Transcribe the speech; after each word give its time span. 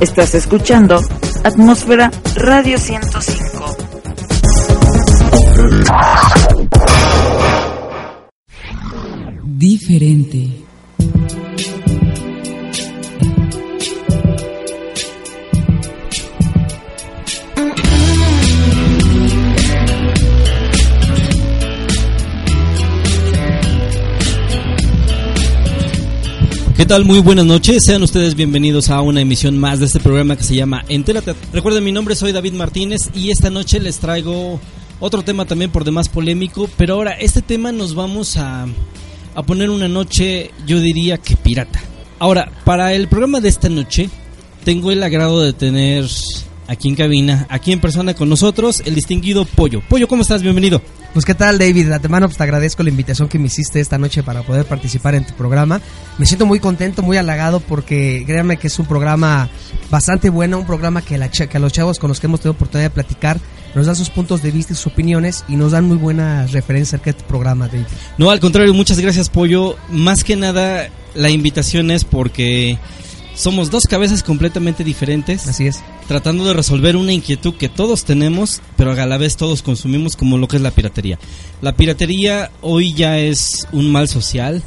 Estás 0.00 0.34
escuchando 0.34 1.00
Atmósfera 1.44 2.10
Radio 2.34 2.78
105. 2.78 3.76
Diferente. 9.44 10.63
¿Qué 26.84 26.88
tal? 26.88 27.06
Muy 27.06 27.20
buenas 27.20 27.46
noches. 27.46 27.82
Sean 27.86 28.02
ustedes 28.02 28.34
bienvenidos 28.34 28.90
a 28.90 29.00
una 29.00 29.22
emisión 29.22 29.56
más 29.56 29.80
de 29.80 29.86
este 29.86 30.00
programa 30.00 30.36
que 30.36 30.42
se 30.42 30.54
llama 30.54 30.84
Entérate. 30.90 31.34
Recuerden, 31.50 31.82
mi 31.82 31.92
nombre 31.92 32.14
soy 32.14 32.30
David 32.30 32.52
Martínez 32.52 33.08
y 33.14 33.30
esta 33.30 33.48
noche 33.48 33.80
les 33.80 34.00
traigo 34.00 34.60
otro 35.00 35.22
tema 35.22 35.46
también 35.46 35.70
por 35.70 35.84
demás 35.84 36.10
polémico, 36.10 36.68
pero 36.76 36.92
ahora 36.92 37.12
este 37.12 37.40
tema 37.40 37.72
nos 37.72 37.94
vamos 37.94 38.36
a, 38.36 38.66
a 39.34 39.42
poner 39.44 39.70
una 39.70 39.88
noche, 39.88 40.50
yo 40.66 40.78
diría 40.78 41.16
que 41.16 41.36
pirata. 41.36 41.80
Ahora, 42.18 42.52
para 42.66 42.92
el 42.92 43.08
programa 43.08 43.40
de 43.40 43.48
esta 43.48 43.70
noche, 43.70 44.10
tengo 44.62 44.90
el 44.90 45.02
agrado 45.02 45.40
de 45.40 45.54
tener 45.54 46.04
aquí 46.66 46.88
en 46.88 46.94
cabina, 46.94 47.46
aquí 47.48 47.72
en 47.72 47.80
persona 47.80 48.14
con 48.14 48.28
nosotros, 48.28 48.82
el 48.84 48.94
distinguido 48.94 49.44
Pollo. 49.44 49.82
Pollo, 49.88 50.08
¿cómo 50.08 50.22
estás? 50.22 50.42
Bienvenido. 50.42 50.80
Pues 51.12 51.24
qué 51.24 51.34
tal 51.34 51.58
David, 51.58 51.86
de 51.86 51.94
antemano 51.94 52.26
pues 52.26 52.36
te 52.36 52.42
agradezco 52.42 52.82
la 52.82 52.90
invitación 52.90 53.28
que 53.28 53.38
me 53.38 53.46
hiciste 53.46 53.78
esta 53.78 53.98
noche 53.98 54.24
para 54.24 54.42
poder 54.42 54.64
participar 54.64 55.14
en 55.14 55.24
tu 55.24 55.32
programa. 55.34 55.80
Me 56.18 56.26
siento 56.26 56.44
muy 56.44 56.58
contento, 56.58 57.02
muy 57.02 57.16
halagado 57.16 57.60
porque 57.60 58.24
créanme 58.26 58.56
que 58.56 58.66
es 58.66 58.78
un 58.80 58.86
programa 58.86 59.48
bastante 59.90 60.28
bueno, 60.28 60.58
un 60.58 60.66
programa 60.66 61.02
que, 61.02 61.16
la, 61.16 61.30
que 61.30 61.56
a 61.56 61.60
los 61.60 61.72
chavos 61.72 62.00
con 62.00 62.08
los 62.08 62.18
que 62.18 62.26
hemos 62.26 62.40
tenido 62.40 62.54
oportunidad 62.54 62.90
de 62.90 62.94
platicar 62.94 63.38
nos 63.76 63.86
dan 63.86 63.94
sus 63.94 64.10
puntos 64.10 64.42
de 64.42 64.50
vista 64.50 64.72
y 64.72 64.76
sus 64.76 64.88
opiniones 64.88 65.44
y 65.48 65.56
nos 65.56 65.72
dan 65.72 65.84
muy 65.84 65.96
buenas 65.96 66.50
referencias 66.52 66.94
acerca 66.94 67.12
de 67.12 67.22
tu 67.22 67.28
programa, 67.28 67.68
David. 67.68 67.86
No, 68.18 68.30
al 68.30 68.40
contrario, 68.40 68.74
muchas 68.74 68.98
gracias 68.98 69.28
Pollo. 69.28 69.76
Más 69.90 70.24
que 70.24 70.34
nada 70.34 70.88
la 71.14 71.30
invitación 71.30 71.92
es 71.92 72.02
porque 72.02 72.78
somos 73.34 73.70
dos 73.70 73.84
cabezas 73.84 74.22
completamente 74.22 74.84
diferentes. 74.84 75.46
Así 75.48 75.66
es. 75.66 75.82
Tratando 76.08 76.44
de 76.44 76.54
resolver 76.54 76.96
una 76.96 77.12
inquietud 77.12 77.54
que 77.54 77.68
todos 77.68 78.04
tenemos, 78.04 78.60
pero 78.76 78.92
a 78.92 79.06
la 79.06 79.18
vez 79.18 79.36
todos 79.36 79.62
consumimos 79.62 80.16
como 80.16 80.38
lo 80.38 80.48
que 80.48 80.56
es 80.56 80.62
la 80.62 80.70
piratería. 80.70 81.18
La 81.60 81.74
piratería 81.74 82.50
hoy 82.60 82.94
ya 82.94 83.18
es 83.18 83.66
un 83.72 83.90
mal 83.90 84.08
social. 84.08 84.62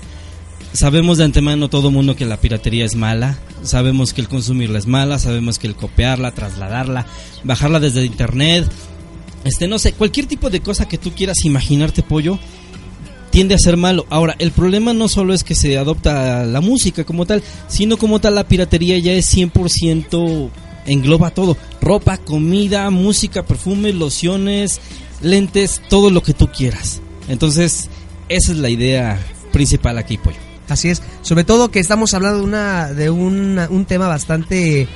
Sabemos 0.74 1.18
de 1.18 1.24
antemano 1.24 1.70
todo 1.70 1.92
mundo 1.92 2.16
que 2.16 2.26
la 2.26 2.38
piratería 2.38 2.86
es 2.86 2.96
mala. 2.96 3.38
Sabemos 3.64 4.14
que 4.14 4.22
el 4.22 4.28
consumirla 4.28 4.80
es 4.80 4.88
mala. 4.88 5.20
Sabemos 5.20 5.60
que 5.60 5.68
el 5.68 5.76
copiarla, 5.76 6.32
trasladarla, 6.32 7.06
bajarla 7.44 7.80
desde 7.80 8.06
internet. 8.06 8.70
Este, 9.44 9.68
no 9.68 9.80
sé, 9.80 9.94
cualquier 9.94 10.26
tipo 10.26 10.50
de 10.50 10.60
cosa 10.60 10.88
que 10.88 10.98
tú 10.98 11.12
quieras 11.12 11.46
imaginarte, 11.46 12.04
pollo, 12.04 12.38
tiende 13.38 13.54
a 13.54 13.60
ser 13.60 13.78
malo. 13.78 14.08
Ahora, 14.10 14.36
el 14.40 14.50
problema 14.50 14.94
no 14.94 15.08
solo 15.08 15.32
es 15.32 15.44
que 15.44 15.54
se 15.54 15.78
adopta 15.78 16.44
la 16.44 16.60
música 16.60 17.04
como 17.04 17.28
tal, 17.28 17.44
sino 17.68 17.98
como 17.98 18.18
tal 18.20 18.34
la 18.34 18.48
piratería 18.48 18.98
ya 18.98 19.14
es 19.14 19.32
100% 19.32 20.50
engloba 20.88 21.30
todo. 21.30 21.56
Ropa, 21.80 22.18
comida, 22.18 22.90
música, 22.90 23.46
perfume, 23.46 23.94
lociones, 23.94 24.82
lentes, 25.22 25.84
todo 25.88 26.10
lo 26.10 26.24
que 26.24 26.34
tú 26.34 26.48
quieras. 26.48 27.00
Entonces, 27.28 27.90
esa 28.28 28.54
es 28.54 28.58
la 28.58 28.70
idea 28.70 29.20
principal 29.54 30.00
aquí, 30.00 30.18
Pollo. 30.18 30.38
Así 30.68 30.90
es, 30.90 31.04
sobre 31.22 31.44
todo 31.44 31.70
que 31.70 31.80
estamos 31.80 32.16
hablando 32.16 32.40
de, 32.40 32.44
una, 32.44 32.88
de 32.92 33.12
un 33.12 33.86
tema 33.86 34.08
bastante 34.08 34.88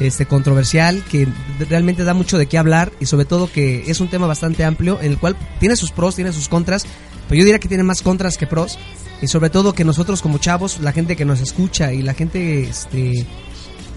este 0.00 0.26
controversial 0.26 1.02
que 1.10 1.26
realmente 1.70 2.04
da 2.04 2.14
mucho 2.14 2.36
de 2.38 2.46
qué 2.46 2.58
hablar 2.58 2.92
y 3.00 3.06
sobre 3.06 3.24
todo 3.24 3.50
que 3.50 3.90
es 3.90 4.00
un 4.00 4.08
tema 4.08 4.26
bastante 4.26 4.64
amplio 4.64 4.98
en 5.00 5.12
el 5.12 5.18
cual 5.18 5.36
tiene 5.58 5.76
sus 5.76 5.90
pros, 5.90 6.14
tiene 6.16 6.32
sus 6.32 6.48
contras, 6.48 6.84
pero 7.28 7.38
yo 7.38 7.44
diría 7.44 7.58
que 7.58 7.68
tiene 7.68 7.82
más 7.82 8.02
contras 8.02 8.36
que 8.36 8.46
pros 8.46 8.78
y 9.22 9.26
sobre 9.28 9.50
todo 9.50 9.72
que 9.72 9.84
nosotros 9.84 10.22
como 10.22 10.38
chavos, 10.38 10.78
la 10.80 10.92
gente 10.92 11.16
que 11.16 11.24
nos 11.24 11.40
escucha 11.40 11.92
y 11.92 12.02
la 12.02 12.14
gente 12.14 12.64
este 12.64 13.26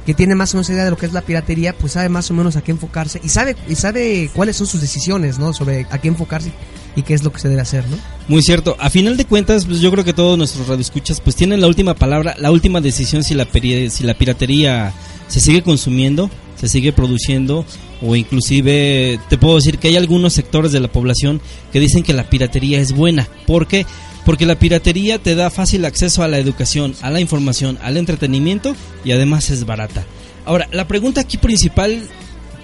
que 0.05 0.13
tiene 0.15 0.33
más 0.33 0.53
o 0.53 0.57
menos 0.57 0.69
idea 0.69 0.85
de 0.85 0.89
lo 0.89 0.97
que 0.97 1.05
es 1.05 1.13
la 1.13 1.21
piratería, 1.21 1.77
pues 1.77 1.93
sabe 1.93 2.09
más 2.09 2.31
o 2.31 2.33
menos 2.33 2.55
a 2.55 2.61
qué 2.61 2.71
enfocarse 2.71 3.21
y 3.23 3.29
sabe 3.29 3.55
y 3.67 3.75
sabe 3.75 4.29
cuáles 4.33 4.55
son 4.55 4.65
sus 4.65 4.81
decisiones, 4.81 5.37
¿no? 5.37 5.53
Sobre 5.53 5.85
a 5.91 5.97
qué 5.99 6.07
enfocarse 6.07 6.51
y 6.95 7.03
qué 7.03 7.13
es 7.13 7.23
lo 7.23 7.31
que 7.31 7.39
se 7.39 7.49
debe 7.49 7.61
hacer, 7.61 7.87
¿no? 7.87 7.97
Muy 8.27 8.41
cierto. 8.41 8.75
A 8.79 8.89
final 8.89 9.17
de 9.17 9.25
cuentas, 9.25 9.65
pues 9.65 9.81
yo 9.81 9.91
creo 9.91 10.03
que 10.03 10.13
todos 10.13 10.37
nuestros 10.37 10.67
radioescuchas 10.67 11.21
pues 11.21 11.35
tienen 11.35 11.61
la 11.61 11.67
última 11.67 11.93
palabra, 11.93 12.35
la 12.39 12.49
última 12.49 12.81
decisión 12.81 13.23
si 13.23 13.35
la 13.35 13.47
si 13.51 14.03
la 14.03 14.13
piratería 14.15 14.93
se 15.27 15.39
sigue 15.39 15.61
consumiendo, 15.61 16.31
se 16.59 16.67
sigue 16.67 16.91
produciendo 16.91 17.65
o 18.01 18.15
inclusive 18.15 19.19
te 19.29 19.37
puedo 19.37 19.55
decir 19.55 19.77
que 19.77 19.89
hay 19.89 19.97
algunos 19.97 20.33
sectores 20.33 20.71
de 20.71 20.79
la 20.79 20.91
población 20.91 21.41
que 21.71 21.79
dicen 21.79 22.03
que 22.03 22.13
la 22.13 22.29
piratería 22.29 22.79
es 22.79 22.93
buena. 22.93 23.27
¿Por 23.45 23.67
qué? 23.67 23.85
Porque 24.25 24.45
la 24.45 24.59
piratería 24.59 25.19
te 25.19 25.35
da 25.35 25.49
fácil 25.49 25.85
acceso 25.85 26.23
a 26.23 26.27
la 26.27 26.37
educación, 26.37 26.95
a 27.01 27.09
la 27.09 27.19
información, 27.19 27.77
al 27.81 27.97
entretenimiento 27.97 28.75
y 29.03 29.11
además 29.11 29.49
es 29.49 29.65
barata. 29.65 30.05
Ahora, 30.45 30.67
la 30.71 30.87
pregunta 30.87 31.21
aquí 31.21 31.37
principal, 31.37 32.07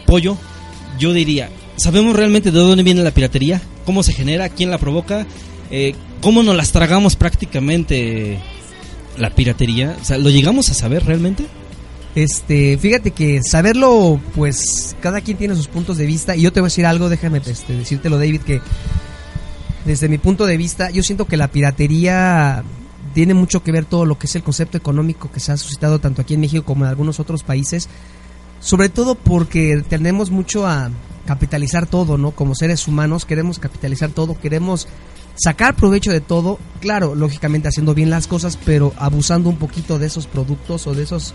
Pollo, 0.05 0.37
yo 0.99 1.13
diría, 1.13 1.49
¿sabemos 1.75 2.15
realmente 2.15 2.51
de 2.51 2.59
dónde 2.59 2.83
viene 2.83 3.03
la 3.03 3.11
piratería? 3.11 3.61
¿Cómo 3.85 4.03
se 4.03 4.13
genera? 4.13 4.49
¿Quién 4.49 4.71
la 4.71 4.77
provoca? 4.77 5.25
Eh, 5.71 5.95
¿Cómo 6.21 6.43
nos 6.43 6.55
las 6.55 6.71
tragamos 6.71 7.15
prácticamente 7.15 8.39
la 9.17 9.29
piratería? 9.31 9.97
O 10.01 10.05
sea, 10.05 10.17
¿lo 10.17 10.29
llegamos 10.29 10.69
a 10.69 10.73
saber 10.73 11.05
realmente? 11.05 11.45
Este, 12.15 12.77
fíjate 12.77 13.11
que 13.11 13.43
saberlo, 13.43 14.21
pues 14.33 14.95
cada 15.01 15.19
quien 15.19 15.37
tiene 15.37 15.55
sus 15.55 15.67
puntos 15.67 15.97
de 15.97 16.05
vista. 16.05 16.35
Y 16.35 16.41
yo 16.41 16.53
te 16.53 16.61
voy 16.61 16.67
a 16.67 16.69
decir 16.69 16.85
algo, 16.85 17.09
déjame 17.09 17.41
este, 17.45 17.77
decírtelo, 17.77 18.17
David, 18.17 18.41
que 18.41 18.61
desde 19.83 20.07
mi 20.07 20.17
punto 20.17 20.45
de 20.45 20.55
vista, 20.55 20.89
yo 20.89 21.03
siento 21.03 21.25
que 21.25 21.35
la 21.35 21.49
piratería 21.49 22.63
tiene 23.13 23.33
mucho 23.33 23.63
que 23.63 23.71
ver 23.71 23.85
todo 23.85 24.05
lo 24.05 24.17
que 24.17 24.27
es 24.27 24.35
el 24.35 24.43
concepto 24.43 24.77
económico 24.77 25.29
que 25.31 25.39
se 25.39 25.51
ha 25.51 25.57
suscitado 25.57 25.99
tanto 25.99 26.21
aquí 26.21 26.33
en 26.33 26.41
México 26.41 26.65
como 26.65 26.85
en 26.85 26.89
algunos 26.89 27.19
otros 27.19 27.43
países. 27.43 27.89
Sobre 28.61 28.89
todo 28.89 29.15
porque 29.15 29.83
tendemos 29.87 30.31
mucho 30.31 30.65
a 30.65 30.91
capitalizar 31.25 31.85
todo, 31.85 32.17
¿no? 32.17 32.31
Como 32.31 32.55
seres 32.55 32.87
humanos 32.87 33.25
queremos 33.25 33.59
capitalizar 33.59 34.09
todo, 34.09 34.39
queremos 34.39 34.87
sacar 35.35 35.75
provecho 35.75 36.11
de 36.11 36.21
todo, 36.21 36.59
claro, 36.79 37.13
lógicamente 37.13 37.67
haciendo 37.67 37.93
bien 37.93 38.09
las 38.09 38.27
cosas, 38.27 38.57
pero 38.63 38.93
abusando 38.97 39.49
un 39.49 39.57
poquito 39.57 39.99
de 39.99 40.07
esos 40.07 40.27
productos 40.27 40.87
o 40.87 40.93
de 40.93 41.03
esos 41.03 41.33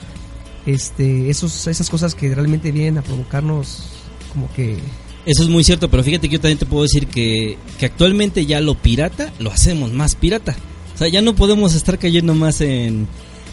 este 0.66 1.31
esos 1.31 1.66
esas 1.66 1.88
cosas 1.88 2.15
que 2.15 2.34
realmente 2.34 2.71
vienen 2.72 2.98
a 2.98 3.03
provocarnos 3.03 3.84
como 4.32 4.53
que 4.53 4.78
eso 5.26 5.43
es 5.43 5.48
muy 5.50 5.65
cierto, 5.65 5.91
pero 5.91 6.03
fíjate 6.03 6.28
que 6.28 6.37
yo 6.37 6.41
también 6.41 6.59
te 6.59 6.66
puedo 6.66 6.82
decir 6.82 7.06
que, 7.06 7.59
que 7.78 7.87
actualmente 7.87 8.47
ya 8.47 8.60
lo 8.60 8.75
pirata 8.75 9.32
lo 9.38 9.50
hacemos 9.50 9.93
más 9.93 10.15
pirata. 10.15 10.56
O 10.94 10.98
sea, 10.98 11.09
ya 11.09 11.21
no 11.21 11.34
podemos 11.34 11.75
estar 11.75 11.98
cayendo 11.98 12.34
más 12.34 12.62
en, 12.62 13.06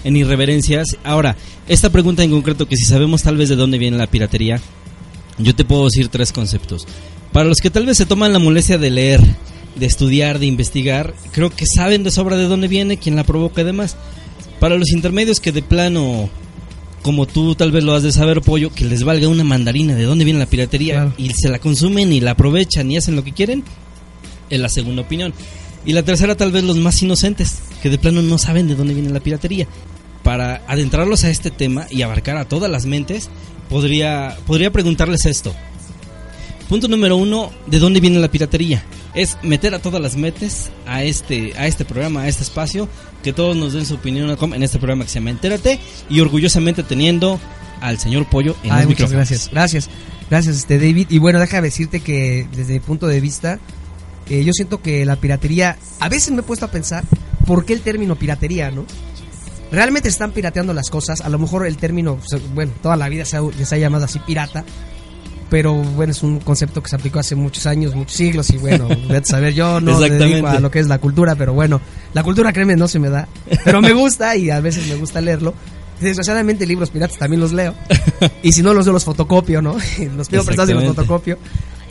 en 0.03 0.15
irreverencias. 0.15 0.97
Ahora, 1.03 1.35
esta 1.67 1.89
pregunta 1.89 2.23
en 2.23 2.31
concreto, 2.31 2.67
que 2.67 2.77
si 2.77 2.85
sabemos 2.85 3.23
tal 3.23 3.37
vez 3.37 3.49
de 3.49 3.57
dónde 3.57 3.77
viene 3.77 3.97
la 3.97 4.07
piratería, 4.07 4.61
yo 5.37 5.53
te 5.55 5.65
puedo 5.65 5.85
decir 5.85 6.07
tres 6.07 6.31
conceptos. 6.31 6.87
Para 7.31 7.47
los 7.47 7.57
que 7.57 7.69
tal 7.69 7.85
vez 7.85 7.97
se 7.97 8.05
toman 8.05 8.33
la 8.33 8.39
molestia 8.39 8.77
de 8.77 8.89
leer, 8.89 9.21
de 9.75 9.85
estudiar, 9.85 10.39
de 10.39 10.45
investigar, 10.45 11.13
creo 11.31 11.49
que 11.49 11.65
saben 11.65 12.03
de 12.03 12.11
sobra 12.11 12.37
de 12.37 12.47
dónde 12.47 12.67
viene, 12.67 12.97
quién 12.97 13.15
la 13.15 13.25
provoca 13.25 13.61
y 13.61 13.65
demás. 13.65 13.97
Para 14.59 14.77
los 14.77 14.91
intermedios 14.91 15.39
que 15.39 15.51
de 15.51 15.61
plano 15.61 16.29
como 17.07 17.25
tú 17.25 17.55
tal 17.55 17.71
vez 17.71 17.85
lo 17.85 17.93
has 17.95 18.03
de 18.03 18.11
saber, 18.11 18.41
pollo, 18.41 18.69
que 18.69 18.83
les 18.83 19.03
valga 19.05 19.29
una 19.29 19.45
mandarina 19.45 19.95
de 19.95 20.03
dónde 20.03 20.25
viene 20.25 20.39
la 20.39 20.45
piratería 20.45 20.93
Claro. 20.95 21.13
y 21.17 21.29
se 21.29 21.47
la 21.47 21.57
consumen 21.57 22.11
y 22.11 22.19
la 22.19 22.31
aprovechan 22.31 22.91
y 22.91 22.97
hacen 22.97 23.15
lo 23.15 23.23
que 23.23 23.31
quieren, 23.31 23.63
es 24.49 24.59
la 24.59 24.67
segunda 24.67 25.03
opinión. 25.03 25.33
Y 25.85 25.93
la 25.93 26.03
tercera 26.03 26.35
tal 26.35 26.51
vez 26.51 26.65
los 26.65 26.75
más 26.75 27.01
inocentes, 27.01 27.59
que 27.81 27.89
de 27.89 27.97
plano 27.97 28.21
no 28.21 28.37
saben 28.37 28.67
de 28.67 28.75
dónde 28.75 28.93
viene 28.93 29.09
la 29.09 29.21
piratería. 29.21 29.69
Para 30.21 30.63
adentrarlos 30.67 31.23
a 31.23 31.29
este 31.29 31.49
tema 31.49 31.87
y 31.89 32.01
abarcar 32.01 32.35
a 32.35 32.43
todas 32.43 32.69
las 32.69 32.85
mentes, 32.85 33.29
podría, 33.69 34.35
podría 34.45 34.69
preguntarles 34.73 35.25
esto. 35.27 35.55
Punto 36.69 36.89
número 36.89 37.15
uno, 37.15 37.51
¿de 37.65 37.79
dónde 37.79 38.01
viene 38.01 38.19
la 38.19 38.29
piratería? 38.29 38.83
Es 39.13 39.37
meter 39.41 39.73
a 39.73 39.79
todas 39.79 40.01
las 40.01 40.17
metes 40.17 40.69
a 40.85 41.01
este, 41.01 41.53
a 41.57 41.65
este 41.65 41.85
programa, 41.85 42.23
a 42.23 42.27
este 42.27 42.43
espacio, 42.43 42.89
que 43.23 43.31
todos 43.31 43.55
nos 43.55 43.71
den 43.71 43.85
su 43.85 43.95
opinión 43.95 44.29
en 44.29 44.63
este 44.63 44.77
programa 44.77 45.05
que 45.05 45.09
se 45.09 45.19
llama 45.19 45.29
Entérate 45.29 45.79
y 46.09 46.19
orgullosamente 46.19 46.83
teniendo 46.83 47.39
al 47.79 47.99
señor 47.99 48.27
Pollo 48.29 48.55
en 48.63 48.71
Ay, 48.71 48.79
los 48.81 48.89
muchas 48.89 49.13
gracias, 49.13 49.49
gracias, 49.49 49.89
gracias 50.29 50.57
este 50.57 50.77
David. 50.77 51.07
Y 51.09 51.19
bueno, 51.19 51.39
déjame 51.39 51.67
decirte 51.67 52.01
que 52.01 52.49
desde 52.53 52.73
mi 52.73 52.79
punto 52.81 53.07
de 53.07 53.21
vista, 53.21 53.59
eh, 54.29 54.43
yo 54.43 54.51
siento 54.51 54.81
que 54.81 55.05
la 55.05 55.15
piratería, 55.15 55.77
a 56.01 56.09
veces 56.09 56.31
me 56.31 56.41
he 56.41 56.43
puesto 56.43 56.65
a 56.65 56.71
pensar, 56.71 57.05
¿por 57.45 57.63
qué 57.63 57.71
el 57.71 57.81
término 57.81 58.17
piratería, 58.17 58.71
no? 58.71 58.85
Realmente 59.71 60.09
están 60.09 60.33
pirateando 60.33 60.73
las 60.73 60.89
cosas, 60.89 61.21
a 61.21 61.29
lo 61.29 61.39
mejor 61.39 61.65
el 61.65 61.77
término, 61.77 62.19
bueno, 62.53 62.73
toda 62.81 62.97
la 62.97 63.07
vida 63.07 63.23
se 63.23 63.37
ha, 63.37 63.41
se 63.65 63.75
ha 63.75 63.77
llamado 63.77 64.03
así 64.03 64.19
pirata, 64.19 64.65
pero 65.49 65.73
bueno, 65.73 66.11
es 66.11 66.23
un 66.23 66.39
concepto 66.39 66.81
que 66.81 66.89
se 66.89 66.95
aplicó 66.95 67.19
hace 67.19 67.35
muchos 67.35 67.65
años, 67.65 67.95
muchos 67.95 68.13
siglos, 68.15 68.49
y 68.49 68.57
bueno, 68.57 68.87
saber, 69.23 69.53
yo 69.53 69.79
no 69.79 69.99
me 69.99 70.09
dedico 70.09 70.47
a 70.47 70.59
lo 70.59 70.69
que 70.71 70.79
es 70.79 70.87
la 70.87 70.99
cultura, 70.99 71.35
pero 71.35 71.53
bueno, 71.53 71.81
la 72.13 72.23
cultura, 72.23 72.51
créeme, 72.51 72.75
no 72.75 72.87
se 72.87 72.99
me 72.99 73.09
da, 73.09 73.27
pero 73.63 73.81
me 73.81 73.93
gusta 73.93 74.35
y 74.35 74.49
a 74.49 74.59
veces 74.59 74.87
me 74.87 74.95
gusta 74.95 75.21
leerlo. 75.21 75.53
Desgraciadamente 75.99 76.67
libros 76.67 76.91
piratas 76.91 77.17
también 77.17 77.39
los 77.39 77.53
leo. 77.53 77.73
Y 78.43 78.51
si 78.51 78.61
no 78.61 78.71
los 78.73 78.85
leo 78.85 78.93
los 78.93 79.03
fotocopio, 79.03 79.63
¿no? 79.63 79.77
los 80.15 80.29
pido 80.29 80.43
prestados 80.43 80.69
y 80.69 80.73
los 80.73 80.85
fotocopio. 80.85 81.39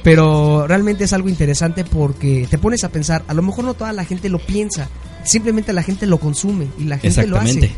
Pero 0.05 0.69
realmente 0.69 1.03
es 1.03 1.13
algo 1.13 1.29
interesante 1.29 1.85
porque 1.85 2.47
te 2.49 2.59
pones 2.59 2.85
a 2.85 2.91
pensar, 2.91 3.25
a 3.27 3.35
lo 3.35 3.43
mejor 3.43 3.65
no 3.65 3.75
toda 3.75 3.93
la 3.93 4.05
gente 4.05 4.29
lo 4.29 4.39
piensa, 4.39 4.89
simplemente 5.25 5.73
la 5.73 5.83
gente 5.83 6.07
lo 6.07 6.19
consume 6.19 6.69
y 6.79 6.85
la 6.85 6.99
gente 6.99 7.27
lo 7.27 7.39
hace. 7.39 7.73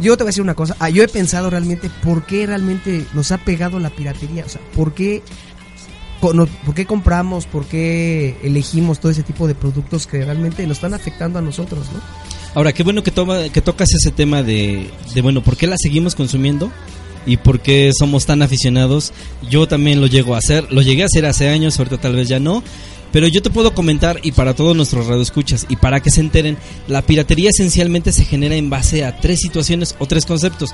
Yo 0.00 0.16
te 0.16 0.24
voy 0.24 0.28
a 0.28 0.30
decir 0.30 0.42
una 0.42 0.54
cosa, 0.54 0.76
ah, 0.80 0.90
yo 0.90 1.02
he 1.02 1.08
pensado 1.08 1.50
realmente 1.50 1.90
por 2.02 2.26
qué 2.26 2.46
realmente 2.46 3.04
nos 3.14 3.32
ha 3.32 3.38
pegado 3.38 3.78
la 3.78 3.90
piratería, 3.90 4.44
o 4.44 4.48
sea, 4.48 4.60
por 4.74 4.94
qué, 4.94 5.22
por 6.20 6.74
qué 6.74 6.86
compramos, 6.86 7.46
por 7.46 7.66
qué 7.66 8.36
elegimos 8.42 8.98
todo 8.98 9.12
ese 9.12 9.22
tipo 9.22 9.46
de 9.46 9.54
productos 9.54 10.06
que 10.06 10.24
realmente 10.24 10.66
nos 10.66 10.78
están 10.78 10.94
afectando 10.94 11.38
a 11.38 11.42
nosotros, 11.42 11.86
¿no? 11.92 12.00
Ahora, 12.56 12.72
qué 12.72 12.82
bueno 12.82 13.02
que, 13.02 13.10
toma, 13.10 13.50
que 13.50 13.60
tocas 13.60 13.92
ese 13.92 14.10
tema 14.10 14.42
de, 14.42 14.90
de, 15.14 15.20
bueno, 15.20 15.42
¿por 15.42 15.58
qué 15.58 15.66
la 15.66 15.76
seguimos 15.78 16.14
consumiendo? 16.14 16.72
Y 17.26 17.36
por 17.36 17.60
qué 17.60 17.90
somos 17.96 18.24
tan 18.24 18.40
aficionados. 18.40 19.12
Yo 19.50 19.68
también 19.68 20.00
lo 20.00 20.06
llego 20.06 20.34
a 20.34 20.38
hacer, 20.38 20.72
lo 20.72 20.80
llegué 20.80 21.02
a 21.02 21.06
hacer 21.06 21.26
hace 21.26 21.50
años, 21.50 21.78
ahorita 21.78 21.98
tal 21.98 22.16
vez 22.16 22.28
ya 22.28 22.40
no. 22.40 22.62
Pero 23.12 23.28
yo 23.28 23.42
te 23.42 23.50
puedo 23.50 23.74
comentar, 23.74 24.20
y 24.22 24.32
para 24.32 24.54
todos 24.54 24.76
nuestros 24.76 25.06
radioescuchas, 25.06 25.66
y 25.68 25.76
para 25.76 26.00
que 26.00 26.10
se 26.10 26.20
enteren, 26.20 26.58
la 26.88 27.02
piratería 27.02 27.50
esencialmente 27.50 28.12
se 28.12 28.24
genera 28.24 28.56
en 28.56 28.70
base 28.70 29.04
a 29.04 29.18
tres 29.18 29.40
situaciones 29.40 29.94
o 29.98 30.06
tres 30.06 30.26
conceptos. 30.26 30.70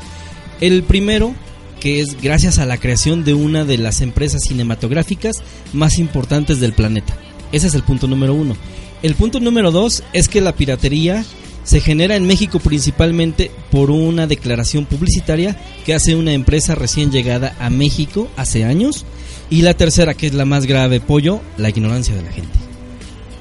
El 0.60 0.82
primero, 0.82 1.34
que 1.80 2.00
es 2.00 2.20
gracias 2.20 2.58
a 2.58 2.66
la 2.66 2.78
creación 2.78 3.24
de 3.24 3.34
una 3.34 3.64
de 3.64 3.78
las 3.78 4.00
empresas 4.00 4.42
cinematográficas 4.46 5.36
más 5.72 5.98
importantes 5.98 6.60
del 6.60 6.72
planeta. 6.72 7.16
Ese 7.52 7.66
es 7.66 7.74
el 7.74 7.82
punto 7.82 8.06
número 8.06 8.34
uno. 8.34 8.56
El 9.02 9.14
punto 9.14 9.40
número 9.40 9.70
dos 9.70 10.02
es 10.12 10.28
que 10.28 10.40
la 10.40 10.54
piratería 10.54 11.24
se 11.64 11.80
genera 11.80 12.16
en 12.16 12.26
México 12.26 12.58
principalmente 12.58 13.50
por 13.70 13.90
una 13.90 14.26
declaración 14.26 14.84
publicitaria 14.84 15.56
que 15.84 15.94
hace 15.94 16.14
una 16.14 16.32
empresa 16.32 16.74
recién 16.74 17.10
llegada 17.10 17.54
a 17.60 17.70
México 17.70 18.28
hace 18.36 18.64
años. 18.64 19.04
Y 19.52 19.60
la 19.60 19.74
tercera, 19.74 20.14
que 20.14 20.28
es 20.28 20.32
la 20.32 20.46
más 20.46 20.64
grave, 20.64 20.98
pollo, 20.98 21.42
la 21.58 21.68
ignorancia 21.68 22.14
de 22.14 22.22
la 22.22 22.32
gente. 22.32 22.58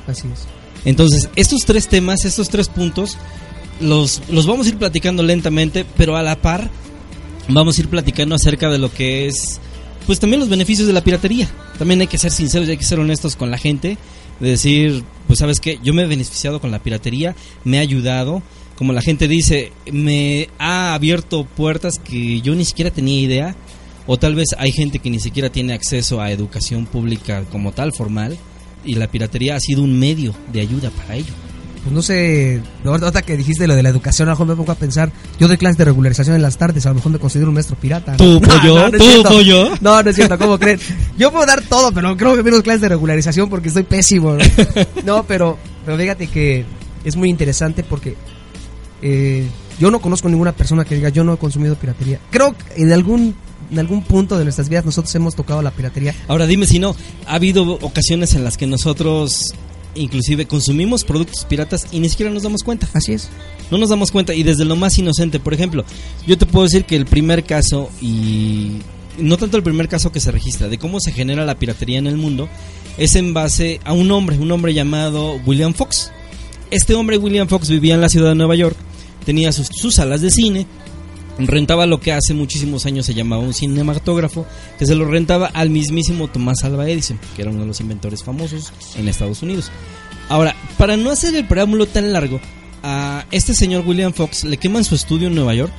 Así 0.08 0.28
es. 0.28 0.46
Entonces, 0.84 1.30
estos 1.38 1.62
tres 1.66 1.88
temas, 1.88 2.26
estos 2.26 2.50
tres 2.50 2.68
puntos, 2.68 3.18
los, 3.80 4.22
los 4.30 4.46
vamos 4.46 4.66
a 4.66 4.70
ir 4.72 4.78
platicando 4.78 5.24
lentamente, 5.24 5.86
pero 5.96 6.18
a 6.18 6.22
la 6.22 6.36
par 6.36 6.70
vamos 7.48 7.78
a 7.78 7.82
ir 7.82 7.88
platicando 7.88 8.36
acerca 8.36 8.70
de 8.70 8.78
lo 8.78 8.92
que 8.92 9.28
es, 9.28 9.62
pues 10.06 10.20
también 10.20 10.42
los 10.42 10.50
beneficios 10.50 10.86
de 10.86 10.92
la 10.92 11.02
piratería. 11.02 11.50
También 11.80 12.02
hay 12.02 12.08
que 12.08 12.18
ser 12.18 12.32
sinceros 12.32 12.68
y 12.68 12.72
hay 12.72 12.78
que 12.78 12.84
ser 12.84 13.00
honestos 13.00 13.38
con 13.38 13.50
la 13.50 13.58
gente, 13.58 13.98
de 14.42 14.50
decir, 14.50 15.06
pues 15.28 15.40
sabes 15.40 15.62
qué, 15.62 15.80
yo 15.82 15.94
me 15.94 16.02
he 16.02 16.08
beneficiado 16.08 16.60
con 16.60 16.72
la 16.72 16.80
piratería, 16.80 17.38
me 17.64 17.78
ha 17.78 17.82
ayudado, 17.82 18.44
como 18.76 18.92
la 18.92 19.02
gente 19.02 19.30
dice, 19.30 19.72
me 19.90 20.50
ha 20.60 20.94
abierto 20.94 21.46
puertas 21.46 22.00
que 22.00 22.42
yo 22.42 22.54
ni 22.54 22.66
siquiera 22.66 22.92
tenía 22.92 23.22
idea, 23.22 23.56
o 24.08 24.18
tal 24.18 24.36
vez 24.36 24.50
hay 24.58 24.72
gente 24.72 25.00
que 25.00 25.10
ni 25.10 25.20
siquiera 25.20 25.50
tiene 25.50 25.74
acceso 25.74 26.22
a 26.22 26.32
educación 26.32 26.86
pública 26.86 27.44
como 27.52 27.72
tal, 27.72 27.94
formal, 27.94 28.38
y 28.84 28.96
la 28.96 29.08
piratería 29.08 29.56
ha 29.56 29.60
sido 29.60 29.84
un 29.84 30.00
medio 30.00 30.34
de 30.52 30.62
ayuda 30.62 30.90
para 30.90 31.16
ello. 31.16 31.34
Pues 31.84 31.96
no 31.96 32.04
sé, 32.04 32.62
ahorita 32.86 33.24
que 33.24 33.36
dijiste 33.36 33.66
lo 33.66 33.76
de 33.76 33.82
la 33.82 33.90
educación, 33.90 34.28
a 34.28 34.32
lo 34.32 34.36
mejor 34.36 34.48
me 34.48 34.56
pongo 34.56 34.72
a 34.72 34.76
pensar, 34.76 35.12
yo 35.40 35.48
doy 35.48 35.58
clases 35.58 35.78
de 35.80 35.86
regularización 35.86 36.36
en 36.36 36.44
las 36.44 36.56
tardes, 36.58 36.86
a 36.86 36.90
lo 36.90 36.96
mejor 36.96 37.12
me 37.12 37.18
considero 37.18 37.50
un 37.50 37.56
maestro 37.56 37.76
pirata. 37.76 38.12
¿no? 38.12 38.18
¿Tú, 38.18 38.40
pollo? 38.42 38.76
no, 38.76 38.90
no 38.90 38.98
es 38.98 39.04
¿Tú, 39.04 39.04
cierto. 39.10 39.30
pollo? 39.30 39.70
No, 39.82 40.04
no 40.04 40.10
es 40.10 40.16
cierto, 40.16 40.38
¿cómo 40.38 40.60
creen? 40.60 40.80
Yo 41.18 41.32
puedo 41.32 41.46
dar 41.48 41.62
todo, 41.64 41.92
pero 41.92 42.16
creo 42.16 42.36
que 42.36 42.44
menos 42.44 42.62
clases 42.62 42.82
de 42.82 42.90
regularización 42.90 43.50
porque 43.50 43.70
estoy 43.70 43.84
pésimo. 43.84 44.36
No, 44.36 44.44
No, 45.06 45.24
pero, 45.24 45.58
pero 45.84 45.98
fíjate 45.98 46.28
que 46.28 46.66
es 47.04 47.16
muy 47.16 47.30
interesante 47.30 47.84
porque 47.84 48.16
eh, 49.02 49.48
yo 49.80 49.90
no 49.90 50.00
conozco 50.00 50.30
ninguna 50.30 50.52
persona 50.52 50.86
que 50.86 50.94
diga 50.94 51.10
yo 51.10 51.24
no 51.24 51.34
he 51.34 51.38
consumido 51.38 51.74
piratería. 51.76 52.20
Creo 52.30 52.54
que 52.56 52.82
en 52.84 52.92
algún, 52.92 53.34
en 53.72 53.80
algún 53.80 54.04
punto 54.04 54.38
de 54.38 54.44
nuestras 54.44 54.70
vidas 54.70 54.86
nosotros 54.86 55.14
hemos 55.16 55.36
tocado 55.36 55.62
la 55.62 55.72
piratería. 55.72 56.14
Ahora 56.28 56.46
dime 56.46 56.66
si 56.66 56.80
no, 56.80 56.96
ha 57.26 57.36
habido 57.36 57.64
ocasiones 57.82 58.34
en 58.36 58.44
las 58.44 58.58
que 58.58 58.68
nosotros 58.68 59.54
inclusive 59.96 60.46
consumimos 60.46 61.04
productos 61.04 61.46
piratas 61.46 61.88
y 61.92 62.00
ni 62.00 62.10
siquiera 62.10 62.32
nos 62.32 62.44
damos 62.44 62.64
cuenta. 62.64 62.88
Así 62.94 63.14
es. 63.14 63.30
No 63.70 63.78
nos 63.78 63.90
damos 63.90 64.12
cuenta 64.12 64.34
y 64.34 64.44
desde 64.44 64.66
lo 64.66 64.76
más 64.76 64.98
inocente, 64.98 65.40
por 65.40 65.54
ejemplo, 65.54 65.86
yo 66.28 66.38
te 66.38 66.46
puedo 66.46 66.66
decir 66.66 66.86
que 66.86 66.96
el 66.96 67.06
primer 67.06 67.44
caso 67.44 67.90
y 68.02 68.80
no 69.18 69.38
tanto 69.38 69.58
el 69.58 69.64
primer 69.64 69.88
caso 69.88 70.12
que 70.12 70.20
se 70.20 70.32
registra 70.32 70.68
de 70.68 70.78
cómo 70.78 71.00
se 71.00 71.12
genera 71.12 71.46
la 71.46 71.56
piratería 71.56 72.00
en 72.00 72.08
el 72.08 72.18
mundo 72.18 72.50
es 72.98 73.16
en 73.16 73.34
base 73.34 73.80
a 73.84 73.94
un 73.94 74.12
hombre, 74.12 74.38
un 74.38 74.52
hombre 74.52 74.74
llamado 74.74 75.40
William 75.46 75.74
Fox. 75.74 76.12
Este 76.70 76.94
hombre 76.94 77.18
William 77.18 77.48
Fox 77.48 77.70
vivía 77.70 77.96
en 77.96 78.02
la 78.02 78.10
ciudad 78.10 78.30
de 78.30 78.36
Nueva 78.36 78.56
York, 78.56 78.78
tenía 79.26 79.52
sus, 79.52 79.68
sus 79.68 79.96
salas 79.96 80.22
de 80.22 80.32
cine, 80.32 80.68
rentaba 81.48 81.86
lo 81.86 82.00
que 82.00 82.12
hace 82.14 82.34
muchísimos 82.34 82.86
años 82.86 83.06
se 83.06 83.14
llamaba 83.14 83.42
un 83.42 83.54
cinematógrafo, 83.54 84.46
que 84.80 84.86
se 84.86 84.96
lo 84.96 85.06
rentaba 85.06 85.48
al 85.48 85.70
mismísimo 85.70 86.28
Tomás 86.28 86.64
Alva 86.64 86.90
Edison, 86.90 87.20
que 87.36 87.42
era 87.42 87.52
uno 87.52 87.62
de 87.62 87.68
los 87.68 87.80
inventores 87.82 88.24
famosos 88.24 88.72
en 88.98 89.08
Estados 89.08 89.42
Unidos. 89.42 89.72
Ahora, 90.30 90.56
para 90.78 90.98
no 90.98 91.10
hacer 91.12 91.36
el 91.36 91.48
preámbulo 91.48 91.86
tan 91.86 92.14
largo, 92.14 92.40
a 92.84 93.26
este 93.32 93.54
señor 93.54 93.84
William 93.86 94.14
Fox 94.14 94.44
le 94.44 94.58
queman 94.58 94.84
su 94.84 94.96
estudio 94.96 95.28
en 95.28 95.36
Nueva 95.36 95.54
York. 95.54 95.72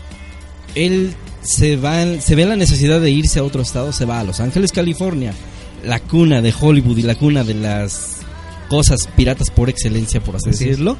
Él 0.74 1.14
se 1.42 1.76
va, 1.76 2.02
en- 2.02 2.22
se 2.22 2.34
ve 2.34 2.42
en 2.42 2.50
la 2.50 2.56
necesidad 2.56 3.00
de 3.00 3.10
irse 3.10 3.38
a 3.40 3.44
otro 3.44 3.62
estado, 3.62 3.92
se 3.92 4.04
va 4.04 4.20
a 4.20 4.24
Los 4.24 4.40
Ángeles, 4.40 4.70
California, 4.72 5.34
la 5.84 5.98
cuna 6.00 6.40
de 6.40 6.54
Hollywood 6.58 6.98
y 6.98 7.02
la 7.02 7.14
cuna 7.16 7.42
de 7.44 7.54
las 7.54 8.18
cosas 8.68 9.08
piratas 9.16 9.50
por 9.50 9.68
excelencia, 9.68 10.22
por 10.22 10.36
así, 10.36 10.50
Así 10.50 10.64
es. 10.64 10.70
decirlo. 10.70 10.96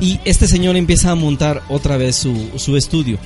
Y 0.00 0.20
este 0.24 0.46
señor 0.46 0.76
empieza 0.76 1.10
a 1.10 1.14
montar 1.14 1.62
otra 1.68 1.96
vez 1.96 2.16
su, 2.16 2.48
su 2.56 2.76
estudio, 2.76 3.18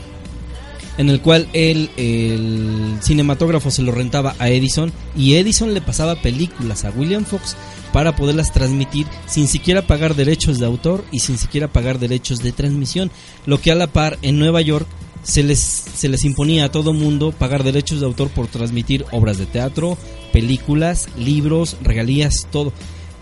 en 0.98 1.08
el 1.08 1.20
cual 1.20 1.48
él, 1.52 1.90
el 1.96 2.98
cinematógrafo 3.02 3.70
se 3.70 3.82
lo 3.82 3.92
rentaba 3.92 4.34
a 4.38 4.50
Edison 4.50 4.92
y 5.16 5.34
Edison 5.34 5.74
le 5.74 5.80
pasaba 5.80 6.16
películas 6.16 6.84
a 6.84 6.90
William 6.90 7.24
Fox 7.24 7.56
para 7.92 8.16
poderlas 8.16 8.52
transmitir 8.52 9.06
sin 9.26 9.48
siquiera 9.48 9.86
pagar 9.86 10.14
derechos 10.14 10.58
de 10.58 10.66
autor 10.66 11.04
y 11.10 11.20
sin 11.20 11.38
siquiera 11.38 11.68
pagar 11.68 11.98
derechos 11.98 12.42
de 12.42 12.52
transmisión, 12.52 13.10
lo 13.46 13.60
que 13.60 13.70
a 13.70 13.74
la 13.74 13.86
par 13.86 14.18
en 14.22 14.38
Nueva 14.38 14.60
York 14.60 14.86
se 15.22 15.42
les, 15.42 15.58
se 15.58 16.08
les 16.08 16.24
imponía 16.24 16.64
a 16.64 16.72
todo 16.72 16.92
mundo 16.92 17.32
pagar 17.32 17.62
derechos 17.62 18.00
de 18.00 18.06
autor 18.06 18.28
por 18.30 18.48
transmitir 18.48 19.04
obras 19.12 19.38
de 19.38 19.46
teatro, 19.46 19.96
películas, 20.32 21.08
libros, 21.16 21.76
regalías, 21.82 22.48
todo. 22.50 22.72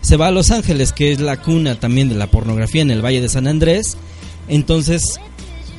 Se 0.01 0.17
va 0.17 0.27
a 0.27 0.31
Los 0.31 0.49
Ángeles, 0.49 0.93
que 0.93 1.11
es 1.11 1.19
la 1.19 1.41
cuna 1.41 1.79
también 1.79 2.09
de 2.09 2.15
la 2.15 2.31
pornografía 2.31 2.81
en 2.81 2.89
el 2.89 3.05
Valle 3.05 3.21
de 3.21 3.29
San 3.29 3.47
Andrés. 3.47 3.97
Entonces, 4.47 5.19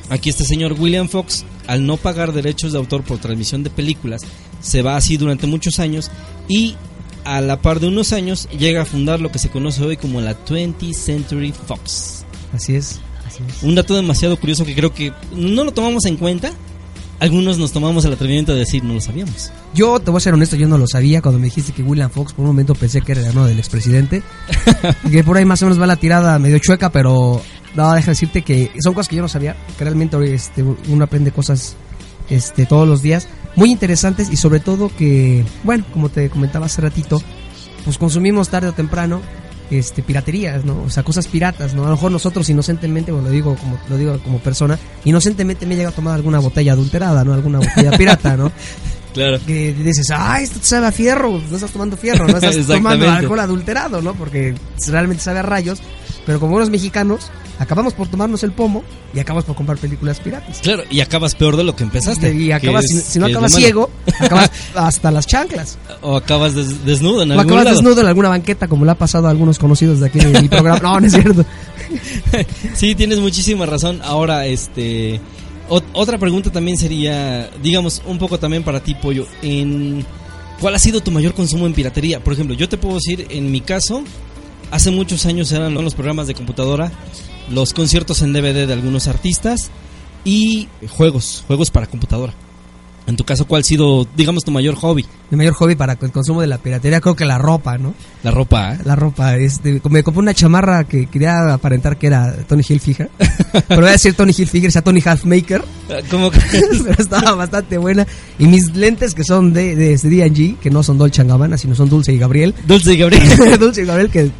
aquí 0.09 0.29
este 0.29 0.45
señor 0.45 0.73
William 0.79 1.09
Fox, 1.09 1.43
al 1.67 1.85
no 1.85 1.97
pagar 1.97 2.33
derechos 2.33 2.71
de 2.71 2.77
autor 2.77 3.03
por 3.03 3.19
transmisión 3.19 3.63
de 3.63 3.69
películas, 3.69 4.21
se 4.61 4.81
va 4.81 4.95
así 4.95 5.17
durante 5.17 5.47
muchos 5.47 5.79
años 5.79 6.11
y 6.47 6.75
a 7.25 7.41
la 7.41 7.61
par 7.61 7.79
de 7.79 7.87
unos 7.87 8.13
años 8.13 8.47
llega 8.57 8.81
a 8.81 8.85
fundar 8.85 9.21
lo 9.21 9.31
que 9.31 9.39
se 9.39 9.49
conoce 9.49 9.83
hoy 9.83 9.97
como 9.97 10.21
la 10.21 10.37
20th 10.45 10.93
Century 10.93 11.53
Fox. 11.53 12.25
Así 12.53 12.75
es. 12.75 12.99
Así 13.25 13.43
es. 13.47 13.63
Un 13.63 13.75
dato 13.75 13.95
demasiado 13.95 14.37
curioso 14.37 14.65
que 14.65 14.75
creo 14.75 14.93
que 14.93 15.13
no 15.35 15.63
lo 15.63 15.71
tomamos 15.71 16.05
en 16.05 16.17
cuenta. 16.17 16.51
Algunos 17.19 17.57
nos 17.57 17.71
tomamos 17.71 18.03
el 18.03 18.11
atrevimiento 18.11 18.51
de 18.51 18.59
decir 18.59 18.83
no 18.83 18.95
lo 18.95 19.01
sabíamos. 19.01 19.51
Yo 19.73 19.99
te 19.99 20.11
voy 20.11 20.17
a 20.17 20.21
ser 20.21 20.33
honesto, 20.33 20.57
yo 20.57 20.67
no 20.67 20.77
lo 20.77 20.87
sabía. 20.87 21.21
Cuando 21.21 21.39
me 21.39 21.45
dijiste 21.45 21.71
que 21.71 21.81
William 21.81 22.09
Fox, 22.09 22.33
por 22.33 22.41
un 22.43 22.47
momento 22.47 22.75
pensé 22.75 23.01
que 23.01 23.13
era 23.13 23.21
el 23.21 23.27
hermano 23.27 23.47
del 23.47 23.59
expresidente. 23.59 24.21
y 25.05 25.09
que 25.11 25.23
por 25.23 25.37
ahí 25.37 25.45
más 25.45 25.61
o 25.61 25.65
menos 25.65 25.79
va 25.79 25.87
la 25.87 25.95
tirada 25.95 26.37
medio 26.37 26.59
chueca, 26.59 26.91
pero 26.91 27.41
no, 27.75 27.93
deja 27.93 28.11
decirte 28.11 28.41
que 28.41 28.71
son 28.83 28.93
cosas 28.93 29.09
que 29.09 29.15
yo 29.15 29.21
no 29.21 29.29
sabía. 29.29 29.55
Que 29.77 29.83
realmente 29.83 30.17
este, 30.33 30.63
uno 30.63 31.03
aprende 31.03 31.31
cosas 31.31 31.75
este, 32.29 32.65
todos 32.65 32.87
los 32.87 33.01
días. 33.01 33.27
Muy 33.55 33.71
interesantes 33.71 34.29
y 34.31 34.37
sobre 34.37 34.59
todo 34.59 34.89
que, 34.95 35.45
bueno, 35.63 35.85
como 35.91 36.09
te 36.09 36.29
comentaba 36.29 36.65
hace 36.65 36.81
ratito, 36.81 37.21
pues 37.83 37.97
consumimos 37.97 38.49
tarde 38.49 38.69
o 38.69 38.73
temprano 38.73 39.21
este 39.69 40.03
piraterías, 40.03 40.65
¿no? 40.65 40.83
O 40.83 40.89
sea, 40.89 41.03
cosas 41.03 41.27
piratas, 41.27 41.73
¿no? 41.73 41.83
A 41.83 41.87
lo 41.87 41.93
mejor 41.93 42.11
nosotros 42.11 42.49
inocentemente, 42.49 43.11
bueno, 43.11 43.27
lo 43.27 43.33
digo 43.33 43.55
como 43.55 43.77
lo 43.89 43.97
digo 43.97 44.19
como 44.19 44.39
persona, 44.39 44.77
inocentemente 45.03 45.65
me 45.65 45.75
llega 45.75 45.89
a 45.89 45.93
tomar 45.93 46.15
alguna 46.15 46.39
botella 46.39 46.73
adulterada, 46.73 47.23
¿no? 47.23 47.33
Alguna 47.33 47.59
botella 47.59 47.91
pirata, 47.97 48.37
¿no? 48.37 48.51
Claro. 49.13 49.39
Que 49.45 49.73
dices, 49.73 50.07
ah, 50.11 50.39
esto 50.41 50.59
te 50.59 50.65
sabe 50.65 50.87
a 50.87 50.91
fierro, 50.91 51.41
no 51.49 51.55
estás 51.55 51.71
tomando 51.71 51.95
fierro, 51.97 52.27
no 52.27 52.37
estás 52.37 52.55
tomando 52.65 53.09
alcohol 53.09 53.39
adulterado, 53.39 54.01
¿no? 54.01 54.13
Porque 54.15 54.55
realmente 54.87 55.23
sabe 55.23 55.39
a 55.39 55.43
rayos, 55.43 55.79
pero 56.25 56.39
como 56.39 56.53
buenos 56.53 56.69
mexicanos, 56.69 57.29
acabamos 57.59 57.93
por 57.93 58.07
tomarnos 58.07 58.43
el 58.43 58.51
pomo 58.51 58.83
y 59.13 59.19
acabamos 59.19 59.45
por 59.45 59.55
comprar 59.55 59.77
películas 59.77 60.19
piratas. 60.19 60.59
Claro, 60.61 60.83
y 60.89 61.01
acabas 61.01 61.35
peor 61.35 61.55
de 61.57 61.63
lo 61.63 61.75
que 61.75 61.83
empezaste. 61.83 62.33
Y 62.33 62.51
acabas, 62.51 62.85
si, 62.87 63.19
no 63.19 63.27
acabas 63.27 63.53
ciego, 63.53 63.89
acabas 64.19 64.49
hasta 64.73 65.11
las 65.11 65.27
chanclas. 65.27 65.77
O 66.01 66.15
acabas 66.17 66.55
des- 66.55 66.83
desnudo 66.85 67.21
en 67.23 67.29
O 67.31 67.33
algún 67.33 67.45
acabas 67.45 67.65
lado. 67.65 67.75
desnudo 67.77 68.01
en 68.01 68.07
alguna 68.07 68.29
banqueta, 68.29 68.67
como 68.67 68.85
le 68.85 68.91
ha 68.91 68.95
pasado 68.95 69.27
a 69.27 69.29
algunos 69.29 69.59
conocidos 69.59 69.99
de 69.99 70.07
aquí 70.07 70.19
de 70.19 70.41
mi 70.41 70.47
programa. 70.49 70.79
No, 70.81 70.99
no 70.99 71.05
es 71.07 71.13
cierto. 71.13 71.45
Sí, 72.73 72.95
tienes 72.95 73.19
muchísima 73.19 73.65
razón. 73.67 73.99
Ahora, 74.03 74.47
este. 74.47 75.21
Ot- 75.69 75.83
otra 75.93 76.17
pregunta 76.17 76.51
también 76.51 76.77
sería, 76.77 77.49
digamos, 77.61 78.01
un 78.05 78.17
poco 78.17 78.39
también 78.39 78.63
para 78.63 78.81
ti, 78.81 78.95
Pollo. 78.95 79.27
En, 79.41 80.05
¿Cuál 80.59 80.75
ha 80.75 80.79
sido 80.79 81.01
tu 81.01 81.11
mayor 81.11 81.33
consumo 81.33 81.65
en 81.65 81.73
piratería? 81.73 82.23
Por 82.23 82.33
ejemplo, 82.33 82.55
yo 82.55 82.69
te 82.69 82.77
puedo 82.77 82.95
decir, 82.95 83.27
en 83.29 83.51
mi 83.51 83.59
caso, 83.61 84.03
hace 84.71 84.91
muchos 84.91 85.25
años 85.25 85.51
eran 85.51 85.73
los 85.73 85.93
programas 85.95 86.27
de 86.27 86.35
computadora, 86.35 86.91
los 87.49 87.73
conciertos 87.73 88.21
en 88.21 88.31
DVD 88.33 88.65
de 88.67 88.73
algunos 88.73 89.07
artistas 89.07 89.71
y 90.23 90.67
juegos, 90.89 91.43
juegos 91.47 91.69
para 91.71 91.87
computadora. 91.87 92.33
En 93.05 93.17
tu 93.17 93.25
caso, 93.25 93.45
¿cuál 93.45 93.61
ha 93.61 93.63
sido, 93.63 94.07
digamos, 94.15 94.45
tu 94.45 94.51
mayor 94.51 94.75
hobby? 94.75 95.05
Mi 95.29 95.37
mayor 95.37 95.53
hobby 95.55 95.75
para 95.75 95.97
el 95.99 96.11
consumo 96.11 96.39
de 96.39 96.47
la 96.47 96.57
piratería, 96.57 97.01
creo 97.01 97.15
que 97.15 97.25
la 97.25 97.37
ropa, 97.37 97.77
¿no? 97.77 97.93
La 98.23 98.31
ropa, 98.31 98.75
¿eh? 98.75 98.79
La 98.85 98.95
ropa, 98.95 99.35
este, 99.35 99.81
me 99.89 100.03
compré 100.03 100.19
una 100.19 100.33
chamarra 100.33 100.85
que 100.85 101.07
quería 101.07 101.53
aparentar 101.53 101.97
que 101.97 102.07
era 102.07 102.33
Tony 102.47 102.63
Hilfiger. 102.67 103.09
Pero 103.67 103.81
voy 103.81 103.89
a 103.89 103.93
decir 103.93 104.13
Tony 104.13 104.33
Hilfiger, 104.37 104.71
sea 104.71 104.81
Tony 104.81 105.01
Halfmaker. 105.03 105.63
¿Cómo 106.09 106.31
que? 106.31 106.39
pero 106.83 106.95
estaba 106.97 107.35
bastante 107.35 107.77
buena. 107.77 108.07
Y 108.39 108.47
mis 108.47 108.73
lentes 108.73 109.13
que 109.13 109.25
son 109.25 109.51
de, 109.51 109.75
de, 109.75 109.97
de 109.97 110.09
D&G, 110.09 110.57
que 110.59 110.69
no 110.69 110.81
son 110.81 110.97
Dolce 110.97 111.23
Gabbana, 111.23 111.57
sino 111.57 111.75
son 111.75 111.89
Dulce 111.89 112.13
y 112.13 112.17
Gabriel. 112.17 112.55
Dulce 112.65 112.93
y 112.93 112.97
Gabriel. 112.97 113.59
Dulce 113.59 113.81
y 113.81 113.85
Gabriel 113.85 114.09
que 114.09 114.31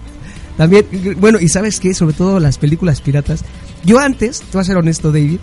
también, 0.58 0.86
bueno, 1.20 1.40
y 1.40 1.50
sabes 1.50 1.80
qué, 1.80 1.94
sobre 1.94 2.14
todo 2.14 2.40
las 2.40 2.58
películas 2.58 3.02
piratas. 3.02 3.44
Yo 3.84 4.00
antes, 4.00 4.40
te 4.40 4.54
voy 4.54 4.62
a 4.62 4.66
ser 4.66 4.78
honesto, 4.78 5.12
David, 5.12 5.40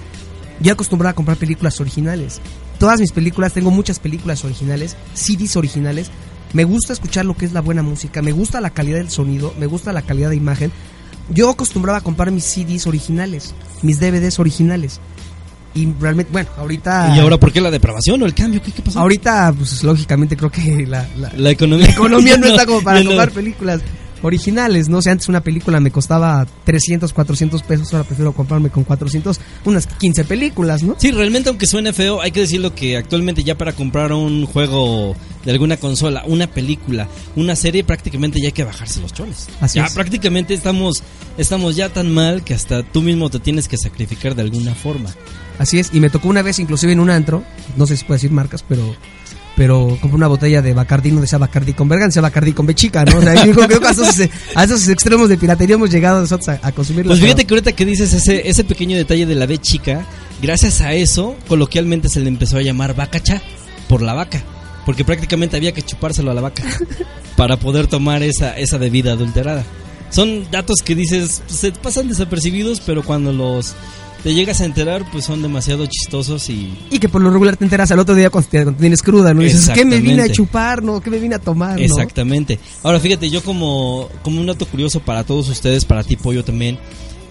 yo 0.61 0.73
acostumbraba 0.73 1.11
a 1.11 1.15
comprar 1.15 1.37
películas 1.37 1.81
originales. 1.81 2.41
Todas 2.79 3.01
mis 3.01 3.13
películas, 3.13 3.53
tengo 3.53 3.71
muchas 3.71 3.99
películas 3.99 4.45
originales, 4.45 4.97
CDs 5.15 5.57
originales. 5.57 6.11
Me 6.53 6.65
gusta 6.65 6.93
escuchar 6.93 7.25
lo 7.25 7.37
que 7.37 7.45
es 7.45 7.53
la 7.53 7.61
buena 7.61 7.83
música, 7.83 8.23
me 8.23 8.33
gusta 8.33 8.61
la 8.61 8.71
calidad 8.71 8.99
del 8.99 9.11
sonido, 9.11 9.55
me 9.59 9.67
gusta 9.67 9.93
la 9.93 10.03
calidad 10.03 10.31
de 10.31 10.37
imagen. 10.37 10.73
Yo 11.29 11.49
acostumbraba 11.51 11.99
a 11.99 12.01
comprar 12.01 12.31
mis 12.33 12.45
CDs 12.45 12.87
originales, 12.87 13.55
mis 13.83 14.01
DVDs 14.01 14.39
originales. 14.39 15.01
Y 15.73 15.89
realmente, 16.01 16.33
bueno, 16.33 16.49
ahorita... 16.57 17.15
¿Y 17.15 17.21
ahora 17.21 17.39
por 17.39 17.53
qué 17.53 17.61
la 17.61 17.71
depravación 17.71 18.21
o 18.23 18.27
el 18.27 18.35
cambio? 18.35 18.61
¿Qué, 18.61 18.73
qué 18.73 18.83
pasó? 18.83 18.99
Ahorita, 18.99 19.55
pues 19.57 19.85
lógicamente 19.85 20.37
creo 20.37 20.51
que 20.51 20.85
la, 20.85 21.07
la, 21.17 21.33
La 21.37 21.51
economía, 21.51 21.87
la 21.87 21.93
economía 21.93 22.37
no 22.39 22.47
está 22.47 22.67
como 22.67 22.83
para 22.83 22.99
no. 23.01 23.11
comprar 23.11 23.31
películas 23.31 23.81
originales, 24.23 24.89
¿no? 24.89 24.99
O 24.99 25.03
sea, 25.03 25.13
antes 25.13 25.29
una 25.29 25.41
película 25.43 25.81
me 25.81 25.91
costaba 25.91 26.47
300, 26.65 27.13
400 27.13 27.63
pesos, 27.63 27.93
ahora 27.93 28.05
prefiero 28.05 28.33
comprarme 28.33 28.71
con 28.71 28.85
400 28.85 29.41
unas 29.65 29.87
15 29.87 30.25
películas, 30.25 30.83
¿no? 30.83 30.97
Sí, 30.99 31.11
realmente 31.11 31.49
aunque 31.49 31.67
suene 31.67 31.93
feo, 31.93 32.21
hay 32.21 32.31
que 32.31 32.41
decirlo 32.41 32.75
que 32.75 32.97
actualmente 32.97 33.45
ya 33.45 33.57
para 33.57 33.73
comprar 33.73 34.13
un 34.13 34.47
juego 34.47 35.17
de 35.45 35.53
alguna 35.53 35.77
consola, 35.77 36.23
una 36.27 36.47
película, 36.47 37.09
una 37.37 37.57
serie, 37.57 37.85
prácticamente 37.85 38.41
ya 38.41 38.47
hay 38.47 38.53
que 38.53 38.65
bajarse 38.65 39.01
los 39.01 39.13
choles. 39.13 39.49
Así 39.61 39.79
ya 39.79 39.87
es. 39.87 39.95
prácticamente 39.95 40.55
estamos, 40.55 41.03
estamos 41.39 41.77
ya 41.77 41.89
tan 41.89 42.13
mal 42.13 42.43
que 42.45 42.55
hasta 42.55 42.83
tú 42.83 43.03
mismo 43.03 43.31
te 43.31 43.41
tienes 43.41 43.69
que 43.69 43.77
sacrificar 43.77 44.35
de 44.35 44.43
alguna 44.43 44.75
forma. 44.75 45.11
Así 45.59 45.79
es, 45.79 45.91
y 45.93 46.01
me 46.01 46.11
tocó 46.11 46.29
una 46.29 46.43
vez 46.43 46.59
inclusive 46.59 46.93
en 46.93 47.01
un 47.01 47.11
antro, 47.11 47.43
no 47.77 47.87
sé 47.87 47.97
si 47.97 48.05
puedo 48.05 48.17
decir 48.17 48.31
marcas, 48.31 48.65
pero 48.67 48.95
pero 49.61 49.99
compré 50.01 50.17
una 50.17 50.27
botella 50.27 50.63
de 50.63 50.73
Bacardí, 50.73 51.13
no 51.13 51.21
decía 51.21 51.37
Bacardí 51.37 51.75
con 51.75 51.87
verga, 51.87 52.07
decía 52.07 52.23
Bacardí 52.23 52.55
con 52.55 52.65
bechica, 52.65 53.05
¿no? 53.05 53.19
O 53.19 53.21
sea, 53.21 53.45
yo 53.45 53.53
creo 53.53 53.79
que 53.79 53.87
a 53.87 53.91
esos, 53.91 54.19
a 54.55 54.65
esos 54.65 54.89
extremos 54.89 55.29
de 55.29 55.37
piratería 55.37 55.75
hemos 55.75 55.91
llegado 55.91 56.19
nosotros 56.19 56.49
a, 56.49 56.67
a 56.67 56.73
consumir 56.73 57.05
Pues 57.05 57.21
fíjate 57.21 57.45
que 57.45 57.53
ahorita 57.53 57.73
que 57.73 57.85
dices 57.85 58.11
ese, 58.15 58.49
ese 58.49 58.65
pequeño 58.65 58.97
detalle 58.97 59.27
de 59.27 59.35
la 59.35 59.45
B 59.45 59.59
chica, 59.59 60.07
gracias 60.41 60.81
a 60.81 60.95
eso, 60.95 61.37
coloquialmente 61.47 62.09
se 62.09 62.21
le 62.21 62.29
empezó 62.29 62.57
a 62.57 62.63
llamar 62.63 62.97
vacacha 62.97 63.43
por 63.87 64.01
la 64.01 64.15
vaca. 64.15 64.43
Porque 64.87 65.05
prácticamente 65.05 65.59
había 65.59 65.73
que 65.73 65.83
chupárselo 65.83 66.31
a 66.31 66.35
la 66.35 66.41
vaca 66.41 66.63
para 67.37 67.59
poder 67.59 67.87
tomar 67.87 68.23
esa, 68.23 68.57
esa 68.57 68.79
bebida 68.79 69.13
adulterada. 69.13 69.63
Son 70.09 70.51
datos 70.51 70.81
que 70.83 70.95
dices, 70.95 71.43
se 71.49 71.71
pasan 71.73 72.09
desapercibidos, 72.09 72.81
pero 72.81 73.03
cuando 73.03 73.35
los 73.35 73.75
te 74.23 74.35
llegas 74.35 74.61
a 74.61 74.65
enterar, 74.67 75.11
pues 75.11 75.25
son 75.25 75.41
demasiado 75.43 75.87
chistosos 75.87 76.49
y... 76.51 76.73
Y 76.91 76.99
que 76.99 77.09
por 77.09 77.23
lo 77.23 77.31
regular 77.31 77.57
te 77.57 77.65
enteras 77.65 77.91
al 77.91 77.99
otro 78.01 78.15
día 78.15 78.29
cuando, 78.31 78.51
te- 78.51 78.67
tienes 78.73 79.03
cruda, 79.03 79.33
¿no? 79.33 79.41
Y 79.43 79.47
dices, 79.47 79.71
¿qué 79.75 79.85
me 79.85 80.01
vine 80.01 80.23
a 80.23 80.29
chupar, 80.33 80.83
no? 80.83 81.01
¿Qué 81.01 81.11
me 81.11 81.19
vine 81.19 81.35
a 81.37 81.39
tomar, 81.39 81.79
no? 81.79 81.85
Exactamente. 81.85 82.59
Ahora 82.83 83.01
fíjate, 83.01 83.31
yo 83.31 83.43
como, 83.43 84.09
como 84.23 84.41
un 84.41 84.47
dato 84.47 84.67
curioso 84.67 85.01
para 85.01 85.25
todos 85.25 85.49
ustedes, 85.49 85.85
para 85.85 86.05
ti 86.05 86.17
Pollo 86.17 86.45
también, 86.45 86.79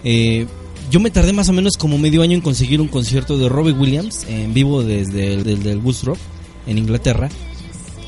eh, 0.03 0.48
yo 0.89 1.00
me 1.00 1.12
tardé 1.12 1.34
más 1.34 1.48
o 1.50 1.53
menos 1.53 1.77
como 1.77 1.98
medio 2.00 2.24
año 2.24 2.34
en 2.34 2.41
conseguir 2.41 2.81
un 2.81 2.88
concierto 2.88 3.38
de 3.38 3.48
Robbie 3.50 3.74
Williams 3.74 4.25
en 4.27 4.53
vivo 4.55 4.81
desde 4.81 5.34
el 5.36 5.43
del, 5.43 5.62
del 5.62 5.77
Woodstock 5.77 6.17
en 6.65 6.77
Inglaterra. 6.79 7.29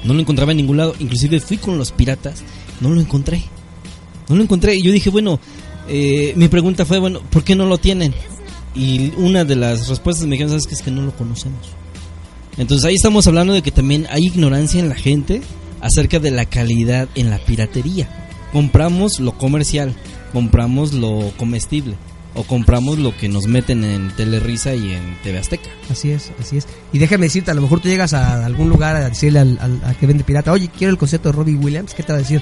No 0.04 0.16
lo 0.16 0.20
encontraba 0.20 0.52
en 0.52 0.58
ningún 0.58 0.78
lado, 0.78 0.96
inclusive 0.98 1.40
fui 1.40 1.58
con 1.58 1.78
los 1.78 1.92
piratas, 1.92 2.42
no 2.80 2.90
lo 2.90 3.00
encontré. 3.00 3.44
No 4.30 4.36
lo 4.36 4.42
encontré 4.42 4.74
y 4.76 4.82
yo 4.82 4.92
dije, 4.92 5.12
bueno, 5.12 5.40
eh, 5.88 6.34
mi 6.36 6.48
pregunta 6.48 6.86
fue, 6.86 6.98
bueno, 6.98 7.22
¿por 7.30 7.44
qué 7.44 7.54
no 7.56 7.68
lo 7.68 7.78
tienen? 7.78 8.16
Y 8.74 9.12
una 9.18 9.44
de 9.44 9.56
las 9.56 9.88
respuestas 9.90 10.26
me 10.26 10.32
dijeron, 10.34 10.52
¿sabes 10.52 10.68
qué? 10.68 10.76
Es 10.76 10.82
que 10.82 10.92
no 10.92 11.02
lo 11.02 11.12
conocemos. 11.16 11.60
Entonces 12.58 12.86
ahí 12.86 12.96
estamos 12.96 13.28
hablando 13.28 13.54
de 13.54 13.62
que 13.62 13.72
también 13.72 14.08
hay 14.10 14.26
ignorancia 14.26 14.80
en 14.80 14.90
la 14.90 14.96
gente 14.96 15.42
acerca 15.82 16.20
de 16.20 16.32
la 16.32 16.46
calidad 16.46 17.08
en 17.16 17.30
la 17.30 17.38
piratería. 17.40 18.10
Compramos 18.54 19.20
lo 19.20 19.34
comercial, 19.38 19.94
compramos 20.34 20.94
lo 20.94 21.32
comestible 21.38 21.96
o 22.34 22.44
compramos 22.44 22.98
lo 22.98 23.16
que 23.18 23.28
nos 23.28 23.48
meten 23.48 23.84
en 23.84 24.10
Telerisa 24.16 24.74
y 24.76 24.94
en 24.94 25.18
TV 25.24 25.38
Azteca. 25.40 25.70
Así 25.90 26.12
es, 26.12 26.32
así 26.40 26.58
es. 26.58 26.68
Y 26.94 27.00
déjame 27.00 27.26
decirte, 27.26 27.52
a 27.52 27.54
lo 27.54 27.62
mejor 27.62 27.82
tú 27.82 27.90
llegas 27.90 28.14
a 28.14 28.46
algún 28.46 28.70
lugar 28.70 28.96
a 28.96 29.10
decirle 29.10 29.40
al, 29.40 29.58
al- 29.60 29.98
que 29.98 30.08
vende 30.08 30.24
pirata, 30.24 30.52
oye, 30.54 30.70
quiero 30.70 30.92
el 30.92 30.98
concierto 30.98 31.30
de 31.30 31.34
Robbie 31.34 31.56
Williams, 31.56 31.94
¿qué 31.94 32.04
te 32.04 32.14
va 32.14 32.20
a 32.20 32.22
decir? 32.22 32.42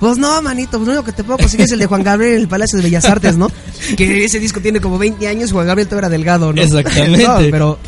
Pues 0.00 0.16
no, 0.18 0.40
manito, 0.42 0.78
pues 0.78 0.86
lo 0.86 0.92
único 0.92 1.04
que 1.04 1.12
te 1.12 1.24
puedo 1.24 1.38
conseguir 1.38 1.66
es 1.66 1.72
el 1.72 1.80
de 1.80 1.86
Juan 1.86 2.04
Gabriel 2.04 2.34
en 2.34 2.40
el 2.42 2.48
Palacio 2.48 2.76
de 2.78 2.84
Bellas 2.84 3.04
Artes, 3.06 3.36
¿no? 3.36 3.50
Que 3.96 4.24
ese 4.24 4.38
disco 4.38 4.60
tiene 4.60 4.80
como 4.80 4.96
20 4.98 5.26
años, 5.26 5.50
Juan 5.52 5.66
Gabriel 5.66 5.88
todavía 5.88 6.06
era 6.06 6.10
delgado, 6.10 6.52
¿no? 6.52 6.62
Exactamente. 6.62 7.22
No, 7.26 7.36
pero, 7.50 7.78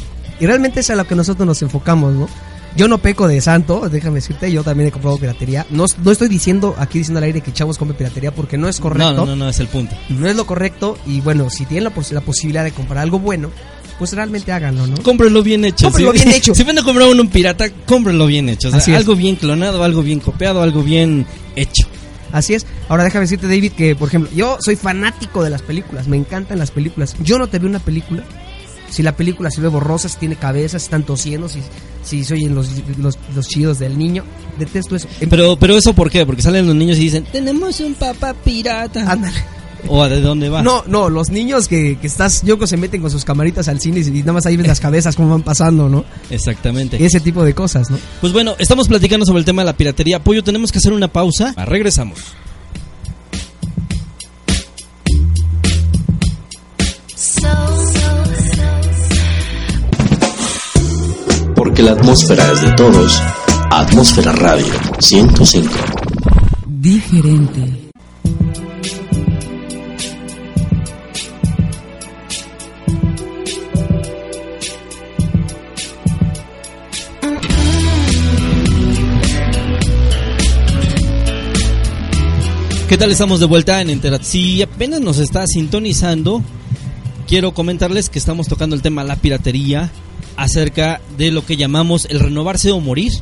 y 0.41 0.47
realmente 0.47 0.81
es 0.81 0.91
a 0.91 0.97
lo 0.97 1.07
que 1.07 1.15
nosotros 1.15 1.47
nos 1.47 1.63
enfocamos, 1.63 2.13
¿no? 2.15 2.29
Yo 2.77 2.87
no 2.89 2.99
peco 2.99 3.27
de 3.29 3.41
santo, 3.41 3.89
déjame 3.91 4.17
decirte, 4.17 4.51
yo 4.51 4.63
también 4.63 4.89
he 4.89 4.93
comprado 4.93 5.19
piratería. 5.19 5.67
No, 5.71 5.87
no 6.05 6.11
estoy 6.13 6.29
diciendo 6.29 6.75
aquí 6.79 6.99
diciendo 6.99 7.19
al 7.19 7.25
aire 7.25 7.41
que 7.41 7.53
chavos 7.53 7.77
compren 7.79 7.97
piratería 7.99 8.33
porque 8.33 8.57
no 8.57 8.69
es 8.69 8.79
correcto. 8.81 9.13
No, 9.13 9.17
no, 9.27 9.27
no, 9.27 9.37
no, 9.37 9.49
es 9.49 9.59
el 9.61 9.67
punto. 9.67 9.95
no 10.09 10.29
es 10.29 10.37
lo 10.37 10.47
correcto 10.47 10.97
y 11.07 11.21
bueno, 11.21 11.51
si 11.51 11.65
tienen 11.67 11.85
la, 11.85 11.91
pos- 11.91 12.13
la 12.13 12.21
posibilidad 12.21 12.63
de 12.65 12.71
comprar 12.71 12.99
algo 12.99 13.19
bueno, 13.19 13.51
pues 13.99 14.13
realmente 14.13 14.53
háganlo, 14.53 14.87
¿no? 14.87 14.97
Cómprelo 15.03 15.43
bien 15.43 15.65
hecho. 15.65 15.87
Cómprelo 15.87 16.13
si, 16.13 16.19
bien 16.25 16.31
hecho. 16.37 16.55
Si 16.55 16.63
van 16.63 16.79
a 16.79 16.83
comprar 16.85 17.09
uno 17.09 17.23
un 17.23 17.29
pirata, 17.29 17.69
cómprelo 17.87 18.27
bien 18.27 18.49
hecho. 18.49 18.69
O 18.69 18.71
sea, 18.71 18.79
Así 18.81 18.95
algo 18.95 19.17
bien 19.17 19.35
clonado, 19.37 19.83
algo 19.83 20.03
bien 20.03 20.21
copiado, 20.21 20.63
algo 20.63 20.83
bien 20.85 21.27
hecho. 21.57 21.89
Así 22.33 22.55
es. 22.55 22.67
Ahora 22.89 23.05
déjame 23.05 23.25
decirte, 23.25 23.47
David, 23.49 23.73
que 23.73 23.97
por 23.97 24.09
ejemplo, 24.09 24.31
yo 24.35 24.59
soy 24.61 24.77
fanático 24.77 25.43
de 25.43 25.51
las 25.51 25.63
películas, 25.63 26.09
me 26.09 26.17
encantan 26.17 26.59
las 26.59 26.71
películas. 26.71 27.17
Yo 27.23 27.39
no 27.39 27.49
te 27.49 27.59
veo 27.59 27.69
una 27.69 27.81
película 27.81 28.25
si 28.91 29.03
la 29.03 29.17
película 29.17 29.51
se 29.51 29.61
ve 29.61 29.69
borrosa, 29.69 30.09
si 30.09 30.19
tiene 30.19 30.37
cabeza, 30.37 30.79
si 30.79 30.85
están 30.85 31.05
tosiendo, 31.05 31.49
si, 31.49 31.61
si 32.03 32.25
se 32.25 32.35
oyen 32.35 32.55
los, 32.55 32.69
los, 32.99 33.19
los 33.35 33.49
chidos 33.49 33.79
del 33.79 33.97
niño. 33.97 34.25
Detesto 34.59 34.97
eso. 34.97 35.09
Pero, 35.29 35.57
pero 35.57 35.77
eso 35.77 35.95
¿por 35.95 36.11
qué? 36.11 36.27
Porque 36.27 36.43
salen 36.43 36.67
los 36.67 36.75
niños 36.75 36.99
y 36.99 37.03
dicen, 37.03 37.25
tenemos 37.31 37.81
un 37.81 37.95
papá 37.95 38.35
pirata. 38.35 39.11
Ándale. 39.11 39.43
¿O 39.89 40.09
de 40.09 40.21
dónde 40.21 40.49
va? 40.49 40.63
No, 40.63 40.85
no, 40.87 41.09
los 41.09 41.31
niños 41.31 41.69
que, 41.69 41.99
que 41.99 42.07
estás, 42.07 42.43
yo 42.43 42.59
que 42.59 42.67
se 42.67 42.77
meten 42.77 43.01
con 43.01 43.11
sus 43.11 43.25
camaritas 43.25 43.69
al 43.69 43.81
cine 43.81 44.01
y 44.01 44.11
nada 44.21 44.35
más 44.35 44.47
ahí 44.47 44.57
ves 44.57 44.67
las 44.67 44.81
cabezas 44.81 45.17
cómo 45.17 45.31
van 45.31 45.43
pasando, 45.43 45.89
¿no? 45.89 46.05
Exactamente. 46.31 47.05
Ese 47.05 47.21
tipo 47.21 47.45
de 47.45 47.55
cosas, 47.55 47.91
¿no? 47.91 47.99
Pues 48.21 48.33
bueno, 48.33 48.55
estamos 48.59 48.89
platicando 48.89 49.27
sobre 49.27 49.41
el 49.41 49.45
tema 49.45 49.63
de 49.63 49.67
la 49.67 49.77
piratería. 49.77 50.23
Pollo, 50.23 50.43
tenemos 50.43 50.73
que 50.73 50.79
hacer 50.79 50.93
una 50.93 51.09
pausa. 51.09 51.55
Ah, 51.57 51.65
Regresamos. 51.65 52.19
Porque 61.55 61.83
la 61.83 61.93
atmósfera 61.93 62.51
es 62.53 62.63
de 62.63 62.73
todos. 62.73 63.21
Atmósfera 63.71 64.33
Radio 64.33 64.67
105. 64.99 65.71
Diferente. 66.67 67.90
¿Qué 82.91 82.99
tal? 82.99 83.13
Estamos 83.13 83.39
de 83.39 83.47
vuelta 83.47 83.81
en 83.81 83.89
Enterat. 83.89 84.25
Si 84.25 84.61
apenas 84.63 85.01
nos 85.01 85.19
está 85.19 85.47
sintonizando, 85.47 86.43
quiero 87.29 87.55
comentarles 87.55 88.11
que 88.11 88.19
estamos 88.19 88.49
tocando 88.49 88.75
el 88.75 88.83
tema 88.83 89.05
la 89.05 89.15
piratería. 89.15 89.93
acerca 90.37 91.01
de 91.17 91.31
lo 91.31 91.47
que 91.47 91.57
llamamos 91.57 92.09
el 92.11 92.19
renovarse 92.19 92.73
o 92.73 92.81
morir. 92.81 93.13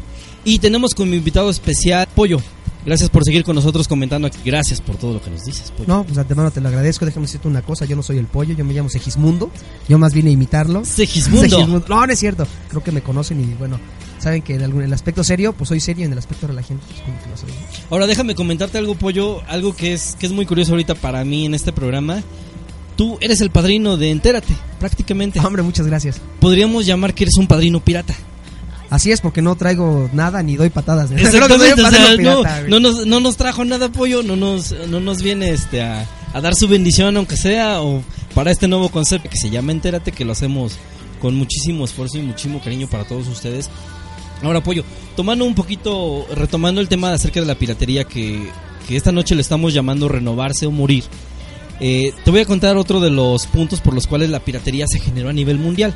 Y 0.43 0.61
tenemos 0.61 0.95
como 0.95 1.13
invitado 1.13 1.51
especial 1.51 2.09
Pollo. 2.15 2.41
Gracias 2.89 3.11
por 3.11 3.23
seguir 3.23 3.45
con 3.45 3.55
nosotros 3.55 3.87
comentando 3.87 4.27
aquí. 4.27 4.39
Gracias 4.45 4.81
por 4.81 4.97
todo 4.97 5.13
lo 5.15 5.23
que 5.23 5.31
nos 5.31 5.45
dices, 5.45 5.71
Pollo. 5.77 5.87
No, 5.87 6.05
pues 6.05 6.17
antemano 6.19 6.51
te 6.51 6.61
lo 6.61 6.69
agradezco. 6.69 7.05
Déjame 7.05 7.27
decirte 7.27 7.47
una 7.47 7.61
cosa. 7.63 7.85
Yo 7.85 7.95
no 7.97 8.03
soy 8.03 8.17
el 8.19 8.27
pollo, 8.27 8.55
yo 8.55 8.65
me 8.65 8.73
llamo 8.73 8.89
Segismundo. 8.89 9.51
Yo 9.89 9.99
más 9.99 10.15
vine 10.15 10.31
a 10.31 10.33
imitarlo. 10.33 10.85
Segismundo. 10.85 11.67
No, 11.87 12.07
no 12.07 12.13
es 12.13 12.19
cierto. 12.19 12.47
Creo 12.69 12.83
que 12.83 12.91
me 12.91 13.03
conocen 13.03 13.41
y 13.41 13.55
bueno, 13.59 13.79
saben 14.19 14.41
que 14.43 14.55
en 14.55 14.63
algún- 14.63 14.83
el 14.83 14.93
aspecto 14.93 15.23
serio, 15.23 15.53
pues 15.53 15.69
soy 15.69 15.81
serio. 15.81 16.07
En 16.07 16.13
el 16.13 16.19
aspecto 16.19 16.47
relajante, 16.47 16.83
pues 16.89 17.01
como 17.03 17.23
que 17.23 17.29
no 17.29 17.37
soy. 17.37 17.51
Ahora 17.91 18.07
déjame 18.07 18.35
comentarte 18.35 18.79
algo, 18.79 18.95
Pollo, 18.95 19.43
algo 19.49 19.77
que 19.77 19.93
es, 19.93 20.17
que 20.19 20.25
es 20.27 20.33
muy 20.33 20.47
curioso 20.47 20.73
ahorita 20.73 20.95
para 20.95 21.23
mí 21.25 21.45
en 21.47 21.55
este 21.55 21.73
programa. 21.73 22.23
Tú 22.97 23.17
eres 23.21 23.41
el 23.43 23.51
padrino 23.51 23.97
de 23.97 24.11
Entérate, 24.11 24.55
prácticamente. 24.81 25.39
Hombre, 25.41 25.63
muchas 25.63 25.87
gracias. 25.87 26.21
Podríamos 26.41 26.85
llamar 26.87 27.15
que 27.15 27.25
eres 27.25 27.37
un 27.37 27.47
padrino 27.47 27.81
pirata. 27.81 28.15
Así 28.91 29.13
es, 29.13 29.21
porque 29.21 29.43
no 29.43 29.55
traigo 29.57 30.09
nada 30.13 30.43
ni 30.43 30.57
doy 30.57 30.71
patadas. 30.71 31.11
Exactamente, 31.17 31.83
o 31.83 31.91
sea, 31.91 32.11
no, 32.11 32.17
pirata, 32.17 32.63
no 32.69 32.81
nos, 32.81 33.07
no 33.07 33.21
nos 33.21 33.37
trajo 33.37 33.65
nada 33.65 33.91
pollo, 33.91 34.23
no 34.23 34.37
nos, 34.37 34.73
no 34.89 34.99
nos 35.01 35.23
viene 35.23 35.51
este 35.51 35.83
a, 35.83 36.07
a 36.33 36.41
dar 36.41 36.55
su 36.55 36.69
bendición 36.69 37.17
aunque 37.17 37.37
sea 37.37 37.83
o 37.83 38.03
para 38.35 38.51
este 38.51 38.67
nuevo 38.69 38.89
concepto 38.89 39.29
que 39.29 39.37
se 39.37 39.51
llama 39.51 39.73
Entérate 39.73 40.13
que 40.13 40.25
lo 40.25 40.33
hacemos 40.33 40.77
con 41.21 41.35
muchísimo 41.35 41.85
esfuerzo 41.85 42.19
y 42.19 42.23
muchísimo 42.23 42.61
cariño 42.63 42.89
para 42.89 43.05
todos 43.05 43.27
ustedes. 43.29 43.69
Ahora 44.43 44.63
pollo, 44.63 44.85
tomando 45.17 45.45
un 45.45 45.55
poquito, 45.55 46.27
retomando 46.35 46.81
el 46.81 46.89
tema 46.89 47.13
acerca 47.13 47.41
de 47.41 47.47
la 47.47 47.57
piratería 47.57 48.05
que, 48.05 48.49
que 48.87 48.97
esta 48.97 49.11
noche 49.13 49.35
le 49.35 49.41
estamos 49.41 49.75
llamando 49.75 50.09
renovarse 50.09 50.65
o 50.67 50.71
morir. 50.71 51.05
eh, 51.81 52.13
te 52.25 52.31
voy 52.31 52.41
a 52.41 52.45
contar 52.47 52.77
otro 52.77 53.01
de 53.01 53.11
los 53.11 53.47
puntos 53.49 53.81
por 53.81 53.95
los 53.95 54.07
cuales 54.07 54.31
la 54.31 54.41
piratería 54.41 54.87
se 54.89 55.01
generó 55.01 55.29
a 55.29 55.33
nivel 55.33 55.59
mundial 55.59 55.93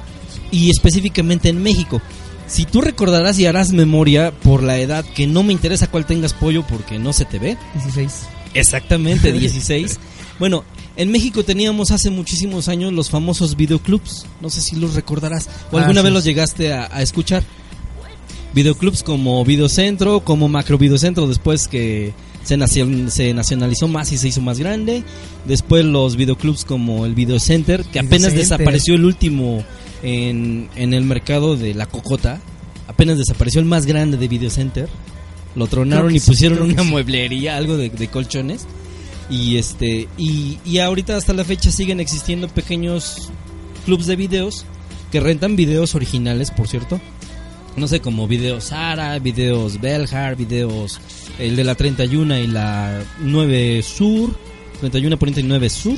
y 0.50 0.70
específicamente 0.70 1.48
en 1.48 1.62
México. 1.62 2.02
Si 2.52 2.66
tú 2.66 2.82
recordarás 2.82 3.38
y 3.38 3.46
harás 3.46 3.72
memoria 3.72 4.30
por 4.30 4.62
la 4.62 4.78
edad 4.78 5.04
que 5.06 5.26
no 5.26 5.42
me 5.42 5.54
interesa 5.54 5.86
cuál 5.86 6.04
tengas 6.04 6.34
pollo 6.34 6.66
porque 6.66 6.98
no 6.98 7.12
se 7.14 7.24
te 7.24 7.38
ve. 7.38 7.56
16. 7.74 8.12
Exactamente, 8.52 9.32
16. 9.38 9.98
Bueno, 10.38 10.64
en 10.96 11.10
México 11.10 11.44
teníamos 11.44 11.90
hace 11.92 12.10
muchísimos 12.10 12.68
años 12.68 12.92
los 12.92 13.08
famosos 13.08 13.56
videoclubs. 13.56 14.26
No 14.42 14.50
sé 14.50 14.60
si 14.60 14.76
los 14.76 14.94
recordarás 14.94 15.48
o 15.70 15.78
Ah, 15.78 15.80
alguna 15.80 16.00
sí. 16.00 16.04
vez 16.04 16.12
los 16.12 16.24
llegaste 16.24 16.72
a, 16.74 16.90
a 16.92 17.00
escuchar. 17.00 17.42
Videoclubs 18.54 19.02
como 19.02 19.42
Videocentro, 19.46 20.20
como 20.20 20.46
Macro 20.48 20.76
Videocentro, 20.76 21.26
después 21.26 21.68
que 21.68 22.12
se, 22.44 22.56
nacion- 22.58 23.08
se 23.08 23.32
nacionalizó 23.32 23.88
más 23.88 24.12
y 24.12 24.18
se 24.18 24.28
hizo 24.28 24.42
más 24.42 24.58
grande. 24.58 25.04
Después 25.46 25.86
los 25.86 26.16
videoclubs 26.16 26.66
como 26.66 27.06
el 27.06 27.14
Videocenter, 27.14 27.82
que 27.84 27.98
apenas 27.98 28.32
Videocenter. 28.32 28.58
desapareció 28.58 28.94
el 28.94 29.06
último 29.06 29.64
en, 30.02 30.68
en 30.76 30.94
el 30.94 31.04
mercado 31.04 31.56
de 31.56 31.74
la 31.74 31.86
cocota. 31.86 32.40
Apenas 32.88 33.18
desapareció 33.18 33.60
el 33.60 33.66
más 33.66 33.86
grande 33.86 34.16
de 34.16 34.28
Videocenter. 34.28 34.88
Lo 35.54 35.66
tronaron 35.66 36.14
y 36.14 36.20
sí, 36.20 36.30
pusieron 36.30 36.62
una 36.62 36.82
sí. 36.82 36.88
mueblería, 36.88 37.56
algo 37.56 37.76
de, 37.76 37.90
de 37.90 38.08
colchones. 38.08 38.66
Y 39.30 39.56
este 39.56 40.08
y, 40.18 40.58
y 40.64 40.78
ahorita 40.78 41.16
hasta 41.16 41.32
la 41.32 41.44
fecha 41.44 41.70
siguen 41.70 42.00
existiendo 42.00 42.48
pequeños 42.48 43.30
clubs 43.84 44.06
de 44.06 44.16
videos 44.16 44.66
que 45.10 45.20
rentan 45.20 45.56
videos 45.56 45.94
originales, 45.94 46.50
por 46.50 46.68
cierto. 46.68 47.00
No 47.76 47.88
sé, 47.88 48.00
como 48.00 48.28
videos 48.28 48.64
Sara, 48.64 49.18
videos 49.18 49.80
Belhar, 49.80 50.36
videos 50.36 51.00
el 51.38 51.56
de 51.56 51.64
la 51.64 51.74
31 51.74 52.38
y 52.38 52.46
la 52.46 53.02
9 53.20 53.82
Sur, 53.82 54.36
31 54.80 55.18
por 55.18 55.28
39 55.28 55.70
Sur. 55.70 55.96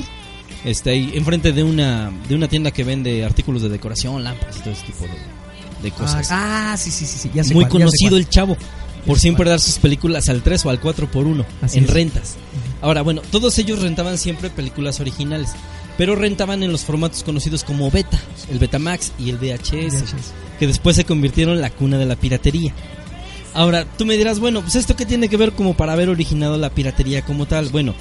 Este 0.65 0.89
ahí 0.89 1.11
enfrente 1.13 1.53
de 1.53 1.63
una 1.63 2.11
de 2.27 2.35
una 2.35 2.47
tienda 2.47 2.71
que 2.71 2.83
vende 2.83 3.23
artículos 3.23 3.61
de 3.61 3.69
decoración, 3.69 4.23
lámparas 4.23 4.57
y 4.57 4.59
todo 4.61 4.71
ese 4.73 4.85
tipo 4.85 5.03
de, 5.05 5.83
de 5.83 5.91
cosas. 5.91 6.27
Ah, 6.31 6.73
ah, 6.73 6.77
sí, 6.77 6.91
sí, 6.91 7.05
sí, 7.05 7.19
sí, 7.19 7.31
ya 7.33 7.43
sé 7.43 7.53
Muy 7.53 7.65
cuál, 7.65 7.83
ya 7.83 7.85
sé 7.87 7.91
conocido 7.91 8.17
el 8.17 8.27
chavo 8.27 8.57
por 9.05 9.19
siempre 9.19 9.47
dar 9.49 9.59
sus 9.59 9.77
películas 9.77 10.27
al 10.29 10.41
3 10.41 10.65
o 10.65 10.69
al 10.71 10.79
4 10.79 11.09
por 11.11 11.27
1 11.27 11.45
Así 11.61 11.77
en 11.77 11.83
es. 11.85 11.89
rentas. 11.91 12.35
Ahora, 12.81 13.03
bueno, 13.03 13.21
todos 13.31 13.57
ellos 13.59 13.81
rentaban 13.81 14.17
siempre 14.17 14.49
películas 14.49 14.99
originales, 14.99 15.51
pero 15.97 16.15
rentaban 16.15 16.63
en 16.63 16.71
los 16.71 16.81
formatos 16.81 17.23
conocidos 17.23 17.63
como 17.63 17.91
Beta, 17.91 18.19
el 18.49 18.57
Betamax 18.59 19.11
y 19.19 19.29
el 19.29 19.37
VHS, 19.37 19.93
VHS. 20.01 20.33
que 20.59 20.67
después 20.67 20.95
se 20.95 21.05
convirtieron 21.05 21.55
en 21.55 21.61
la 21.61 21.69
cuna 21.69 21.97
de 21.99 22.05
la 22.05 22.15
piratería. 22.15 22.73
Ahora, 23.53 23.85
tú 23.85 24.05
me 24.05 24.17
dirás, 24.17 24.39
bueno, 24.39 24.61
pues 24.61 24.75
esto 24.75 24.95
qué 24.95 25.05
tiene 25.05 25.29
que 25.29 25.37
ver 25.37 25.53
como 25.53 25.75
para 25.75 25.93
haber 25.93 26.09
originado 26.09 26.57
la 26.57 26.71
piratería 26.71 27.21
como 27.21 27.45
tal. 27.45 27.69
Bueno, 27.69 27.93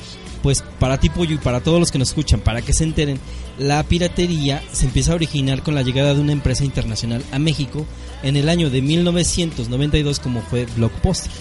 pues 0.44 0.62
para 0.78 1.00
ti 1.00 1.08
Pollo 1.08 1.36
y 1.36 1.38
para 1.38 1.62
todos 1.62 1.80
los 1.80 1.90
que 1.90 1.98
nos 1.98 2.08
escuchan, 2.08 2.38
para 2.38 2.60
que 2.60 2.74
se 2.74 2.84
enteren, 2.84 3.18
la 3.58 3.82
piratería 3.82 4.62
se 4.72 4.84
empieza 4.84 5.12
a 5.12 5.14
originar 5.14 5.62
con 5.62 5.74
la 5.74 5.80
llegada 5.80 6.12
de 6.12 6.20
una 6.20 6.32
empresa 6.32 6.66
internacional 6.66 7.24
a 7.32 7.38
México 7.38 7.86
en 8.22 8.36
el 8.36 8.50
año 8.50 8.68
de 8.68 8.82
1992 8.82 10.20
como 10.20 10.42
fue 10.42 10.66
Blockbuster, 10.76 11.32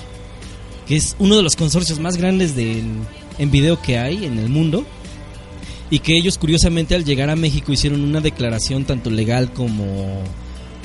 que 0.87 0.95
es 0.95 1.17
uno 1.19 1.35
de 1.35 1.43
los 1.43 1.57
consorcios 1.57 1.99
más 1.99 2.15
grandes 2.15 2.55
de, 2.55 2.81
en 3.39 3.51
video 3.51 3.81
que 3.81 3.97
hay 3.97 4.23
en 4.23 4.39
el 4.39 4.47
mundo 4.47 4.85
y 5.89 5.99
que 5.99 6.15
ellos 6.15 6.37
curiosamente 6.37 6.95
al 6.95 7.03
llegar 7.03 7.29
a 7.29 7.35
México 7.35 7.73
hicieron 7.73 8.05
una 8.05 8.21
declaración 8.21 8.85
tanto 8.85 9.09
legal 9.09 9.51
como 9.51 10.23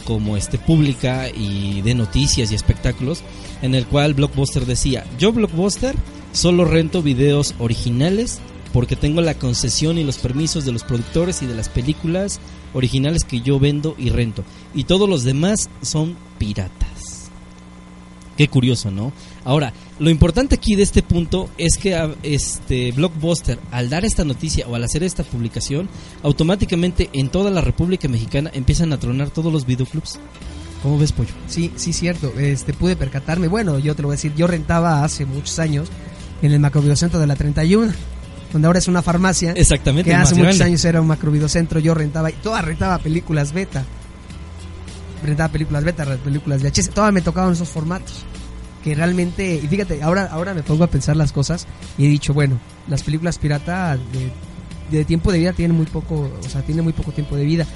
como 0.05 0.37
este 0.37 0.59
pública 0.59 1.29
y 1.29 1.83
de 1.83 1.95
noticias 1.95 2.51
y 2.51 2.57
espectáculos 2.57 3.21
en 3.63 3.77
el 3.77 3.87
cual 3.87 4.15
Blockbuster 4.15 4.67
decía, 4.67 5.05
"Yo 5.21 5.33
Blockbuster 5.33 5.95
solo 6.33 6.65
rento 6.65 7.03
videos 7.03 7.55
originales 7.59 8.41
porque 8.73 8.97
tengo 8.97 9.21
la 9.21 9.35
concesión 9.35 9.99
y 9.99 10.05
los 10.05 10.19
permisos 10.19 10.65
de 10.65 10.73
los 10.73 10.85
productores 10.85 11.43
y 11.43 11.47
de 11.47 11.55
las 11.55 11.69
películas 11.69 12.39
originales 12.75 13.25
que 13.25 13.41
yo 13.41 13.59
vendo 13.59 13.95
y 13.99 14.11
rento 14.11 14.45
y 14.75 14.85
todos 14.85 15.09
los 15.09 15.25
demás 15.25 15.69
son 15.83 16.17
piratas." 16.39 17.31
Qué 18.37 18.47
curioso, 18.47 18.93
¿no? 18.93 19.13
Ahora, 19.45 19.73
lo 19.99 20.11
importante 20.11 20.55
aquí 20.55 20.77
de 20.77 20.85
este 20.85 21.03
punto 21.03 21.49
es 21.59 21.77
que 21.77 21.97
a- 21.97 22.15
este 22.23 22.93
Blockbuster, 22.93 23.59
al 23.73 23.91
dar 23.91 24.05
esta 24.05 24.25
noticia 24.25 24.65
o 24.69 24.77
al 24.77 24.85
hacer 24.85 25.03
esta 25.03 25.25
publicación, 25.25 25.89
automáticamente 26.23 27.11
en 27.15 27.31
toda 27.31 27.51
la 27.51 27.63
República 27.63 28.07
Mexicana 28.07 28.51
empiezan 28.55 28.93
a 28.93 29.01
tronar 29.01 29.31
todos 29.31 29.53
los 29.53 29.67
videoclubs. 29.67 30.21
¿Cómo 30.85 30.99
ves, 30.99 31.11
Pollo? 31.11 31.31
Sí, 31.49 31.73
sí, 31.75 31.93
cierto. 31.93 32.33
Este, 32.39 32.73
pude 32.73 32.95
percatarme. 32.95 33.49
Bueno, 33.49 33.81
yo 33.81 33.97
te 33.97 34.03
lo 34.03 34.09
voy 34.09 34.15
a 34.15 34.19
decir. 34.19 34.33
Yo 34.37 34.47
rentaba 34.47 35.03
hace 35.03 35.27
muchos 35.27 35.59
años 35.59 35.89
en 36.43 36.53
el 36.53 36.61
macrovideocentro 36.61 37.19
de 37.21 37.27
la 37.27 37.37
31, 37.37 37.93
donde 38.53 38.67
ahora 38.67 38.79
es 38.79 38.89
una 38.89 39.03
farmacia. 39.03 39.53
Exactamente, 39.53 40.11
Que 40.11 40.17
hace 40.17 40.35
muchos 40.35 40.47
grande. 40.57 40.65
años 40.65 40.85
era 40.85 41.01
un 41.01 41.07
macrovideocentro. 41.09 41.81
Yo 41.81 41.95
rentaba, 41.95 42.31
y 42.31 42.35
toda 42.35 42.63
rentaba 42.63 42.99
películas 42.99 43.53
beta. 43.53 43.85
Rentaba 45.25 45.51
películas 45.53 45.85
beta, 45.85 46.05
películas 46.19 46.63
VHS. 46.63 46.91
Todas 46.91 47.13
me 47.13 47.21
tocaban 47.23 47.53
esos 47.53 47.69
formatos. 47.69 48.25
Que 48.85 48.95
realmente, 48.95 49.61
y 49.63 49.67
fíjate, 49.67 50.03
ahora, 50.03 50.27
ahora 50.31 50.55
me 50.55 50.63
pongo 50.63 50.85
a 50.85 50.87
pensar 50.87 51.17
las 51.17 51.33
cosas 51.33 51.67
y 51.99 52.07
he 52.07 52.09
dicho, 52.09 52.33
bueno, 52.33 52.61
las 52.87 53.03
películas 53.03 53.37
pirata 53.37 53.97
de, 53.97 54.31
de 54.97 55.05
tiempo 55.05 55.33
de 55.33 55.41
vida 55.41 55.53
tienen 55.53 55.77
muy 55.77 55.87
poco, 55.87 56.31
o 56.45 56.49
sea, 56.49 56.63
tienen 56.63 56.85
muy 56.85 56.93
poco 56.93 57.11
tiempo 57.11 57.35
de 57.37 57.45
vida. 57.45 57.67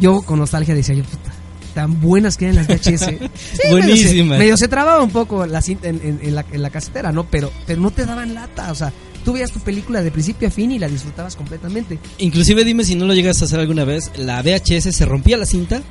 Yo 0.00 0.22
con 0.22 0.38
nostalgia 0.38 0.74
decía 0.74 0.94
yo, 0.94 1.04
puta, 1.04 1.30
tan 1.74 2.00
buenas 2.00 2.36
que 2.36 2.46
eran 2.46 2.56
las 2.56 2.66
VHS. 2.68 3.06
Sí, 3.52 3.68
Buenísimas. 3.70 4.38
Medio 4.38 4.56
se, 4.56 4.68
trababa 4.68 5.02
un 5.02 5.10
poco 5.10 5.46
la 5.46 5.60
cinta 5.62 5.88
en, 5.88 6.00
en- 6.02 6.20
en 6.22 6.34
la, 6.34 6.44
en 6.52 6.62
la 6.62 6.70
casetera, 6.70 7.12
¿no? 7.12 7.24
Pero, 7.24 7.52
pero 7.66 7.80
no 7.80 7.90
te 7.90 8.04
daban 8.04 8.34
lata, 8.34 8.70
o 8.70 8.74
sea, 8.74 8.92
tú 9.24 9.32
veías 9.32 9.50
tu 9.52 9.60
película 9.60 10.02
de 10.02 10.10
principio 10.10 10.48
a 10.48 10.50
fin 10.50 10.72
y 10.72 10.78
la 10.78 10.88
disfrutabas 10.88 11.36
completamente. 11.36 11.98
Inclusive 12.18 12.64
dime 12.64 12.84
si 12.84 12.94
no 12.94 13.06
lo 13.06 13.14
llegas 13.14 13.40
a 13.42 13.44
hacer 13.46 13.60
alguna 13.60 13.84
vez, 13.84 14.10
la 14.16 14.42
VHS 14.42 14.94
se 14.94 15.04
rompía 15.04 15.36
la 15.36 15.46
cinta, 15.46 15.82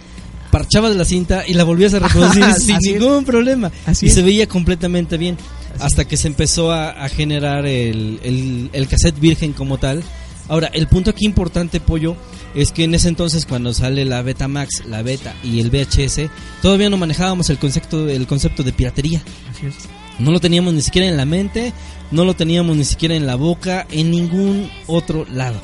parchabas 0.52 0.96
la 0.96 1.06
cinta 1.06 1.44
y 1.48 1.54
la 1.54 1.64
volvías 1.64 1.94
a 1.94 2.00
reproducir 2.00 2.44
sin 2.60 2.76
es. 2.76 2.82
ningún 2.84 3.26
problema. 3.26 3.72
Así 3.86 4.06
y 4.06 4.10
es. 4.10 4.16
se 4.16 4.22
veía 4.22 4.48
completamente 4.48 5.18
bien. 5.18 5.38
hasta 5.80 6.06
que 6.06 6.18
se 6.18 6.28
empezó 6.28 6.72
a, 6.72 6.90
a 6.90 7.10
generar 7.10 7.66
el, 7.66 8.20
el, 8.24 8.70
el 8.74 8.88
cassette 8.88 9.20
virgen 9.20 9.54
como 9.54 9.78
tal. 9.78 10.04
Ahora, 10.50 10.68
el 10.74 10.88
punto 10.88 11.10
aquí 11.10 11.26
importante, 11.26 11.80
Pollo, 11.80 12.16
es 12.56 12.72
que 12.72 12.86
en 12.86 12.96
ese 12.96 13.10
entonces 13.10 13.46
cuando 13.46 13.74
sale 13.74 14.06
la 14.06 14.22
Betamax, 14.22 14.86
la 14.86 15.02
Beta 15.02 15.36
y 15.44 15.60
el 15.60 15.70
VHS, 15.70 16.30
todavía 16.62 16.90
no 16.90 16.98
manejábamos 16.98 17.50
el 17.50 17.58
concepto, 17.58 18.08
el 18.08 18.28
concepto 18.28 18.64
de 18.64 18.74
piratería. 18.74 19.22
Así 19.50 19.68
es. 19.68 19.76
No 20.20 20.32
lo 20.32 20.40
teníamos 20.40 20.74
ni 20.74 20.82
siquiera 20.82 21.08
en 21.08 21.18
la 21.18 21.26
mente, 21.26 21.74
no 22.12 22.26
lo 22.26 22.36
teníamos 22.36 22.76
ni 22.76 22.86
siquiera 22.86 23.16
en 23.16 23.28
la 23.28 23.36
boca, 23.36 23.86
en 23.92 24.10
ningún 24.10 24.70
otro 24.88 25.26
lado. 25.32 25.60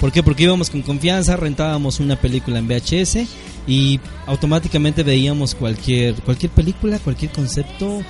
¿Por 0.00 0.12
qué? 0.12 0.22
Porque 0.22 0.42
íbamos 0.42 0.68
con 0.68 0.82
confianza, 0.82 1.36
rentábamos 1.36 2.00
una 2.00 2.16
película 2.16 2.58
en 2.58 2.68
VHS 2.68 3.26
y 3.66 3.98
automáticamente 4.26 5.02
veíamos 5.02 5.54
cualquier 5.54 6.14
cualquier 6.16 6.52
película, 6.52 6.98
cualquier 6.98 7.32
concepto 7.32 8.02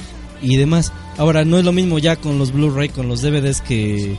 y 0.43 0.57
demás. 0.57 0.93
Ahora 1.17 1.45
no 1.45 1.59
es 1.59 1.65
lo 1.65 1.73
mismo 1.73 2.01
ya 2.01 2.17
con 2.17 2.39
los 2.39 2.53
Blu-ray, 2.53 2.89
con 2.89 3.09
los 3.09 3.23
DVDs 3.23 3.61
que, 3.61 4.17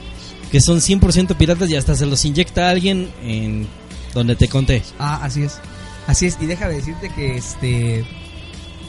que 0.51 0.61
son 0.61 0.77
100% 0.77 1.35
piratas 1.35 1.69
y 1.69 1.75
hasta 1.75 1.95
se 1.95 2.05
los 2.05 2.23
inyecta 2.25 2.69
alguien 2.69 3.09
en 3.23 3.67
donde 4.13 4.35
te 4.35 4.47
conté. 4.47 4.83
Ah, 4.99 5.19
así 5.23 5.43
es. 5.43 5.59
Así 6.07 6.25
es. 6.25 6.37
Y 6.41 6.45
déjame 6.45 6.75
decirte 6.75 7.09
que 7.09 7.37
este 7.37 8.05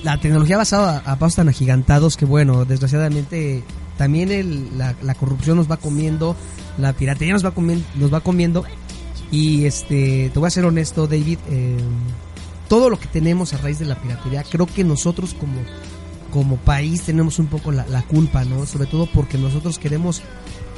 la 0.03 0.19
tecnología 0.19 0.57
basada 0.57 1.03
a 1.05 1.19
pasos 1.19 1.37
tan 1.37 1.49
agigantados 1.49 2.17
que 2.17 2.25
bueno, 2.25 2.65
desgraciadamente 2.65 3.65
también 3.97 4.31
el, 4.31 4.79
la, 4.79 4.95
la 5.03 5.15
corrupción 5.15 5.57
nos 5.57 5.69
va 5.69 5.77
comiendo, 5.77 6.37
la 6.79 6.93
piratería 6.93 7.35
nos 7.35 7.45
va 7.45 7.51
comiendo, 7.51 7.85
nos 7.97 8.15
va 8.15 8.21
comiendo 8.21 8.65
y 9.31 9.65
este 9.65 10.31
te 10.33 10.39
voy 10.39 10.47
a 10.47 10.51
ser 10.51 10.65
honesto, 10.65 11.07
David, 11.07 11.39
eh, 11.51 11.77
todo 12.69 12.91
lo 12.91 12.99
que 12.99 13.09
tenemos 13.09 13.53
a 13.55 13.59
raíz 13.59 13.79
de 13.79 13.87
la 13.87 13.97
piratería, 13.97 14.45
creo 14.45 14.67
que 14.67 14.85
nosotros 14.85 15.35
como, 15.35 15.61
como 16.31 16.57
país 16.59 17.03
tenemos 17.03 17.39
un 17.39 17.49
poco 17.49 17.73
la, 17.73 17.87
la 17.89 18.03
culpa, 18.03 18.45
¿no? 18.45 18.67
Sobre 18.67 18.87
todo 18.87 19.07
porque 19.13 19.37
nosotros 19.37 19.79
queremos 19.79 20.23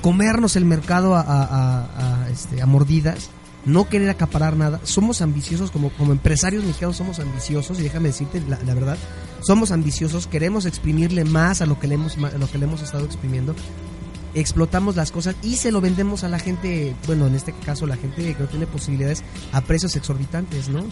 comernos 0.00 0.56
el 0.56 0.64
mercado 0.64 1.14
a, 1.14 2.26
este, 2.30 2.62
a 2.62 2.66
mordidas, 2.66 3.30
no 3.64 3.88
querer 3.88 4.10
acaparar 4.10 4.56
nada. 4.56 4.80
Somos 4.84 5.20
ambiciosos 5.22 5.70
como, 5.70 5.90
como 5.90 6.12
empresarios 6.12 6.64
mexicanos, 6.64 6.96
somos 6.96 7.18
ambiciosos 7.18 7.78
y 7.78 7.82
déjame 7.82 8.08
decirte 8.08 8.42
la, 8.48 8.74
verdad, 8.74 8.96
somos 9.42 9.70
ambiciosos, 9.70 10.26
queremos 10.26 10.66
exprimirle 10.66 11.24
más 11.24 11.60
a 11.60 11.66
lo 11.66 11.78
que 11.78 11.86
le 11.86 11.94
hemos, 11.94 12.16
lo 12.16 12.50
que 12.50 12.58
le 12.58 12.64
hemos 12.64 12.82
estado 12.82 13.04
exprimiendo. 13.04 13.54
Explotamos 14.34 14.96
las 14.96 15.10
cosas 15.10 15.34
y 15.42 15.56
se 15.56 15.72
lo 15.72 15.80
vendemos 15.80 16.24
a 16.24 16.28
la 16.28 16.38
gente, 16.38 16.94
bueno, 17.06 17.26
en 17.26 17.34
este 17.34 17.52
caso 17.52 17.86
la 17.86 17.96
gente 17.96 18.34
que 18.34 18.42
no 18.42 18.48
tiene 18.48 18.66
posibilidades 18.66 19.22
a 19.52 19.60
precios 19.60 19.96
exorbitantes, 19.96 20.68
¿no? 20.68 20.84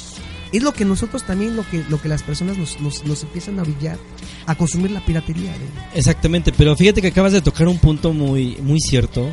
Es 0.53 0.63
lo 0.63 0.73
que 0.73 0.85
nosotros 0.85 1.25
también, 1.25 1.57
lo 1.57 1.69
que, 1.69 1.85
lo 1.89 2.01
que 2.01 2.09
las 2.09 2.23
personas 2.23 2.59
nos, 2.59 2.81
nos, 2.81 3.05
nos 3.05 3.23
empiezan 3.23 3.59
a 3.59 3.63
brillar, 3.63 3.99
a 4.47 4.55
consumir 4.55 4.91
la 4.91 5.05
piratería. 5.05 5.55
Exactamente, 5.95 6.53
pero 6.57 6.75
fíjate 6.77 7.01
que 7.01 7.09
acabas 7.09 7.33
de 7.33 7.41
tocar 7.41 7.69
un 7.69 7.79
punto 7.79 8.13
muy, 8.13 8.57
muy 8.63 8.81
cierto, 8.81 9.29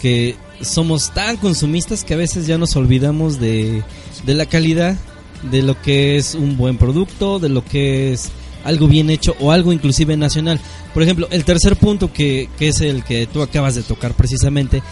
que 0.00 0.36
somos 0.60 1.12
tan 1.12 1.36
consumistas 1.36 2.04
que 2.04 2.14
a 2.14 2.16
veces 2.16 2.46
ya 2.46 2.58
nos 2.58 2.74
olvidamos 2.76 3.38
de, 3.38 3.82
de 4.24 4.34
la 4.34 4.46
calidad, 4.46 4.96
de 5.50 5.62
lo 5.62 5.80
que 5.80 6.16
es 6.16 6.34
un 6.34 6.56
buen 6.56 6.78
producto, 6.78 7.38
de 7.38 7.48
lo 7.48 7.64
que 7.64 8.12
es 8.12 8.30
algo 8.64 8.88
bien 8.88 9.10
hecho 9.10 9.34
o 9.40 9.52
algo 9.52 9.72
inclusive 9.72 10.16
nacional. 10.16 10.60
Por 10.94 11.02
ejemplo, 11.02 11.28
el 11.30 11.44
tercer 11.44 11.76
punto 11.76 12.12
que, 12.12 12.48
que 12.58 12.68
es 12.68 12.80
el 12.80 13.04
que 13.04 13.26
tú 13.26 13.42
acabas 13.42 13.74
de 13.74 13.82
tocar 13.82 14.14
precisamente, 14.14 14.82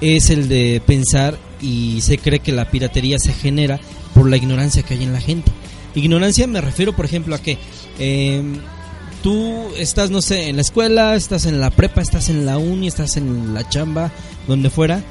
es 0.00 0.30
el 0.30 0.48
de 0.48 0.82
pensar 0.86 1.38
y 1.60 2.00
se 2.00 2.18
cree 2.18 2.40
que 2.40 2.52
la 2.52 2.70
piratería 2.70 3.18
se 3.18 3.32
genera 3.32 3.78
por 4.14 4.28
la 4.28 4.36
ignorancia 4.36 4.82
que 4.82 4.94
hay 4.94 5.02
en 5.02 5.12
la 5.12 5.20
gente. 5.20 5.50
Ignorancia 5.94 6.46
me 6.46 6.60
refiero, 6.60 6.94
por 6.94 7.04
ejemplo, 7.04 7.34
a 7.34 7.42
que... 7.42 7.58
em, 7.98 8.60
tú 9.22 9.68
estás, 9.76 10.10
no 10.10 10.22
sé, 10.22 10.48
en 10.48 10.56
la 10.56 10.62
escuela, 10.62 11.14
estás 11.14 11.46
en 11.46 11.60
la 11.60 11.70
prepa, 11.70 12.00
estás 12.00 12.28
en 12.28 12.46
la 12.46 12.58
uni, 12.58 12.86
estás 12.86 13.16
en 13.16 13.54
la 13.54 13.68
chamba, 13.68 14.10
donde 14.48 14.70
fuera, 14.70 15.02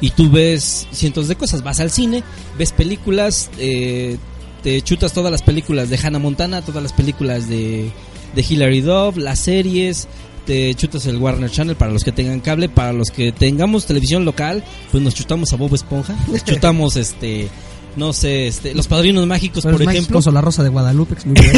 y 0.00 0.10
tú 0.10 0.30
ves 0.30 0.86
cientos 0.92 1.28
de 1.28 1.36
cosas. 1.36 1.62
Vas 1.62 1.80
al 1.80 1.90
cine, 1.90 2.22
ves 2.58 2.72
películas, 2.72 3.50
eh, 3.58 4.16
te 4.62 4.80
chutas 4.82 5.12
todas 5.12 5.30
las 5.32 5.42
películas 5.42 5.90
de 5.90 5.98
Hannah 5.98 6.18
Montana, 6.18 6.62
todas 6.62 6.82
las 6.82 6.92
películas 6.92 7.48
de, 7.48 7.90
de 8.34 8.46
Hilary 8.48 8.80
Duff, 8.80 9.16
las 9.16 9.40
series, 9.40 10.08
te 10.46 10.74
chutas 10.74 11.06
el 11.06 11.16
Warner 11.18 11.50
Channel 11.50 11.76
para 11.76 11.92
los 11.92 12.04
que 12.04 12.12
tengan 12.12 12.40
cable, 12.40 12.68
para 12.68 12.92
los 12.92 13.10
que 13.10 13.32
tengamos 13.32 13.86
televisión 13.86 14.24
local, 14.24 14.64
pues 14.90 15.02
nos 15.02 15.14
chutamos 15.14 15.52
a 15.52 15.56
Bob 15.56 15.74
Esponja, 15.74 16.16
nos 16.28 16.44
chutamos 16.44 16.96
este... 16.96 17.48
No 17.96 18.12
sé, 18.12 18.46
este, 18.46 18.72
los 18.72 18.86
padrinos 18.86 19.26
mágicos, 19.26 19.64
Pero 19.64 19.76
por 19.76 19.82
ejemplo. 19.82 20.18
chistoso, 20.18 20.30
la 20.30 20.40
Rosa 20.40 20.62
de 20.62 20.68
Guadalupe, 20.68 21.16
es 21.18 21.26
muy 21.26 21.34
bien. 21.40 21.56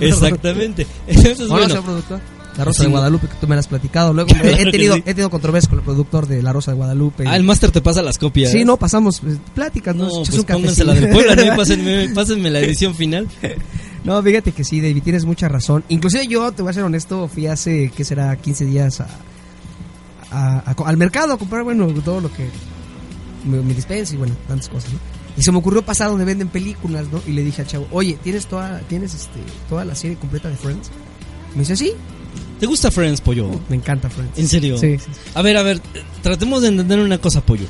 Exactamente. 0.00 0.86
Entonces, 1.06 1.40
¿O 1.42 1.48
bueno? 1.48 1.74
La 2.56 2.64
Rosa 2.64 2.80
Sí. 2.82 2.86
de 2.86 2.90
Guadalupe, 2.92 3.28
que 3.28 3.34
tú 3.40 3.46
me 3.48 3.54
la 3.56 3.60
has 3.60 3.66
platicado. 3.66 4.12
Luego 4.12 4.28
Claro 4.34 4.48
he, 4.48 4.70
tenido, 4.70 4.94
sí. 4.96 5.00
he 5.06 5.14
tenido 5.14 5.30
controversia 5.30 5.70
con 5.70 5.78
el 5.78 5.84
productor 5.84 6.26
de 6.26 6.42
La 6.42 6.52
Rosa 6.52 6.72
de 6.72 6.76
Guadalupe. 6.76 7.24
ah, 7.26 7.36
el 7.36 7.44
máster 7.44 7.70
te 7.70 7.80
pasa 7.80 8.02
las 8.02 8.18
copias. 8.18 8.52
sí, 8.52 8.64
no, 8.64 8.76
pasamos 8.76 9.22
eh, 9.26 9.38
pláticas, 9.54 9.96
¿no? 9.96 10.04
No, 10.04 10.10
pues 10.24 10.30
un 10.38 10.44
pónganse 10.44 10.84
la 10.84 10.92
cafecito. 10.94 11.16
del 11.18 11.24
Puebla, 11.26 11.34
¿no? 11.46 11.54
Y 11.54 11.56
pásenme, 11.56 12.08
pásenme 12.14 12.50
la 12.50 12.60
edición 12.60 12.94
final. 12.94 13.28
No, 14.04 14.20
fíjate 14.20 14.50
que 14.50 14.64
sí, 14.64 14.80
David, 14.80 15.00
tienes 15.04 15.24
mucha 15.24 15.46
razón. 15.48 15.84
Inclusive 15.88 16.26
yo, 16.26 16.50
te 16.50 16.62
voy 16.62 16.70
a 16.70 16.72
ser 16.72 16.82
honesto, 16.82 17.28
fui 17.28 17.46
hace, 17.46 17.92
¿qué 17.96 18.04
será? 18.04 18.34
15 18.34 18.64
días 18.66 19.00
a, 19.00 19.06
a- 20.32 20.58
a- 20.72 20.88
al 20.88 20.96
mercado 20.96 21.32
a 21.34 21.38
comprar, 21.38 21.62
bueno, 21.62 21.86
todo 22.04 22.20
lo 22.20 22.32
que... 22.32 22.48
Mi, 23.44 23.58
mi 23.58 23.74
despensa 23.74 24.14
y 24.14 24.16
bueno, 24.18 24.34
tantas 24.48 24.68
cosas, 24.68 24.92
¿no? 24.92 24.98
Y 25.36 25.42
se 25.42 25.52
me 25.52 25.58
ocurrió 25.58 25.82
pasar 25.82 26.08
donde 26.08 26.24
venden 26.24 26.48
películas, 26.48 27.06
¿no? 27.12 27.20
Y 27.28 27.30
le 27.32 27.44
dije 27.44 27.62
al 27.62 27.68
chavo, 27.68 27.86
oye, 27.92 28.18
¿tienes 28.24 28.46
toda, 28.46 28.80
tienes 28.88 29.14
este, 29.14 29.38
toda 29.68 29.84
la 29.84 29.94
serie 29.94 30.16
completa 30.16 30.48
de 30.48 30.56
Friends? 30.56 30.90
Me 31.54 31.60
dice, 31.60 31.76
sí, 31.76 31.92
¿Te 32.62 32.68
gusta 32.68 32.92
Friends, 32.92 33.20
Pollo? 33.20 33.50
me 33.68 33.74
encanta 33.74 34.08
Friends. 34.08 34.38
¿En 34.38 34.46
serio? 34.46 34.78
Sí, 34.78 34.96
sí. 34.96 35.10
A 35.34 35.42
ver, 35.42 35.56
a 35.56 35.64
ver, 35.64 35.80
tratemos 36.22 36.62
de 36.62 36.68
entender 36.68 37.00
una 37.00 37.18
cosa, 37.18 37.40
Pollo. 37.44 37.64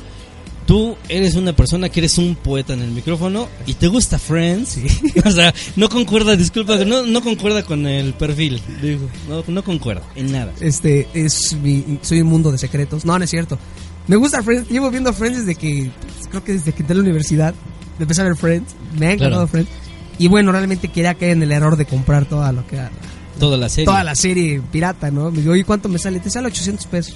Tú 0.67 0.95
eres 1.09 1.33
una 1.33 1.55
persona 1.55 1.89
que 1.89 1.99
eres 2.01 2.19
un 2.19 2.35
poeta 2.35 2.73
en 2.73 2.83
el 2.83 2.91
micrófono 2.91 3.49
y 3.65 3.73
te 3.73 3.87
gusta 3.87 4.19
Friends. 4.19 4.77
o 5.25 5.31
sea, 5.31 5.51
no 5.77 5.89
concuerda, 5.89 6.35
disculpa, 6.35 6.77
no, 6.85 7.07
no 7.07 7.23
concuerda 7.23 7.63
con 7.63 7.87
el 7.87 8.13
perfil. 8.13 8.61
Digo, 8.83 9.09
no, 9.27 9.43
no 9.47 9.63
concuerda 9.63 10.03
en 10.15 10.31
nada. 10.31 10.53
Este, 10.59 11.07
es 11.15 11.57
mi, 11.59 11.97
soy 12.03 12.21
un 12.21 12.27
mundo 12.27 12.51
de 12.51 12.59
secretos. 12.59 13.03
No, 13.03 13.17
no 13.17 13.23
es 13.23 13.31
cierto. 13.31 13.57
Me 14.05 14.15
gusta 14.15 14.43
Friends, 14.43 14.69
llevo 14.69 14.91
viendo 14.91 15.11
Friends 15.11 15.39
desde 15.39 15.55
que, 15.55 15.89
creo 16.29 16.43
que 16.43 16.51
desde 16.53 16.71
que 16.71 16.83
entré 16.83 16.93
a 16.93 16.97
la 16.97 17.01
universidad. 17.01 17.55
Empecé 17.97 18.21
a 18.21 18.25
ver 18.25 18.35
Friends, 18.35 18.75
me 18.95 19.07
ha 19.07 19.13
encantado 19.13 19.47
Claro. 19.47 19.65
Friends. 19.65 19.71
Y 20.19 20.27
bueno, 20.27 20.51
realmente 20.51 20.89
quería 20.89 21.15
caer 21.15 21.31
en 21.31 21.41
el 21.41 21.51
error 21.51 21.77
de 21.77 21.85
comprar 21.85 22.25
toda 22.25 22.51
lo 22.51 22.67
que 22.67 22.75
era, 22.75 22.91
Toda 23.39 23.57
la 23.57 23.69
serie. 23.69 23.85
toda 23.85 24.03
la 24.03 24.15
serie 24.15 24.61
pirata, 24.71 25.11
¿no? 25.11 25.31
Me 25.31 25.39
digo, 25.39 25.53
oye, 25.53 25.63
¿cuánto 25.63 25.89
me 25.89 25.97
sale? 25.99 26.19
Te 26.19 26.29
sale 26.29 26.47
800 26.47 26.85
pesos. 26.87 27.15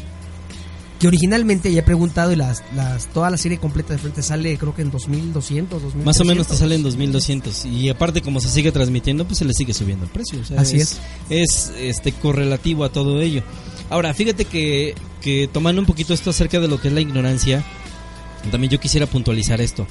Que 1.00 1.08
originalmente 1.08 1.72
ya 1.72 1.82
he 1.82 1.84
preguntado 1.84 2.32
y 2.32 2.36
las, 2.36 2.64
las, 2.76 3.08
toda 3.14 3.30
la 3.30 3.38
serie 3.38 3.60
completa 3.60 3.94
de 3.94 4.00
Friends 4.00 4.16
te 4.16 4.24
sale 4.24 4.58
creo 4.58 4.74
que 4.74 4.82
en 4.82 4.90
2200, 4.90 5.70
2300. 5.70 6.06
Más 6.06 6.20
o 6.20 6.26
menos 6.26 6.48
te 6.48 6.56
salen 6.56 6.82
2200 6.82 7.66
y 7.66 7.90
aparte 7.90 8.24
como 8.24 8.40
se 8.40 8.50
sigue 8.50 8.72
transmitiendo 8.72 9.24
pues 9.26 9.38
se 9.38 9.46
le 9.46 9.54
sigue 9.54 9.76
subiendo 9.76 10.06
el 10.06 10.12
precio. 10.12 10.40
o 10.42 10.44
sea, 10.44 10.60
Así 10.60 10.78
es. 10.78 10.98
Es 11.30 11.72
este 11.78 12.14
correlativo 12.14 12.84
a 12.84 12.92
todo 12.92 13.22
ello. 13.22 13.44
Ahora, 13.92 14.12
fíjate 14.16 14.46
que, 14.46 14.96
que 15.22 15.48
tomando 15.54 15.82
un 15.82 15.86
poquito 15.86 16.16
esto 16.16 16.32
acerca 16.32 16.60
de 16.60 16.68
lo 16.68 16.82
que 16.82 16.88
es 16.88 16.94
la 16.96 17.02
ignorancia, 17.02 17.64
también 18.50 18.72
yo 18.72 18.80
quisiera 18.80 19.06
puntualizar 19.06 19.62
esto. 19.62 19.86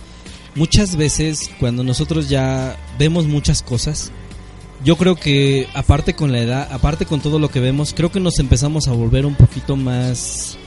Muchas 0.57 0.97
veces 0.97 1.51
cuando 1.61 1.85
nosotros 1.85 2.29
ya 2.29 2.77
vemos 2.99 3.27
muchas 3.27 3.63
cosas, 3.63 4.11
yo 4.85 4.97
creo 4.97 5.17
que 5.17 5.69
aparte 5.75 6.15
con 6.15 6.33
la 6.33 6.41
edad, 6.41 6.69
aparte 6.73 7.07
con 7.07 7.21
todo 7.21 7.39
lo 7.39 7.51
que 7.51 7.61
vemos, 7.61 7.95
creo 7.95 8.13
que 8.13 8.21
nos 8.21 8.39
empezamos 8.39 8.89
a 8.89 8.93
volver 8.93 9.27
un 9.27 9.35
poquito 9.35 9.77
más 9.77 10.59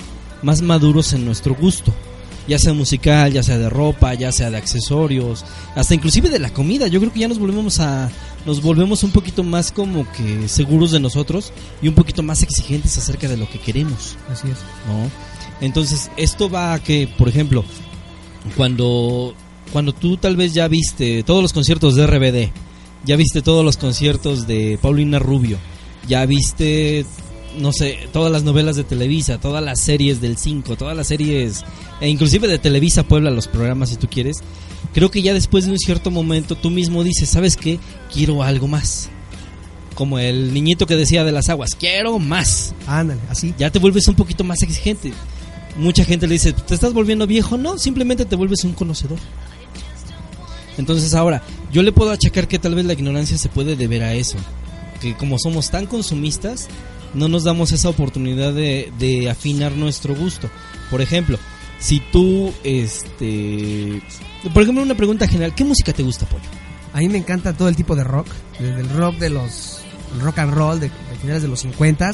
más 0.41 0.61
maduros 0.61 1.13
en 1.13 1.25
nuestro 1.25 1.53
gusto, 1.53 1.93
ya 2.47 2.57
sea 2.57 2.73
musical, 2.73 3.33
ya 3.33 3.43
sea 3.43 3.57
de 3.57 3.69
ropa, 3.69 4.13
ya 4.13 4.31
sea 4.31 4.49
de 4.49 4.57
accesorios, 4.57 5.45
hasta 5.75 5.93
inclusive 5.93 6.29
de 6.29 6.39
la 6.39 6.49
comida. 6.51 6.87
Yo 6.87 6.99
creo 6.99 7.13
que 7.13 7.19
ya 7.19 7.27
nos 7.27 7.39
volvemos 7.39 7.79
a 7.79 8.09
nos 8.45 8.61
volvemos 8.61 9.03
un 9.03 9.11
poquito 9.11 9.43
más 9.43 9.71
como 9.71 10.09
que 10.13 10.47
seguros 10.47 10.91
de 10.91 10.99
nosotros 10.99 11.51
y 11.81 11.87
un 11.87 11.93
poquito 11.93 12.23
más 12.23 12.41
exigentes 12.41 12.97
acerca 12.97 13.27
de 13.27 13.37
lo 13.37 13.49
que 13.49 13.59
queremos. 13.59 14.17
Así 14.31 14.47
es. 14.47 14.57
¿no? 14.87 15.09
Entonces, 15.61 16.09
esto 16.15 16.49
va 16.49 16.73
a 16.73 16.79
que, 16.79 17.07
por 17.17 17.27
ejemplo, 17.27 17.65
cuando, 18.55 19.35
cuando 19.73 19.93
tú 19.93 20.17
tal 20.17 20.37
vez 20.37 20.53
ya 20.53 20.67
viste 20.67 21.23
todos 21.23 21.41
los 21.41 21.53
conciertos 21.53 21.95
de 21.95 22.07
RBD, 22.07 22.51
ya 23.05 23.15
viste 23.15 23.41
todos 23.41 23.63
los 23.63 23.77
conciertos 23.77 24.47
de 24.47 24.77
Paulina 24.81 25.19
Rubio, 25.19 25.57
ya 26.07 26.25
viste, 26.25 27.05
no 27.57 27.71
sé, 27.71 27.97
todas 28.11 28.31
las 28.31 28.43
novelas 28.43 28.75
de 28.75 28.83
Televisa, 28.83 29.39
todas 29.39 29.63
las 29.63 29.79
series 29.79 30.21
del 30.21 30.37
5, 30.37 30.75
todas 30.75 30.95
las 30.95 31.07
series, 31.07 31.63
e 32.01 32.09
inclusive 32.09 32.47
de 32.47 32.59
Televisa 32.59 33.03
Puebla, 33.03 33.31
los 33.31 33.47
programas 33.47 33.89
si 33.89 33.95
tú 33.95 34.07
quieres, 34.09 34.37
creo 34.93 35.11
que 35.11 35.21
ya 35.21 35.33
después 35.33 35.65
de 35.65 35.71
un 35.71 35.79
cierto 35.79 36.11
momento 36.11 36.55
tú 36.55 36.69
mismo 36.69 37.03
dices, 37.03 37.29
¿sabes 37.29 37.55
qué? 37.55 37.79
Quiero 38.13 38.43
algo 38.43 38.67
más. 38.67 39.09
Como 39.95 40.17
el 40.17 40.53
niñito 40.53 40.85
que 40.85 40.95
decía 40.95 41.25
de 41.25 41.33
las 41.33 41.49
aguas, 41.49 41.71
quiero 41.77 42.19
más 42.19 42.73
Ándale, 42.87 43.19
así. 43.29 43.53
ya 43.57 43.69
te 43.69 43.79
vuelves 43.79 44.07
un 44.07 44.15
poquito 44.15 44.43
más 44.45 44.61
exigente. 44.61 45.11
Mucha 45.77 46.05
gente 46.05 46.25
le 46.25 46.33
dice, 46.33 46.53
¿te 46.53 46.73
estás 46.73 46.93
volviendo 46.93 47.27
viejo? 47.27 47.57
No, 47.57 47.77
simplemente 47.77 48.25
te 48.25 48.35
vuelves 48.35 48.63
un 48.63 48.73
conocedor. 48.73 49.19
Entonces 50.79 51.13
ahora, 51.13 51.43
yo 51.73 51.83
le 51.83 51.91
puedo 51.91 52.09
achacar 52.09 52.47
que 52.47 52.57
tal 52.57 52.73
vez 52.73 52.85
la 52.85 52.93
ignorancia 52.93 53.37
se 53.37 53.49
puede 53.49 53.75
deber 53.75 54.01
a 54.01 54.13
eso. 54.13 54.37
Que 55.01 55.13
como 55.15 55.37
somos 55.37 55.69
tan 55.69 55.85
consumistas, 55.85 56.69
no 57.13 57.27
nos 57.27 57.43
damos 57.43 57.73
esa 57.73 57.89
oportunidad 57.89 58.53
de, 58.53 59.27
afinar 59.29 59.73
nuestro 59.73 60.15
gusto. 60.15 60.49
Por 60.89 61.01
ejemplo, 61.01 61.37
si 61.79 61.99
tú, 62.11 62.53
este... 62.63 64.01
Por 64.53 64.63
ejemplo, 64.63 64.81
una 64.81 64.95
pregunta 64.95 65.27
general, 65.27 65.53
¿qué 65.53 65.65
música 65.65 65.91
te 65.91 66.01
gusta, 66.01 66.25
Pollo? 66.25 66.45
A 66.93 66.99
mí 66.99 67.09
me 67.09 67.17
encanta 67.17 67.51
todo 67.51 67.67
el 67.67 67.75
tipo 67.75 67.95
de 67.95 68.05
rock, 68.05 68.27
desde 68.57 68.79
el 68.79 68.89
rock 68.89 69.17
de 69.17 69.29
los 69.29 69.81
rock 70.21 70.39
and 70.39 70.53
roll 70.53 70.79
de, 70.79 70.87
de 70.87 71.15
finales 71.21 71.41
de 71.43 71.49
los 71.49 71.59
50 71.59 72.13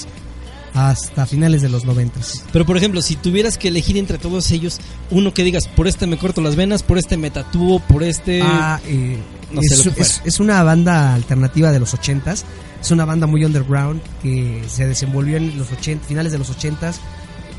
hasta 0.76 1.26
finales 1.26 1.62
de 1.62 1.70
los 1.70 1.86
90. 1.86 2.20
Pero 2.52 2.66
por 2.66 2.78
ejemplo, 2.78 3.02
si 3.02 3.16
tuvieras 3.16 3.58
que 3.58 3.70
elegir 3.70 3.98
entre 3.98 4.18
todos 4.18 4.52
ellos, 4.52 4.80
uno 5.10 5.34
que 5.34 5.44
digas, 5.44 5.68
por 5.68 5.88
este 5.88 6.06
me 6.06 6.18
corto 6.18 6.42
las 6.42 6.56
venas, 6.56 6.84
por 6.84 6.98
este 6.98 7.18
me 7.18 7.32
tatúo, 7.32 7.80
por 7.80 8.04
este... 8.04 8.42
Ah, 8.44 8.80
eh, 8.86 9.18
no 9.52 9.62
es, 9.62 10.22
es- 10.26 10.40
una 10.40 10.62
banda 10.64 11.14
alternativa 11.16 11.72
de 11.72 11.80
los 11.80 11.94
80s. 11.96 12.44
Es 12.82 12.92
una 12.92 13.06
banda 13.06 13.26
muy 13.26 13.44
underground 13.46 14.02
que 14.22 14.62
se 14.68 14.86
desenvolvió 14.86 15.38
en 15.38 15.58
los 15.58 15.72
80, 15.72 16.06
finales 16.08 16.32
de 16.34 16.38
los 16.40 16.52
80s 16.56 16.96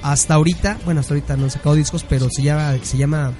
hasta 0.02 0.34
ahorita. 0.34 0.78
Bueno, 0.84 1.00
hasta 1.00 1.14
ahorita 1.14 1.36
no 1.36 1.44
han 1.44 1.50
sacado 1.50 1.74
discos, 1.74 2.04
pero 2.08 2.28
se 2.30 2.42
llama, 2.42 2.74
se 2.82 2.96
llama 2.98 3.32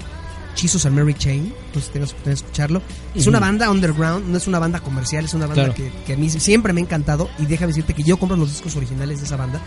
Jesus 0.57 0.87
and 0.87 0.97
Mary 0.97 1.15
Chain. 1.15 1.53
Si 1.75 1.91
tengas 1.91 2.15
de 2.25 2.33
escucharlo. 2.33 2.83
Es 3.15 3.27
una 3.27 3.39
banda 3.39 3.71
underground, 3.71 4.27
no 4.29 4.39
es 4.39 4.47
una 4.47 4.59
banda 4.59 4.81
comercial, 4.81 5.25
es 5.25 5.35
una 5.35 5.47
banda 5.47 5.65
Claro. 5.65 5.75
que, 5.75 5.93
que 6.07 6.15
a 6.15 6.17
mí 6.17 6.31
siempre 6.31 6.73
me 6.73 6.81
ha 6.81 6.85
encantado. 6.85 7.29
Y 7.39 7.47
déjame 7.47 7.69
decirte 7.69 7.93
que 7.95 8.03
yo 8.03 8.17
compro 8.19 8.37
los 8.37 8.49
discos 8.51 8.75
originales 8.77 9.21
de 9.21 9.27
esa 9.27 9.37
banda. 9.37 9.61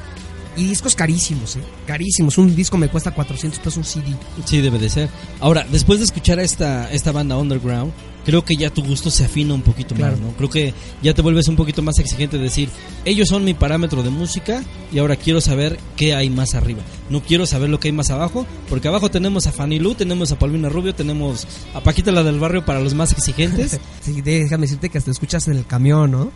Y 0.57 0.65
discos 0.67 0.95
carísimos, 0.95 1.55
¿eh? 1.55 1.61
Carísimos. 1.85 2.37
Un 2.37 2.55
disco 2.55 2.77
me 2.77 2.89
cuesta 2.89 3.11
400 3.11 3.59
pesos 3.59 3.77
un 3.77 3.83
CD. 3.85 4.07
Sí, 4.45 4.59
debe 4.61 4.77
de 4.79 4.89
ser. 4.89 5.09
Ahora, 5.39 5.65
después 5.71 5.99
de 5.99 6.05
escuchar 6.05 6.39
a 6.39 6.43
esta, 6.43 6.91
esta 6.91 7.11
banda 7.11 7.37
underground, 7.37 7.93
creo 8.25 8.43
que 8.43 8.55
ya 8.57 8.69
tu 8.69 8.83
gusto 8.83 9.09
se 9.09 9.23
afina 9.25 9.53
un 9.53 9.61
poquito 9.61 9.95
Claro. 9.95 10.13
más, 10.17 10.21
¿no? 10.21 10.31
Creo 10.33 10.49
que 10.49 10.73
ya 11.01 11.13
te 11.13 11.21
vuelves 11.21 11.47
un 11.47 11.55
poquito 11.55 11.81
más 11.81 11.97
exigente 11.99 12.37
de 12.37 12.43
decir, 12.43 12.69
ellos 13.05 13.29
son 13.29 13.45
mi 13.45 13.53
parámetro 13.53 14.03
de 14.03 14.09
música 14.09 14.63
y 14.91 14.99
ahora 14.99 15.15
quiero 15.15 15.39
saber 15.39 15.79
qué 15.95 16.13
hay 16.13 16.29
más 16.29 16.55
arriba. 16.55 16.81
No 17.09 17.21
quiero 17.23 17.45
saber 17.45 17.69
lo 17.69 17.79
que 17.79 17.87
hay 17.87 17.93
más 17.93 18.09
abajo, 18.09 18.45
porque 18.67 18.87
abajo 18.89 19.09
tenemos 19.09 19.47
a 19.47 19.51
Fanny 19.51 19.79
Lu, 19.79 19.95
tenemos 19.95 20.31
a 20.31 20.37
Paulina 20.39 20.67
Rubio, 20.67 20.93
tenemos 20.93 21.47
a 21.73 21.81
Paquita 21.81 22.11
la 22.11 22.23
del 22.23 22.39
barrio 22.39 22.65
para 22.65 22.81
los 22.81 22.93
más 22.95 23.11
exigentes. 23.13 23.79
Sí, 24.01 24.21
déjame 24.21 24.63
decirte 24.63 24.89
que 24.89 24.97
hasta 24.97 25.11
escuchas 25.11 25.47
en 25.47 25.55
el 25.57 25.65
camión, 25.65 26.11
¿no? 26.11 26.31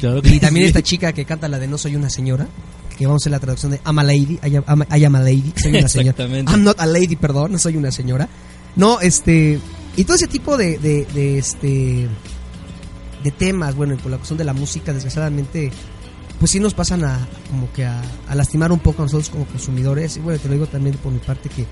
claro 0.00 0.20
Y 0.24 0.38
también 0.38 0.64
sí. 0.64 0.68
esta 0.68 0.82
chica 0.82 1.12
que 1.12 1.24
canta 1.24 1.48
la 1.48 1.58
de 1.58 1.66
No 1.66 1.78
soy 1.78 1.96
una 1.96 2.10
señora, 2.10 2.46
que 2.98 3.06
vamos 3.06 3.22
a 3.22 3.24
hacer 3.24 3.32
la 3.32 3.38
traducción 3.40 3.70
de 3.72 3.80
I'm 3.86 3.98
a 3.98 4.02
lady, 4.02 4.38
I 4.44 4.56
am, 4.66 4.82
I 4.94 5.04
am 5.04 5.14
a 5.14 5.20
lady, 5.20 5.52
soy 5.56 5.76
una 5.76 5.88
señora. 5.88 6.16
I'm 6.52 6.64
not 6.64 6.80
a 6.80 6.86
lady, 6.86 7.16
perdón, 7.16 7.52
no 7.52 7.58
soy 7.58 7.76
una 7.76 7.92
señora. 7.92 8.28
No, 8.76 9.00
este, 9.00 9.58
y 9.96 10.04
todo 10.04 10.16
ese 10.16 10.26
tipo 10.26 10.56
de, 10.56 10.78
de, 10.78 11.06
de, 11.14 11.38
este, 11.38 12.08
de 13.24 13.30
temas, 13.30 13.74
bueno, 13.76 13.96
por 13.96 14.10
la 14.10 14.16
cuestión 14.18 14.36
de 14.38 14.44
la 14.44 14.52
música, 14.52 14.92
desgraciadamente, 14.92 15.70
pues 16.38 16.50
sí 16.50 16.60
nos 16.60 16.74
pasan 16.74 17.04
a, 17.04 17.26
como 17.50 17.72
que 17.72 17.84
a, 17.84 18.00
a 18.28 18.34
lastimar 18.34 18.70
un 18.72 18.78
poco 18.80 19.02
a 19.02 19.04
nosotros 19.06 19.30
como 19.30 19.46
consumidores. 19.46 20.16
Y 20.16 20.20
bueno, 20.20 20.38
te 20.40 20.48
lo 20.48 20.54
digo 20.54 20.66
también 20.66 20.96
por 20.96 21.12
mi 21.12 21.18
parte 21.18 21.48
que 21.48 21.66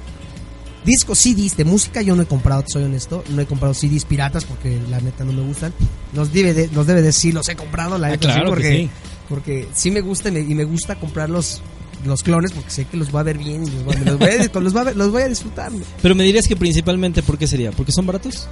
discos, 0.85 1.19
CDs 1.19 1.57
de 1.57 1.65
música 1.65 2.03
yo 2.03 2.15
no 2.17 2.23
he 2.23 2.27
comprado, 2.27 2.65
soy 2.69 2.85
honesto, 2.85 3.25
no 3.31 3.43
he 3.43 3.47
comprado 3.47 3.75
CDs 3.75 4.05
piratas 4.05 4.45
porque 4.45 4.81
la 4.89 5.01
neta 5.01 5.25
no 5.25 5.33
me 5.33 5.43
gustan. 5.43 5.73
Los 6.15 6.33
DVD, 6.33 6.71
los 6.73 6.87
DVD 6.87 7.11
sí 7.13 7.33
los 7.33 7.49
he 7.49 7.57
comprado, 7.57 7.99
la 7.99 8.09
Ah, 8.09 8.11
neta 8.11 8.29
sí, 8.29 8.35
claro 8.35 8.45
que 8.45 8.51
porque, 8.51 8.77
sí. 8.77 8.91
Porque 9.29 9.69
sí 9.75 9.91
me 9.91 10.01
gusta 10.01 10.29
y 10.29 10.55
me, 10.55 10.65
gusta 10.65 10.95
comprar 10.97 11.29
los, 11.31 11.63
los 12.05 12.23
clones 12.23 12.53
porque 12.53 12.71
sé 12.71 12.85
que 12.85 12.97
los 12.97 13.15
va 13.15 13.21
a 13.21 13.25
ver 13.25 13.39
bien 13.39 13.65
y 13.65 13.71
los, 13.71 13.85
voy 13.85 13.95
a- 13.97 14.01
los 14.01 14.19
voy, 14.19 14.29
a, 14.29 14.61
los, 14.61 14.77
va 14.77 14.81
a 14.81 14.85
ver- 14.85 14.97
los 14.97 15.11
voy 15.13 15.23
a 15.23 15.29
disfrutar. 15.29 15.73
¿no? 15.73 15.83
Pero 16.03 16.15
me 16.15 16.25
dirías 16.25 16.47
que 16.47 16.57
principalmente, 16.57 17.23
¿por 17.23 17.39
qué 17.39 17.47
sería? 17.47 17.73
¿Porque 17.73 17.93
son 17.93 18.07
baratos? 18.07 18.49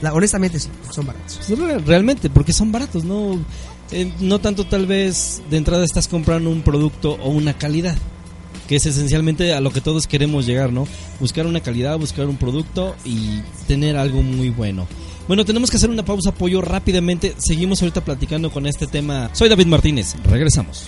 La- 0.00 0.12
honestamente 0.12 0.58
sí, 0.58 0.68
son 0.90 1.06
baratos. 1.06 1.40
Re- 1.48 1.78
Realmente, 1.78 2.30
porque 2.30 2.52
son 2.52 2.72
baratos, 2.72 3.04
no, 3.04 3.38
eh, 3.92 4.12
no 4.20 4.38
tanto 4.40 4.64
tal 4.66 4.86
vez 4.86 5.42
de 5.50 5.56
entrada 5.56 5.84
estás 5.84 6.08
comprando 6.08 6.50
un 6.50 6.62
producto 6.62 7.12
o 7.22 7.30
una 7.30 7.54
calidad, 7.56 7.96
que 8.68 8.76
es 8.76 8.86
esencialmente 8.86 9.52
a 9.52 9.60
lo 9.60 9.70
que 9.70 9.80
todos 9.82 10.06
queremos 10.06 10.46
llegar, 10.46 10.72
¿no? 10.72 10.86
Buscar 11.20 11.46
una 11.46 11.60
calidad, 11.60 11.98
buscar 11.98 12.26
un 12.26 12.36
producto 12.38 12.94
y 13.04 13.40
tener 13.68 13.96
algo 13.96 14.22
muy 14.22 14.48
bueno. 14.50 14.86
Bueno, 15.26 15.44
tenemos 15.44 15.70
que 15.70 15.78
hacer 15.78 15.90
una 15.90 16.04
pausa, 16.04 16.30
apoyo 16.30 16.60
rápidamente. 16.60 17.34
Seguimos 17.38 17.80
ahorita 17.80 18.04
platicando 18.04 18.50
con 18.50 18.66
este 18.66 18.86
tema. 18.86 19.30
Soy 19.32 19.48
David 19.48 19.66
Martínez, 19.66 20.14
regresamos. 20.28 20.86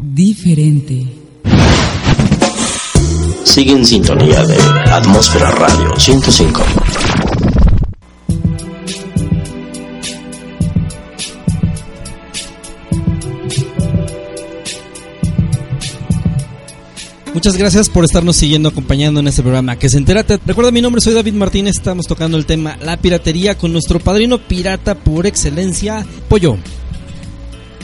Diferente. 0.00 1.06
Sigue 3.44 3.72
en 3.72 3.84
sintonía 3.84 4.42
de 4.44 4.56
Atmósfera 4.90 5.50
Radio 5.50 5.94
105. 5.98 6.62
Muchas 17.46 17.60
gracias 17.60 17.88
por 17.88 18.04
estarnos 18.04 18.34
siguiendo, 18.34 18.70
acompañando 18.70 19.20
en 19.20 19.28
este 19.28 19.40
programa. 19.40 19.78
Que 19.78 19.88
se 19.88 19.98
entérate. 19.98 20.40
Recuerda, 20.44 20.72
mi 20.72 20.80
nombre 20.80 21.00
soy 21.00 21.14
David 21.14 21.34
Martínez. 21.34 21.76
Estamos 21.76 22.04
tocando 22.08 22.36
el 22.36 22.44
tema 22.44 22.76
la 22.82 22.96
piratería 22.96 23.56
con 23.56 23.72
nuestro 23.72 24.00
padrino 24.00 24.38
pirata 24.38 24.96
por 24.96 25.28
excelencia, 25.28 26.04
Pollo. 26.28 26.58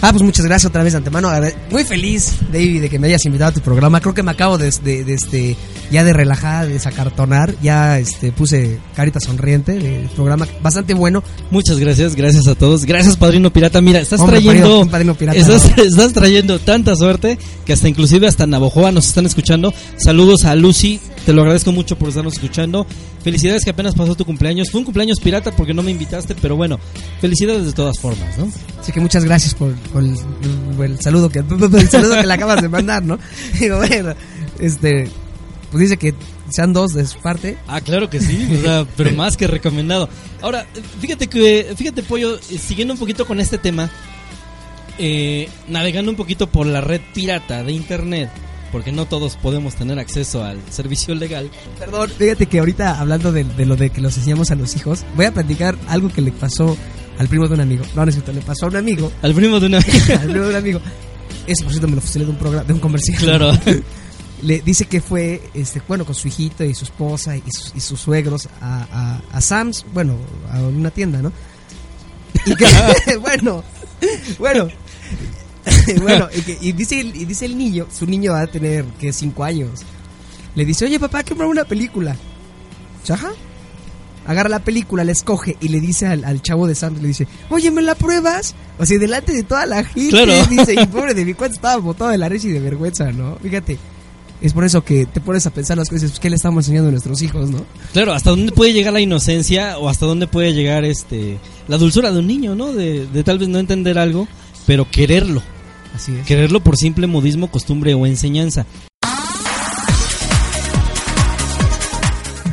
Ah, 0.04 0.10
pues 0.10 0.22
muchas 0.22 0.44
gracias 0.44 0.68
otra 0.68 0.82
vez 0.82 0.92
de 0.94 0.96
antemano. 0.98 1.30
Muy 1.70 1.84
feliz, 1.84 2.32
David, 2.52 2.82
de 2.82 2.90
que 2.90 2.98
me 2.98 3.06
hayas 3.06 3.24
invitado 3.24 3.50
a 3.50 3.54
tu 3.54 3.60
programa. 3.60 4.00
Creo 4.00 4.12
que 4.14 4.24
me 4.24 4.32
acabo 4.32 4.58
de, 4.58 4.68
de- 4.82 5.04
de, 5.04 5.14
este, 5.14 5.56
ya 5.92 6.02
de 6.02 6.12
relajar, 6.12 6.66
de 6.66 6.72
desacartonar. 6.74 7.54
Ya 7.62 8.00
este, 8.00 8.32
puse 8.32 8.78
carita 8.96 9.20
sonriente 9.20 9.72
del 9.78 10.08
programa. 10.08 10.46
Bastante 10.60 10.94
bueno. 10.94 11.22
Muchas 11.52 11.78
gracias, 11.78 12.16
gracias 12.16 12.48
a 12.48 12.56
todos. 12.56 12.84
Gracias, 12.84 13.16
Padrino 13.16 13.52
Pirata. 13.52 13.80
Mira, 13.80 14.00
estás 14.00 14.18
Hombre, 14.20 14.40
trayendo 14.40 14.80
padrino- 14.80 14.90
padrino 14.90 15.14
pirata, 15.14 15.38
estás, 15.38 15.76
¿no? 15.76 15.82
estás 15.84 16.12
trayendo 16.12 16.58
tanta 16.58 16.96
suerte 16.96 17.38
que 17.64 17.72
hasta 17.72 17.88
inclusive 17.88 18.26
hasta 18.26 18.44
Navojoa 18.46 18.90
nos 18.90 19.06
están 19.06 19.24
escuchando. 19.26 19.72
Saludos 19.96 20.44
a 20.44 20.56
Lucy, 20.56 20.98
te 21.24 21.32
lo 21.32 21.42
agradezco 21.42 21.72
mucho 21.72 21.96
por 21.96 22.08
estarnos 22.08 22.34
escuchando. 22.34 22.86
Felicidades 23.22 23.64
que 23.64 23.70
apenas 23.70 23.94
pasó 23.94 24.14
tu 24.14 24.24
cumpleaños. 24.24 24.70
Fue 24.70 24.80
un 24.80 24.84
cumpleaños 24.84 25.20
pirata 25.20 25.52
porque 25.52 25.74
no 25.74 25.82
me 25.82 25.90
invitaste, 25.90 26.34
pero 26.34 26.56
bueno, 26.56 26.78
felicidades 27.20 27.66
de 27.66 27.72
todas 27.72 27.98
formas, 27.98 28.36
¿no? 28.38 28.50
Así 28.80 28.92
que 28.92 29.00
muchas 29.00 29.24
gracias 29.24 29.54
por, 29.54 29.74
por 29.74 30.02
el, 30.02 30.16
por 30.76 30.86
el 30.86 31.00
saludo 31.00 31.28
que 31.28 31.38
el 31.78 31.88
saludo 31.88 32.16
que 32.16 32.26
le 32.26 32.34
acabas 32.34 32.60
de 32.62 32.68
mandar, 32.68 33.02
¿no? 33.04 33.18
Digo, 33.60 33.76
bueno, 33.76 34.14
este, 34.58 35.10
pues 35.70 35.82
dice 35.82 35.96
que 35.96 36.14
sean 36.50 36.72
dos 36.72 36.92
de 36.92 37.06
su 37.06 37.18
parte. 37.18 37.56
Ah, 37.66 37.80
claro 37.80 38.10
que 38.10 38.20
sí, 38.20 38.48
o 38.58 38.62
sea, 38.62 38.86
pero 38.96 39.12
más 39.16 39.36
que 39.36 39.46
recomendado. 39.46 40.08
Ahora, 40.40 40.66
fíjate 41.00 41.28
que, 41.28 41.72
fíjate 41.76 42.02
Pollo, 42.02 42.36
eh, 42.36 42.58
siguiendo 42.58 42.94
un 42.94 43.00
poquito 43.00 43.26
con 43.26 43.40
este 43.40 43.58
tema, 43.58 43.90
eh, 44.98 45.48
navegando 45.68 46.10
un 46.10 46.16
poquito 46.16 46.48
por 46.48 46.66
la 46.66 46.80
red 46.80 47.00
pirata 47.14 47.62
de 47.62 47.72
internet, 47.72 48.28
porque 48.72 48.90
no 48.90 49.06
todos 49.06 49.36
podemos 49.36 49.74
tener 49.76 49.98
acceso 49.98 50.42
al 50.42 50.58
servicio 50.70 51.14
legal. 51.14 51.50
Perdón, 51.78 52.10
fíjate 52.10 52.46
que 52.46 52.58
ahorita 52.58 52.98
hablando 52.98 53.30
de, 53.30 53.44
de 53.44 53.66
lo 53.66 53.76
de 53.76 53.90
que 53.90 54.00
los 54.00 54.16
enseñamos 54.16 54.50
a 54.50 54.54
los 54.54 54.74
hijos, 54.74 55.04
voy 55.14 55.26
a 55.26 55.32
platicar 55.32 55.76
algo 55.88 56.08
que 56.08 56.22
le 56.22 56.32
pasó 56.32 56.76
al 57.18 57.28
primo 57.28 57.46
de 57.46 57.54
un 57.54 57.60
amigo. 57.60 57.84
No, 57.94 58.04
no 58.04 58.08
es 58.08 58.14
cierto, 58.14 58.32
le 58.32 58.40
pasó 58.40 58.66
a 58.66 58.68
un 58.70 58.76
amigo. 58.76 59.12
Al 59.22 59.34
primo 59.34 59.60
de 59.60 59.66
una 59.66 59.78
al 60.20 60.30
primo 60.30 60.44
de 60.44 60.50
un 60.50 60.56
amigo. 60.56 60.80
Ese, 61.46 61.62
por 61.62 61.72
cierto, 61.72 61.88
me 61.88 61.96
lo 61.96 62.00
fusilé 62.00 62.24
de 62.24 62.30
un 62.30 62.38
programa, 62.38 62.64
de 62.64 62.72
un 62.72 62.80
comercial. 62.80 63.18
Claro. 63.18 63.52
Le 64.42 64.60
dice 64.60 64.86
que 64.86 65.00
fue, 65.00 65.40
este, 65.54 65.80
bueno, 65.86 66.04
con 66.04 66.16
su 66.16 66.26
hijito 66.26 66.64
y 66.64 66.74
su 66.74 66.84
esposa 66.84 67.36
y 67.36 67.42
sus, 67.48 67.72
y 67.76 67.80
sus 67.80 68.00
suegros 68.00 68.48
a, 68.60 68.86
a, 68.90 69.36
a 69.36 69.40
Sam's, 69.40 69.84
bueno, 69.94 70.16
a 70.50 70.58
una 70.62 70.90
tienda, 70.90 71.22
¿no? 71.22 71.32
Y 72.44 72.56
que, 72.56 72.66
bueno, 73.20 73.62
bueno, 74.40 74.66
bueno, 76.02 76.28
y, 76.36 76.40
que- 76.42 76.58
y 76.60 76.72
dice, 76.72 77.00
el- 77.00 77.14
y 77.16 77.24
dice 77.24 77.44
el 77.46 77.56
niño, 77.56 77.86
su 77.96 78.06
niño 78.06 78.32
va 78.32 78.42
a 78.42 78.46
tener, 78.46 78.84
que 79.00 79.12
cinco 79.12 79.44
años. 79.44 79.80
Le 80.54 80.64
dice, 80.64 80.84
oye 80.84 80.98
papá, 81.00 81.22
quiero 81.22 81.48
una 81.48 81.64
película. 81.64 82.16
Chaja. 83.04 83.30
Agarra 84.24 84.48
la 84.48 84.60
película, 84.60 85.02
la 85.02 85.10
escoge 85.10 85.56
y 85.60 85.68
le 85.68 85.80
dice 85.80 86.06
al, 86.06 86.24
al 86.24 86.40
chavo 86.42 86.68
de 86.68 86.76
Sam's, 86.76 87.02
le 87.02 87.08
dice, 87.08 87.26
oye, 87.50 87.72
¿me 87.72 87.82
la 87.82 87.96
pruebas? 87.96 88.54
O 88.78 88.86
sea, 88.86 88.96
delante 88.98 89.32
de 89.32 89.42
toda 89.42 89.66
la 89.66 89.82
gente. 89.82 90.10
Claro. 90.10 90.32
Dice, 90.48 90.74
y 90.80 90.86
pobre 90.86 91.12
de 91.14 91.24
mi 91.24 91.34
cuenta 91.34 91.56
estaba 91.56 91.76
botado 91.78 92.10
de 92.10 92.18
la 92.18 92.28
risa 92.28 92.46
y 92.46 92.52
de 92.52 92.60
vergüenza, 92.60 93.10
¿no? 93.10 93.36
Fíjate. 93.42 93.78
Es 94.40 94.52
por 94.52 94.64
eso 94.64 94.82
que 94.84 95.06
te 95.06 95.20
pones 95.20 95.46
a 95.46 95.50
pensar 95.50 95.76
las 95.76 95.88
cosas, 95.88 96.10
pues, 96.10 96.18
¿qué 96.20 96.28
le 96.30 96.34
estamos 96.36 96.64
enseñando 96.64 96.88
a 96.88 96.90
nuestros 96.92 97.20
hijos, 97.22 97.48
no? 97.50 97.64
Claro, 97.92 98.12
hasta 98.12 98.30
dónde 98.30 98.50
puede 98.52 98.72
llegar 98.72 98.92
la 98.92 99.00
inocencia 99.00 99.78
o 99.78 99.88
hasta 99.88 100.04
dónde 100.06 100.26
puede 100.26 100.52
llegar 100.52 100.84
este 100.84 101.38
la 101.68 101.76
dulzura 101.78 102.10
de 102.12 102.18
un 102.20 102.26
niño, 102.26 102.54
¿no? 102.56 102.72
De, 102.72 103.06
de 103.06 103.22
tal 103.24 103.38
vez 103.38 103.48
no 103.48 103.58
entender 103.60 103.98
algo, 103.98 104.26
pero 104.66 104.88
quererlo. 104.90 105.42
Así 105.94 106.16
es. 106.16 106.26
Quererlo 106.26 106.60
por 106.60 106.76
simple 106.76 107.06
modismo, 107.06 107.50
costumbre 107.50 107.94
o 107.94 108.06
enseñanza. 108.06 108.66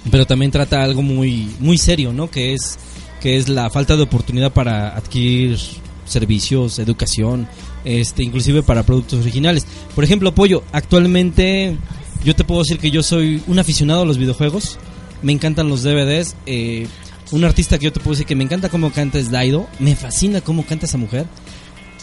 pero 0.10 0.26
también 0.26 0.52
trata 0.52 0.84
algo 0.84 1.02
muy, 1.02 1.50
muy 1.60 1.78
serio, 1.78 2.14
¿no? 2.14 2.30
Que 2.30 2.54
es, 2.54 2.80
que 3.22 3.38
es 3.38 3.50
la 3.50 3.70
falta 3.70 3.96
de 3.96 4.04
oportunidad 4.04 4.52
para 4.52 4.96
adquirir 4.96 5.58
servicios, 6.06 6.80
educación, 6.80 7.48
este, 7.84 8.24
inclusive 8.24 8.64
para 8.64 8.84
productos 8.84 9.20
originales. 9.22 9.66
Por 9.96 10.04
ejemplo, 10.04 10.34
Pollo, 10.34 10.64
actualmente 10.72 11.78
yo 12.24 12.36
te 12.36 12.44
puedo 12.44 12.62
decir 12.62 12.80
que 12.80 12.92
yo 12.92 13.04
soy 13.04 13.42
un 13.48 13.60
aficionado 13.60 14.02
a 14.02 14.06
los 14.06 14.18
videojuegos, 14.18 14.78
me 15.22 15.32
encantan 15.32 15.70
los 15.70 15.84
DVDs, 15.84 16.36
eh, 16.46 16.88
un 17.32 17.44
artista 17.44 17.78
que 17.78 17.86
yo 17.86 17.94
te 17.94 18.00
puedo 18.00 18.12
decir 18.12 18.26
que 18.26 18.36
me 18.36 18.44
encanta 18.44 18.70
cómo 18.70 18.92
canta 18.92 19.20
es 19.20 19.32
Daido, 19.32 19.68
me 19.80 19.96
fascina 19.96 20.42
cómo 20.42 20.66
canta 20.66 20.86
esa 20.86 20.98
mujer. 20.98 21.26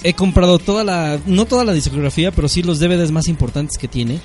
He 0.03 0.13
comprado 0.13 0.59
toda 0.59 0.85
la, 0.85 1.19
no 1.27 1.47
toda 1.47 1.65
la 1.65 1.73
discografía, 1.73 2.31
pero 2.31 2.49
sí 2.49 2.63
los 2.63 2.79
DVDs 2.79 3.11
más 3.11 3.29
importantes 3.29 3.79
que 3.79 3.89
tiene. 3.89 4.21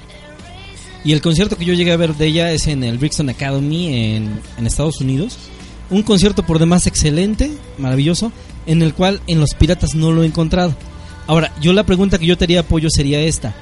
Y 1.05 1.13
el 1.13 1.21
concierto 1.21 1.57
que 1.57 1.63
yo 1.63 1.73
llegué 1.73 1.93
a 1.93 1.97
ver 1.97 2.15
de 2.15 2.25
ella 2.25 2.51
es 2.51 2.67
en 2.67 2.83
el 2.83 2.97
Brixton 2.97 3.29
Academy 3.29 4.15
en, 4.15 4.41
en 4.57 4.67
Estados 4.67 4.99
Unidos. 4.99 5.37
Un 5.89 6.03
concierto 6.03 6.43
por 6.43 6.59
demás 6.59 6.87
excelente, 6.87 7.51
maravilloso, 7.77 8.31
en 8.65 8.81
el 8.81 8.93
cual 8.93 9.21
en 9.27 9.39
Los 9.39 9.53
Piratas 9.55 9.95
no 9.95 10.11
lo 10.11 10.23
he 10.23 10.27
encontrado. 10.27 10.75
Ahora, 11.27 11.53
yo 11.61 11.73
la 11.73 11.85
pregunta 11.85 12.17
que 12.17 12.25
yo 12.25 12.37
te 12.37 12.45
haría 12.45 12.61
apoyo 12.61 12.89
sería 12.89 13.21
esta. 13.21 13.55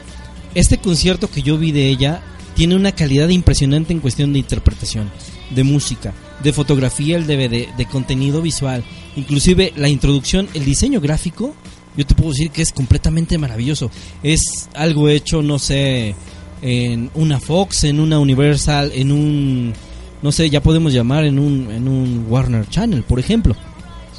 Este 0.55 0.77
concierto 0.77 1.29
que 1.29 1.41
yo 1.41 1.57
vi 1.57 1.71
de 1.71 1.87
ella 1.87 2.21
tiene 2.55 2.75
una 2.75 2.91
calidad 2.91 3.29
impresionante 3.29 3.93
en 3.93 3.99
cuestión 3.99 4.33
de 4.33 4.39
interpretación, 4.39 5.09
de 5.51 5.63
música, 5.63 6.13
de 6.43 6.53
fotografía, 6.53 7.17
el 7.17 7.27
DVD, 7.27 7.75
de 7.75 7.85
contenido 7.85 8.41
visual, 8.41 8.83
inclusive 9.15 9.73
la 9.75 9.89
introducción, 9.89 10.49
el 10.53 10.65
diseño 10.65 10.99
gráfico, 10.99 11.53
yo 11.95 12.05
te 12.05 12.15
puedo 12.15 12.31
decir 12.31 12.51
que 12.51 12.61
es 12.61 12.71
completamente 12.71 13.37
maravilloso. 13.37 13.89
Es 14.21 14.69
algo 14.75 15.09
hecho, 15.09 15.41
no 15.41 15.59
sé, 15.59 16.15
en 16.61 17.09
una 17.15 17.39
Fox, 17.39 17.85
en 17.85 17.99
una 17.99 18.19
Universal, 18.19 18.91
en 18.93 19.11
un, 19.11 19.73
no 20.21 20.31
sé, 20.31 20.49
ya 20.49 20.61
podemos 20.61 20.93
llamar 20.93 21.25
en 21.25 21.39
un, 21.39 21.71
en 21.71 21.87
un 21.87 22.25
Warner 22.27 22.67
Channel, 22.67 23.03
por 23.03 23.19
ejemplo. 23.19 23.55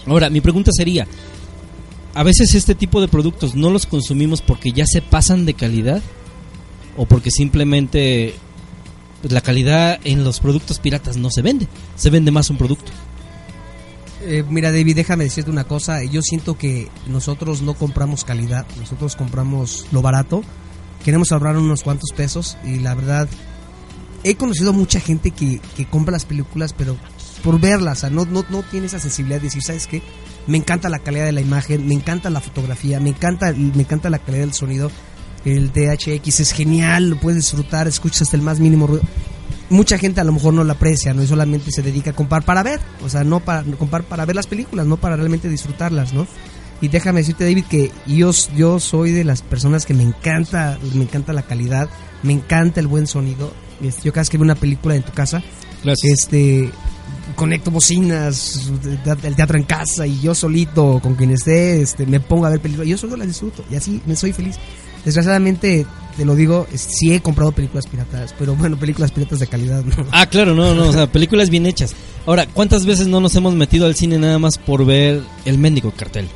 Ahora, 0.06 0.30
mi 0.30 0.40
pregunta 0.40 0.70
sería, 0.72 1.06
a 2.14 2.22
veces 2.22 2.54
este 2.54 2.74
tipo 2.74 3.00
de 3.00 3.08
productos 3.08 3.54
no 3.54 3.70
los 3.70 3.86
consumimos 3.86 4.42
porque 4.42 4.72
ya 4.72 4.84
se 4.86 5.02
pasan 5.02 5.46
de 5.46 5.54
calidad 5.54 6.02
o 6.96 7.06
porque 7.06 7.30
simplemente 7.30 8.34
pues, 9.22 9.32
la 9.32 9.40
calidad 9.40 10.00
en 10.04 10.24
los 10.24 10.40
productos 10.40 10.78
piratas 10.78 11.16
no 11.16 11.30
se 11.30 11.42
vende, 11.42 11.68
se 11.96 12.10
vende 12.10 12.30
más 12.30 12.50
un 12.50 12.56
producto. 12.56 12.90
Eh, 14.22 14.44
mira, 14.48 14.72
David, 14.72 14.96
déjame 14.96 15.24
decirte 15.24 15.50
una 15.50 15.64
cosa. 15.64 16.02
Yo 16.04 16.22
siento 16.22 16.58
que 16.58 16.88
nosotros 17.06 17.62
no 17.62 17.74
compramos 17.74 18.24
calidad, 18.24 18.66
nosotros 18.78 19.14
compramos 19.14 19.86
lo 19.92 20.02
barato. 20.02 20.42
Queremos 21.04 21.30
ahorrar 21.30 21.56
unos 21.56 21.82
cuantos 21.82 22.10
pesos 22.16 22.56
y 22.64 22.80
la 22.80 22.94
verdad, 22.94 23.28
he 24.30 24.36
conocido 24.36 24.72
mucha 24.72 25.00
gente 25.00 25.30
que, 25.30 25.60
que 25.76 25.86
compra 25.86 26.12
las 26.12 26.24
películas, 26.24 26.74
pero 26.74 26.96
por 27.42 27.60
verlas, 27.60 27.98
o 27.98 28.00
sea, 28.02 28.10
no, 28.10 28.24
no, 28.26 28.44
no 28.50 28.62
tiene 28.62 28.86
esa 28.86 28.98
sensibilidad 28.98 29.38
de 29.40 29.44
decir, 29.44 29.62
¿sabes 29.62 29.86
qué? 29.86 30.02
Me 30.46 30.58
encanta 30.58 30.88
la 30.88 30.98
calidad 30.98 31.24
de 31.24 31.32
la 31.32 31.40
imagen, 31.40 31.86
me 31.86 31.94
encanta 31.94 32.30
la 32.30 32.40
fotografía, 32.40 33.00
me 33.00 33.10
encanta, 33.10 33.52
me 33.52 33.82
encanta 33.82 34.10
la 34.10 34.18
calidad 34.18 34.44
del 34.44 34.54
sonido. 34.54 34.90
El 35.44 35.70
THX 35.70 36.40
es 36.40 36.52
genial, 36.52 37.10
lo 37.10 37.20
puedes 37.20 37.38
disfrutar, 37.38 37.86
escuchas 37.86 38.22
hasta 38.22 38.36
el 38.36 38.42
más 38.42 38.60
mínimo 38.60 38.86
ruido. 38.86 39.04
Mucha 39.70 39.98
gente 39.98 40.20
a 40.20 40.24
lo 40.24 40.32
mejor 40.32 40.54
no 40.54 40.64
lo 40.64 40.72
aprecia, 40.72 41.14
no 41.14 41.22
y 41.22 41.26
solamente 41.26 41.70
se 41.70 41.82
dedica 41.82 42.10
a 42.10 42.14
comprar 42.14 42.42
para 42.44 42.62
ver, 42.62 42.80
o 43.04 43.08
sea, 43.08 43.24
no 43.24 43.40
para 43.40 43.62
comprar 43.62 44.02
para 44.04 44.24
ver 44.24 44.36
las 44.36 44.46
películas, 44.46 44.86
no 44.86 44.96
para 44.96 45.16
realmente 45.16 45.48
disfrutarlas, 45.48 46.12
¿no? 46.12 46.26
Y 46.80 46.88
déjame 46.88 47.20
decirte, 47.20 47.44
David, 47.44 47.64
que 47.64 47.90
yo, 48.06 48.30
yo 48.56 48.78
soy 48.78 49.12
de 49.12 49.24
las 49.24 49.42
personas 49.42 49.84
que 49.84 49.94
me 49.94 50.04
encanta, 50.04 50.78
me 50.94 51.04
encanta 51.04 51.32
la 51.32 51.42
calidad, 51.42 51.88
me 52.22 52.32
encanta 52.32 52.80
el 52.80 52.86
buen 52.86 53.06
sonido. 53.06 53.52
Este, 53.82 54.02
Yo 54.04 54.12
cada 54.12 54.22
vez 54.22 54.30
que 54.30 54.38
veo 54.38 54.44
una 54.44 54.54
película 54.54 54.94
en 54.96 55.02
tu 55.02 55.12
casa, 55.12 55.42
este 56.02 56.70
conecto 57.36 57.70
bocinas, 57.70 58.70
el 59.22 59.36
teatro 59.36 59.58
en 59.58 59.64
casa 59.64 60.06
y 60.06 60.20
yo 60.20 60.34
solito 60.34 60.98
con 61.00 61.14
quien 61.14 61.30
esté, 61.30 61.80
este, 61.80 62.06
me 62.06 62.20
pongo 62.20 62.46
a 62.46 62.50
ver 62.50 62.60
películas, 62.60 62.88
yo 62.88 62.98
solo 62.98 63.16
las 63.16 63.28
disfruto 63.28 63.64
y 63.70 63.76
así 63.76 64.00
me 64.06 64.16
soy 64.16 64.32
feliz. 64.32 64.56
Desgraciadamente, 65.04 65.86
te 66.16 66.24
lo 66.24 66.34
digo, 66.34 66.66
sí 66.74 67.14
he 67.14 67.20
comprado 67.20 67.52
películas 67.52 67.86
piratas, 67.86 68.34
pero 68.38 68.56
bueno, 68.56 68.76
películas 68.76 69.12
piratas 69.12 69.38
de 69.38 69.46
calidad, 69.46 69.84
¿no? 69.84 69.94
Ah, 70.10 70.26
claro, 70.26 70.54
no, 70.54 70.74
no, 70.74 70.88
o 70.88 70.92
sea, 70.92 71.10
películas 71.10 71.50
bien 71.50 71.66
hechas. 71.66 71.94
Ahora, 72.26 72.46
¿cuántas 72.46 72.84
veces 72.84 73.06
no 73.06 73.20
nos 73.20 73.34
hemos 73.36 73.54
metido 73.54 73.86
al 73.86 73.94
cine 73.94 74.18
nada 74.18 74.38
más 74.38 74.58
por 74.58 74.84
ver 74.84 75.22
el 75.44 75.58
mendigo 75.58 75.92
cartel? 75.92 76.28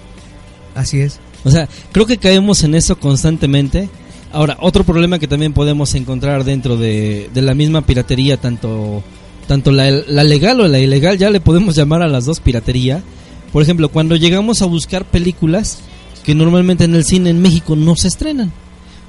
Así 0.74 1.00
es. 1.00 1.18
O 1.44 1.50
sea, 1.50 1.68
creo 1.90 2.07
que 2.07 2.18
caemos 2.18 2.62
en 2.62 2.74
eso 2.74 2.98
constantemente. 2.98 3.90
Ahora, 4.33 4.57
otro 4.61 4.85
problema 4.85 5.18
que 5.18 5.29
también 5.29 5.53
podemos 5.53 5.95
encontrar 5.95 6.45
dentro 6.45 6.77
de, 6.77 7.31
de 7.33 7.42
la 7.42 7.55
misma 7.55 7.83
piratería, 7.83 8.38
tanto, 8.38 9.03
tanto 9.47 9.71
la, 9.73 9.90
la 9.90 10.25
legal 10.25 10.61
o 10.61 10.68
la 10.68 10.79
ilegal, 10.79 11.18
ya 11.18 11.31
le 11.31 11.40
podemos 11.40 11.77
llamar 11.77 12.03
a 12.03 12.09
las 12.09 12.25
dos 12.25 12.40
piratería. 12.40 13.03
Por 13.53 13.62
ejemplo, 13.62 13.90
cuando 13.90 14.16
llegamos 14.16 14.62
a 14.62 14.66
buscar 14.66 15.05
películas 15.05 15.81
que 16.25 16.35
normalmente 16.35 16.85
en 16.85 16.95
el 16.95 17.05
cine 17.05 17.31
en 17.31 17.42
México 17.42 17.77
no 17.77 17.97
se 17.97 18.09
estrenan. 18.09 18.53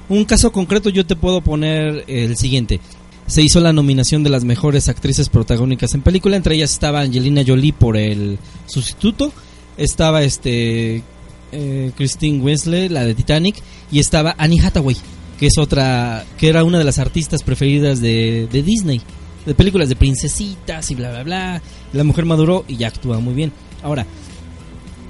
Un 0.08 0.24
caso 0.24 0.52
concreto 0.52 0.90
yo 0.90 1.06
te 1.06 1.16
puedo 1.16 1.40
poner 1.40 2.04
el 2.08 2.36
siguiente. 2.36 2.80
Se 3.26 3.42
hizo 3.42 3.60
la 3.60 3.72
nominación 3.72 4.22
de 4.22 4.30
las 4.30 4.44
mejores 4.44 4.88
actrices 4.88 5.30
protagónicas 5.30 5.94
en 5.94 6.02
película, 6.02 6.36
entre 6.36 6.56
ellas 6.56 6.72
estaba 6.72 7.00
Angelina 7.00 7.42
Jolie 7.46 7.72
por 7.72 7.96
el 7.96 8.38
sustituto, 8.66 9.32
estaba 9.78 10.22
este 10.22 11.02
eh, 11.54 11.92
Christine 11.96 12.42
Wesley, 12.42 12.88
la 12.88 13.04
de 13.04 13.14
Titanic, 13.14 13.56
y 13.90 14.00
estaba 14.00 14.34
Annie 14.38 14.60
Hathaway, 14.60 14.96
que 15.38 15.46
es 15.46 15.58
otra, 15.58 16.24
que 16.38 16.48
era 16.48 16.64
una 16.64 16.78
de 16.78 16.84
las 16.84 16.98
artistas 16.98 17.42
preferidas 17.42 18.00
de, 18.00 18.48
de 18.50 18.62
Disney, 18.62 19.00
de 19.46 19.54
películas 19.54 19.88
de 19.88 19.96
princesitas 19.96 20.90
y 20.90 20.94
bla 20.94 21.10
bla 21.10 21.22
bla. 21.22 21.62
La 21.92 22.04
mujer 22.04 22.24
maduró 22.24 22.64
y 22.68 22.76
ya 22.76 22.88
actúa 22.88 23.20
muy 23.20 23.34
bien. 23.34 23.52
Ahora, 23.82 24.06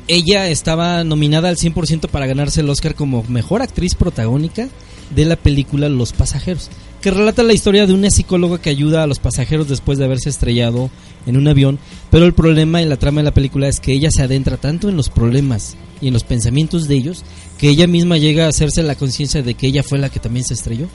ella 0.07 0.49
estaba 0.49 1.03
nominada 1.05 1.49
al 1.49 1.57
100% 1.57 2.09
para 2.09 2.27
ganarse 2.27 2.61
el 2.61 2.69
Oscar 2.69 2.95
como 2.95 3.25
mejor 3.29 3.63
actriz 3.63 3.95
protagónica 3.95 4.69
de 5.11 5.25
la 5.25 5.37
película 5.37 5.89
Los 5.89 6.13
Pasajeros, 6.13 6.71
que 7.01 7.11
relata 7.11 7.43
la 7.43 7.53
historia 7.53 7.87
de 7.87 7.93
una 7.93 8.11
psicóloga 8.11 8.61
que 8.61 8.71
ayuda 8.71 9.03
a 9.03 9.07
los 9.07 9.19
pasajeros 9.19 9.69
después 9.69 9.99
de 9.99 10.07
haberse 10.07 10.31
estrellado 10.31 10.91
en 11.27 11.37
un 11.37 11.47
avión, 11.49 11.79
pero 12.11 12.25
el 12.25 12.33
problema 12.33 12.81
en 12.81 12.89
la 12.89 12.97
trama 12.97 13.21
de 13.21 13.27
la 13.27 13.35
película 13.35 13.69
es 13.69 13.81
que 13.81 13.93
ella 13.93 14.11
se 14.11 14.23
adentra 14.23 14.57
tanto 14.57 14.89
en 14.89 14.97
los 14.97 15.11
problemas 15.11 15.77
y 16.01 16.09
en 16.09 16.15
los 16.15 16.25
pensamientos 16.25 16.89
de 16.89 16.95
ellos 16.95 17.23
que 17.59 17.69
ella 17.69 17.87
misma 17.87 18.17
llega 18.17 18.47
a 18.47 18.49
hacerse 18.49 18.83
la 18.83 18.95
conciencia 18.95 19.43
de 19.43 19.55
que 19.55 19.67
ella 19.67 19.83
fue 19.83 19.99
la 19.99 20.09
que 20.09 20.21
también 20.21 20.47
se 20.47 20.55
estrelló. 20.55 20.89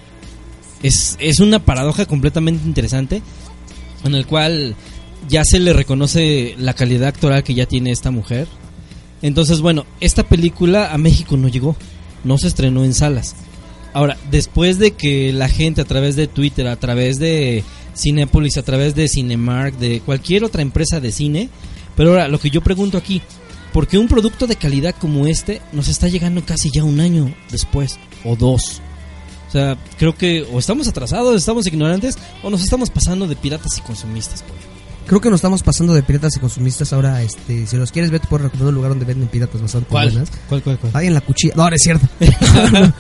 Es, 0.81 1.15
es 1.19 1.39
una 1.39 1.59
paradoja 1.59 2.05
completamente 2.05 2.65
interesante 2.65 3.21
en 4.03 4.15
el 4.15 4.25
cual 4.25 4.75
ya 5.27 5.43
se 5.43 5.59
le 5.59 5.73
reconoce 5.73 6.55
la 6.57 6.73
calidad 6.73 7.09
actoral 7.09 7.43
que 7.43 7.53
ya 7.53 7.65
tiene 7.65 7.91
esta 7.91 8.11
mujer. 8.11 8.47
Entonces, 9.21 9.61
bueno, 9.61 9.85
esta 9.99 10.23
película 10.23 10.93
a 10.93 10.97
México 10.97 11.37
no 11.37 11.49
llegó, 11.49 11.75
no 12.23 12.37
se 12.37 12.47
estrenó 12.47 12.85
en 12.85 12.93
salas. 12.93 13.35
Ahora, 13.99 14.15
después 14.31 14.79
de 14.79 14.91
que 14.91 15.33
la 15.33 15.49
gente 15.49 15.81
a 15.81 15.83
través 15.83 16.15
de 16.15 16.27
Twitter, 16.27 16.67
a 16.67 16.77
través 16.77 17.19
de 17.19 17.65
Cinepolis, 17.93 18.55
a 18.55 18.63
través 18.63 18.95
de 18.95 19.09
Cinemark, 19.09 19.77
de 19.77 19.99
cualquier 19.99 20.45
otra 20.45 20.61
empresa 20.61 21.01
de 21.01 21.11
cine, 21.11 21.49
pero 21.97 22.11
ahora 22.11 22.29
lo 22.29 22.39
que 22.39 22.49
yo 22.49 22.61
pregunto 22.61 22.97
aquí, 22.97 23.21
¿por 23.73 23.89
qué 23.89 23.97
un 23.97 24.07
producto 24.07 24.47
de 24.47 24.55
calidad 24.55 24.95
como 24.97 25.27
este 25.27 25.61
nos 25.73 25.89
está 25.89 26.07
llegando 26.07 26.45
casi 26.45 26.71
ya 26.71 26.85
un 26.85 27.01
año 27.01 27.35
después 27.51 27.99
o 28.23 28.37
dos? 28.37 28.81
O 29.49 29.51
sea, 29.51 29.77
creo 29.97 30.15
que 30.15 30.43
o 30.49 30.59
estamos 30.59 30.87
atrasados, 30.87 31.35
estamos 31.35 31.67
ignorantes 31.67 32.17
o 32.41 32.49
nos 32.49 32.63
estamos 32.63 32.89
pasando 32.89 33.27
de 33.27 33.35
piratas 33.35 33.79
y 33.79 33.81
consumistas. 33.81 34.43
pollo. 34.43 34.68
Creo 35.09 35.21
que 35.21 35.31
nos 35.31 35.39
estamos 35.39 35.63
pasando 35.63 35.95
de 35.95 36.03
piratas 36.03 36.37
y 36.37 36.39
consumistas 36.39 36.93
ahora, 36.93 37.23
este, 37.23 37.65
si 37.65 37.77
los 37.77 37.91
quieres 37.91 38.11
ver, 38.11 38.19
te 38.21 38.27
puedo 38.27 38.43
recomendar 38.43 38.69
un 38.69 38.75
lugar 38.75 38.91
donde 38.91 39.05
venden 39.05 39.27
piratas 39.27 39.59
bastante 39.59 39.89
buenas. 39.89 40.29
¿Cuál, 40.47 40.61
cuál, 40.61 40.77
cuál? 40.77 40.91
Ahí 40.95 41.07
en 41.07 41.15
la 41.15 41.21
cuchilla. 41.21 41.55
No, 41.55 41.67
no 41.67 41.75
es 41.75 41.81
cierto. 41.81 42.07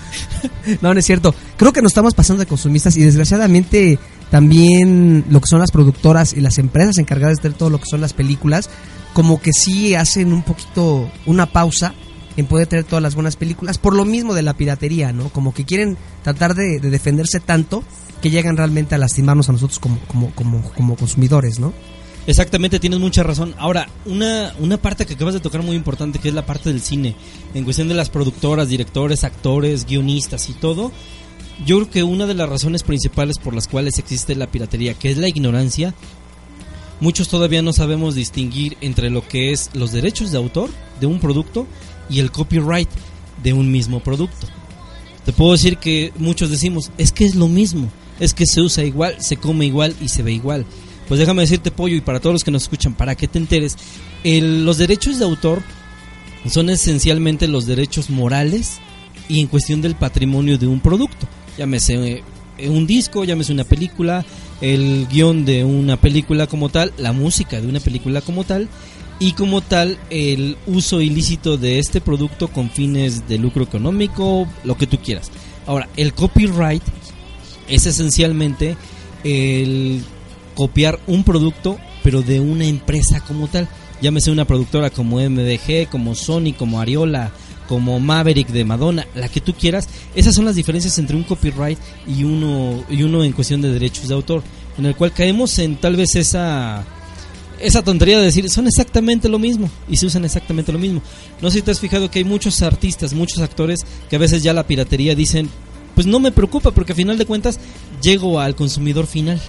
no, 0.81 0.91
no 0.91 0.99
es 0.99 1.05
cierto. 1.05 1.35
Creo 1.55 1.71
que 1.71 1.83
nos 1.83 1.91
estamos 1.91 2.15
pasando 2.15 2.39
de 2.39 2.47
consumistas 2.47 2.97
y 2.97 3.03
desgraciadamente 3.03 3.99
también 4.31 5.25
lo 5.29 5.39
que 5.39 5.45
son 5.45 5.59
las 5.59 5.69
productoras 5.69 6.33
y 6.33 6.41
las 6.41 6.57
empresas 6.57 6.97
encargadas 6.97 7.35
de 7.35 7.41
hacer 7.41 7.53
todo 7.53 7.69
lo 7.69 7.77
que 7.77 7.85
son 7.87 8.01
las 8.01 8.13
películas, 8.13 8.71
como 9.13 9.39
que 9.39 9.53
sí 9.53 9.93
hacen 9.93 10.33
un 10.33 10.41
poquito 10.41 11.11
una 11.27 11.45
pausa 11.45 11.93
en 12.37 12.47
poder 12.47 12.65
tener 12.65 12.85
todas 12.85 13.03
las 13.03 13.13
buenas 13.13 13.35
películas, 13.35 13.77
por 13.77 13.93
lo 13.93 14.03
mismo 14.03 14.33
de 14.33 14.41
la 14.41 14.55
piratería, 14.55 15.13
¿no? 15.13 15.29
Como 15.29 15.53
que 15.53 15.63
quieren 15.63 15.95
tratar 16.23 16.55
de, 16.55 16.79
de 16.79 16.89
defenderse 16.89 17.39
tanto 17.39 17.83
que 18.19 18.31
llegan 18.31 18.57
realmente 18.57 18.95
a 18.95 18.97
lastimarnos 18.97 19.47
a 19.49 19.51
nosotros 19.51 19.77
como, 19.77 19.99
como, 20.07 20.33
como, 20.33 20.63
como 20.71 20.95
consumidores, 20.95 21.59
¿no? 21.59 21.71
Exactamente, 22.27 22.79
tienes 22.79 22.99
mucha 22.99 23.23
razón. 23.23 23.55
Ahora, 23.57 23.89
una, 24.05 24.53
una 24.59 24.77
parte 24.77 25.05
que 25.05 25.13
acabas 25.13 25.33
de 25.33 25.39
tocar 25.39 25.63
muy 25.63 25.75
importante, 25.75 26.19
que 26.19 26.29
es 26.29 26.33
la 26.33 26.45
parte 26.45 26.69
del 26.69 26.81
cine, 26.81 27.15
en 27.53 27.63
cuestión 27.63 27.87
de 27.87 27.95
las 27.95 28.09
productoras, 28.09 28.69
directores, 28.69 29.23
actores, 29.23 29.85
guionistas 29.85 30.49
y 30.49 30.53
todo. 30.53 30.91
Yo 31.65 31.77
creo 31.77 31.89
que 31.89 32.03
una 32.03 32.25
de 32.25 32.35
las 32.35 32.47
razones 32.47 32.83
principales 32.83 33.37
por 33.37 33.53
las 33.53 33.67
cuales 33.67 33.97
existe 33.97 34.35
la 34.35 34.47
piratería, 34.47 34.93
que 34.93 35.11
es 35.11 35.17
la 35.17 35.27
ignorancia, 35.27 35.93
muchos 36.99 37.29
todavía 37.29 37.61
no 37.61 37.73
sabemos 37.73 38.15
distinguir 38.15 38.77
entre 38.81 39.09
lo 39.09 39.27
que 39.27 39.51
es 39.51 39.69
los 39.73 39.91
derechos 39.91 40.31
de 40.31 40.37
autor 40.37 40.69
de 40.99 41.07
un 41.07 41.19
producto 41.19 41.67
y 42.09 42.19
el 42.19 42.31
copyright 42.31 42.89
de 43.43 43.53
un 43.53 43.71
mismo 43.71 44.01
producto. 44.01 44.47
Te 45.25 45.33
puedo 45.33 45.51
decir 45.51 45.77
que 45.77 46.13
muchos 46.17 46.49
decimos, 46.49 46.91
es 46.97 47.11
que 47.11 47.25
es 47.25 47.35
lo 47.35 47.47
mismo, 47.47 47.89
es 48.19 48.33
que 48.33 48.45
se 48.45 48.61
usa 48.61 48.83
igual, 48.83 49.15
se 49.19 49.37
come 49.37 49.65
igual 49.65 49.95
y 50.01 50.09
se 50.09 50.23
ve 50.23 50.31
igual. 50.31 50.65
Pues 51.09 51.19
déjame 51.19 51.41
decirte, 51.41 51.71
Pollo, 51.71 51.95
y 51.95 52.01
para 52.01 52.19
todos 52.19 52.35
los 52.35 52.43
que 52.43 52.51
nos 52.51 52.61
escuchan, 52.61 52.93
para 52.93 53.15
que 53.15 53.27
te 53.27 53.39
enteres, 53.39 53.75
los 54.23 54.77
derechos 54.77 55.17
de 55.17 55.25
autor 55.25 55.63
son 56.47 56.69
esencialmente 56.69 57.47
los 57.47 57.65
derechos 57.65 58.11
morales 58.11 58.77
y 59.27 59.39
en 59.39 59.47
cuestión 59.47 59.81
del 59.81 59.95
patrimonio 59.95 60.59
de 60.59 60.67
un 60.67 60.79
producto. 60.79 61.27
Llámese 61.57 62.23
eh, 62.59 62.69
un 62.69 62.85
disco, 62.85 63.23
llámese 63.23 63.51
una 63.51 63.63
película, 63.63 64.23
el 64.61 65.07
guion 65.11 65.45
de 65.45 65.63
una 65.63 65.97
película 65.97 66.45
como 66.45 66.69
tal, 66.69 66.93
la 66.99 67.11
música 67.11 67.59
de 67.59 67.67
una 67.67 67.79
película 67.79 68.21
como 68.21 68.43
tal 68.43 68.69
y 69.17 69.33
como 69.33 69.61
tal 69.61 69.97
el 70.11 70.57
uso 70.67 71.01
ilícito 71.01 71.57
de 71.57 71.79
este 71.79 72.01
producto 72.01 72.49
con 72.49 72.69
fines 72.69 73.27
de 73.27 73.39
lucro 73.39 73.63
económico, 73.63 74.47
lo 74.63 74.77
que 74.77 74.85
tú 74.85 74.99
quieras. 74.99 75.31
Ahora, 75.65 75.89
el 75.97 76.13
copyright 76.13 76.83
es 77.67 77.87
esencialmente 77.87 78.77
el 79.23 80.03
copiar 80.59 80.99
un 81.07 81.23
producto 81.23 81.79
pero 82.03 82.21
de 82.21 82.41
una 82.41 82.65
empresa 82.65 83.21
como 83.21 83.47
tal. 83.47 83.69
Llámese 84.01 84.29
una 84.29 84.43
productora 84.43 84.89
como 84.89 85.17
MDG, 85.17 85.87
como 85.89 86.15
Sony, 86.15 86.53
como 86.57 86.81
Ariola, 86.81 87.31
como 87.69 87.97
Maverick 88.01 88.49
de 88.49 88.65
Madonna, 88.65 89.07
la 89.15 89.29
que 89.29 89.39
tú 89.39 89.53
quieras. 89.53 89.87
Esas 90.15 90.35
son 90.35 90.43
las 90.43 90.57
diferencias 90.57 90.97
entre 90.99 91.15
un 91.15 91.23
copyright 91.23 91.79
y 92.05 92.25
uno 92.25 92.83
y 92.89 93.03
uno 93.03 93.23
en 93.23 93.31
cuestión 93.31 93.61
de 93.61 93.71
derechos 93.71 94.09
de 94.09 94.15
autor, 94.15 94.43
en 94.77 94.85
el 94.85 94.97
cual 94.97 95.13
caemos 95.13 95.57
en 95.59 95.77
tal 95.77 95.95
vez 95.95 96.17
esa 96.17 96.85
esa 97.61 97.81
tontería 97.81 98.19
de 98.19 98.25
decir 98.25 98.49
son 98.49 98.67
exactamente 98.67 99.29
lo 99.29 99.39
mismo 99.39 99.69
y 99.87 99.95
se 99.95 100.07
usan 100.07 100.25
exactamente 100.25 100.73
lo 100.73 100.79
mismo. 100.79 101.01
No 101.41 101.49
sé 101.49 101.59
si 101.59 101.61
te 101.61 101.71
has 101.71 101.79
fijado 101.79 102.11
que 102.11 102.19
hay 102.19 102.25
muchos 102.25 102.61
artistas, 102.61 103.13
muchos 103.13 103.39
actores 103.39 103.79
que 104.09 104.17
a 104.17 104.19
veces 104.19 104.43
ya 104.43 104.51
la 104.51 104.67
piratería 104.67 105.15
dicen, 105.15 105.49
pues 105.95 106.05
no 106.05 106.19
me 106.19 106.33
preocupa 106.33 106.71
porque 106.71 106.91
a 106.91 106.95
final 106.95 107.17
de 107.17 107.25
cuentas 107.25 107.61
llego 108.01 108.41
al 108.41 108.55
consumidor 108.55 109.07
final. 109.07 109.39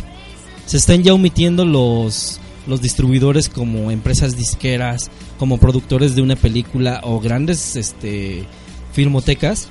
Se 0.70 0.76
están 0.76 1.02
ya 1.02 1.12
omitiendo 1.12 1.64
los 1.64 2.38
los 2.68 2.80
distribuidores 2.80 3.48
como 3.48 3.90
empresas 3.90 4.36
disqueras, 4.36 5.10
como 5.36 5.58
productores 5.58 6.14
de 6.14 6.22
una 6.22 6.36
película 6.36 7.00
o 7.02 7.18
grandes 7.18 7.74
este 7.74 8.44
filmotecas 8.92 9.68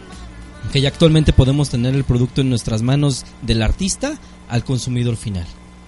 que 0.74 0.82
ya 0.82 0.90
actualmente 0.90 1.32
podemos 1.32 1.70
tener 1.70 1.96
el 1.96 2.04
producto 2.04 2.42
en 2.42 2.50
nuestras 2.50 2.82
manos 2.82 3.26
del 3.42 3.62
artista 3.62 4.20
al 4.50 4.66
consumidor 4.66 5.16
final. 5.16 5.46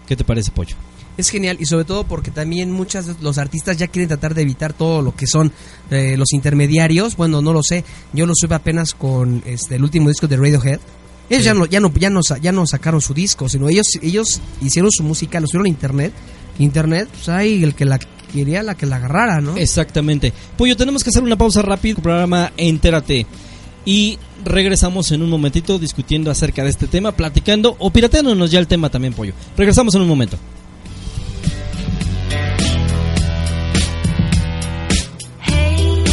¿Qué 0.08 0.16
te 0.16 0.24
parece, 0.24 0.52
Pollo? 0.52 0.78
Es 1.18 1.28
genial 1.28 1.58
y 1.60 1.66
sobre 1.66 1.84
todo 1.84 2.06
porque 2.06 2.32
también 2.32 2.72
muchos 2.72 3.08
de 3.08 3.16
los 3.20 3.38
artistas 3.38 3.76
ya 3.76 3.90
quieren 3.90 4.08
tratar 4.08 4.34
de 4.34 4.44
evitar 4.44 4.72
todo 4.72 5.02
lo 5.02 5.14
que 5.14 5.28
son 5.28 5.52
eh, 5.90 6.16
los 6.16 6.32
intermediarios. 6.32 7.18
Bueno, 7.18 7.42
no 7.42 7.52
lo 7.52 7.64
sé. 7.64 7.84
Yo 8.14 8.26
lo 8.26 8.32
supe 8.34 8.56
apenas 8.56 8.94
con 8.94 9.44
este 9.46 9.76
el 9.76 9.84
último 9.84 10.08
disco 10.08 10.30
de 10.30 10.38
Radiohead. 10.38 10.80
Ellos 11.32 11.44
Sí. 11.44 11.46
ya 11.46 11.54
no 11.56 11.66
ya 11.66 11.80
no 11.80 11.92
ya 11.94 12.10
no 12.12 12.22
sa- 12.22 12.38
ya 12.38 12.52
no 12.52 12.68
sacaron 12.68 13.02
su 13.02 13.14
disco, 13.16 13.50
sino 13.50 13.70
ellos 13.70 13.88
ellos 14.02 14.40
hicieron 14.62 14.92
su 14.92 15.02
música, 15.04 15.40
lo 15.40 15.48
subieron 15.48 15.66
a 15.66 15.70
internet. 15.70 16.14
Internet, 16.60 17.08
pues 17.12 17.30
hay 17.30 17.64
el 17.64 17.74
que 17.74 17.86
la 17.86 17.98
quería 18.32 18.62
la 18.62 18.76
que 18.76 18.86
la 18.86 18.98
agarrara, 18.98 19.42
¿no? 19.42 19.58
Exactamente. 19.58 20.32
Pollo, 20.58 20.76
tenemos 20.78 21.04
que 21.04 21.10
hacer 21.10 21.24
una 21.24 21.38
pausa 21.38 21.62
rápida. 21.64 22.00
Programa 22.02 22.52
Entérate. 22.58 23.26
Y 23.86 24.20
regresamos 24.46 25.12
en 25.12 25.24
un 25.24 25.30
momentito 25.30 25.80
discutiendo 25.80 26.30
acerca 26.30 26.64
de 26.64 26.70
este 26.70 26.86
tema, 26.88 27.14
platicando 27.14 27.76
o 27.80 27.90
pirateándonos 27.92 28.52
ya 28.52 28.60
el 28.60 28.68
tema 28.68 28.90
también, 28.90 29.14
Pollo. 29.14 29.34
Regresamos 29.58 29.96
en 29.96 30.02
un 30.02 30.08
momento. 30.08 30.38
Hey, 35.40 36.04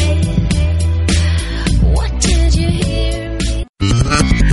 what 1.95 2.11
did 2.21 2.55
you 2.55 2.69
hear 2.69 3.39
me? 3.39 4.48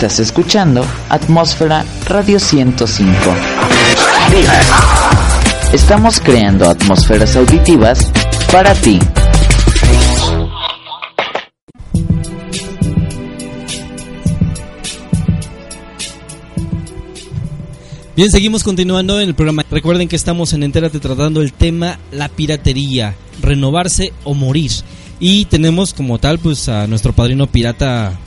Estás 0.00 0.18
escuchando 0.18 0.82
Atmósfera 1.10 1.84
Radio 2.06 2.40
105. 2.40 3.12
Estamos 5.74 6.20
creando 6.20 6.70
atmósferas 6.70 7.36
auditivas 7.36 8.10
para 8.50 8.72
ti. 8.72 8.98
Bien, 18.16 18.30
seguimos 18.30 18.64
continuando 18.64 19.20
en 19.20 19.28
el 19.28 19.34
programa. 19.34 19.66
Recuerden 19.70 20.08
que 20.08 20.16
estamos 20.16 20.54
en 20.54 20.62
Entérate 20.62 20.98
tratando 20.98 21.42
el 21.42 21.52
tema 21.52 21.98
la 22.10 22.30
piratería, 22.30 23.16
renovarse 23.42 24.14
o 24.24 24.32
morir. 24.32 24.70
Y 25.18 25.44
tenemos 25.44 25.92
como 25.92 26.18
tal 26.18 26.38
pues 26.38 26.70
a 26.70 26.86
nuestro 26.86 27.12
padrino 27.12 27.48
pirata 27.48 28.18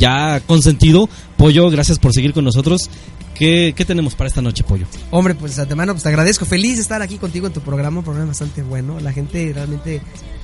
ya 0.00 0.40
consentido. 0.40 1.08
Pollo, 1.36 1.70
gracias 1.70 2.00
por 2.00 2.12
seguir 2.12 2.32
con 2.32 2.44
nosotros. 2.44 2.90
¿Qué, 3.34 3.72
qué 3.74 3.84
tenemos 3.84 4.16
para 4.16 4.28
esta 4.28 4.42
noche, 4.42 4.64
Pollo? 4.64 4.86
Hombre, 5.10 5.34
pues 5.34 5.56
de 5.56 5.62
antemano 5.62 5.94
pues 5.94 6.02
te 6.02 6.08
agradezco. 6.08 6.44
Feliz 6.44 6.76
de 6.76 6.82
estar 6.82 7.00
aquí 7.00 7.16
contigo 7.16 7.46
en 7.46 7.52
tu 7.52 7.60
programa, 7.60 7.98
un 7.98 8.04
programa 8.04 8.28
bastante 8.28 8.62
bueno. 8.62 8.98
La 9.00 9.12
gente 9.12 9.52
realmente 9.54 10.02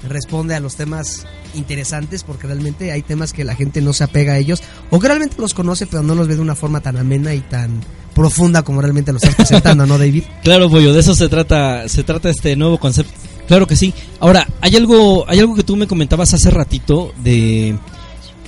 responde 0.09 0.55
a 0.55 0.61
los 0.61 0.77
temas 0.77 1.27
interesantes 1.55 2.23
porque 2.23 2.47
realmente 2.47 2.93
hay 2.93 3.03
temas 3.03 3.33
que 3.33 3.45
la 3.45 3.55
gente 3.55 3.81
no 3.81 3.93
se 3.93 4.05
apega 4.05 4.35
a 4.35 4.39
ellos 4.39 4.63
o 4.91 5.01
que 5.01 5.09
realmente 5.09 5.37
los 5.39 5.53
conoce 5.53 5.87
pero 5.87 6.03
no 6.03 6.15
los 6.15 6.29
ve 6.29 6.37
de 6.37 6.43
una 6.43 6.55
forma 6.55 6.81
tan 6.81 6.97
amena 6.97 7.35
y 7.35 7.41
tan 7.41 7.81
profunda 8.15 8.63
como 8.63 8.81
realmente 8.81 9.13
lo 9.13 9.19
estás 9.19 9.35
presentando, 9.35 9.85
¿no, 9.85 9.99
David? 9.99 10.25
Claro, 10.43 10.71
Pollo, 10.71 10.95
de 10.95 11.01
eso 11.01 11.15
se 11.15 11.29
trata, 11.29 11.89
se 11.89 12.03
trata 12.03 12.31
este 12.31 12.57
nuevo 12.57 12.79
concepto. 12.79 13.13
Claro 13.47 13.67
que 13.67 13.77
sí. 13.77 13.93
Ahora, 14.21 14.47
hay 14.61 14.75
algo, 14.75 15.29
hay 15.29 15.39
algo 15.39 15.55
que 15.55 15.63
tú 15.63 15.77
me 15.77 15.87
comentabas 15.87 16.33
hace 16.33 16.51
ratito 16.51 17.13
de, 17.23 17.77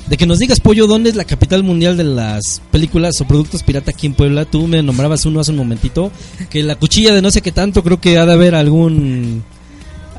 de 0.09 0.16
que 0.16 0.26
nos 0.26 0.38
digas, 0.38 0.61
Pollo, 0.61 0.86
dónde 0.86 1.11
es 1.11 1.16
la 1.16 1.24
capital 1.24 1.62
mundial 1.62 1.96
de 1.96 2.04
las 2.04 2.62
películas 2.70 3.20
o 3.20 3.26
productos 3.26 3.62
pirata 3.62 3.90
aquí 3.90 4.06
en 4.06 4.14
Puebla. 4.14 4.44
Tú 4.44 4.66
me 4.66 4.82
nombrabas 4.82 5.26
uno 5.26 5.40
hace 5.40 5.50
un 5.50 5.59
momentito, 5.59 6.11
que 6.48 6.62
la 6.62 6.76
cuchilla 6.76 7.14
de 7.14 7.22
no 7.22 7.30
sé 7.30 7.42
qué 7.42 7.52
tanto, 7.52 7.82
creo 7.82 8.00
que 8.00 8.18
ha 8.18 8.24
de 8.24 8.32
haber 8.32 8.54
algún, 8.54 9.44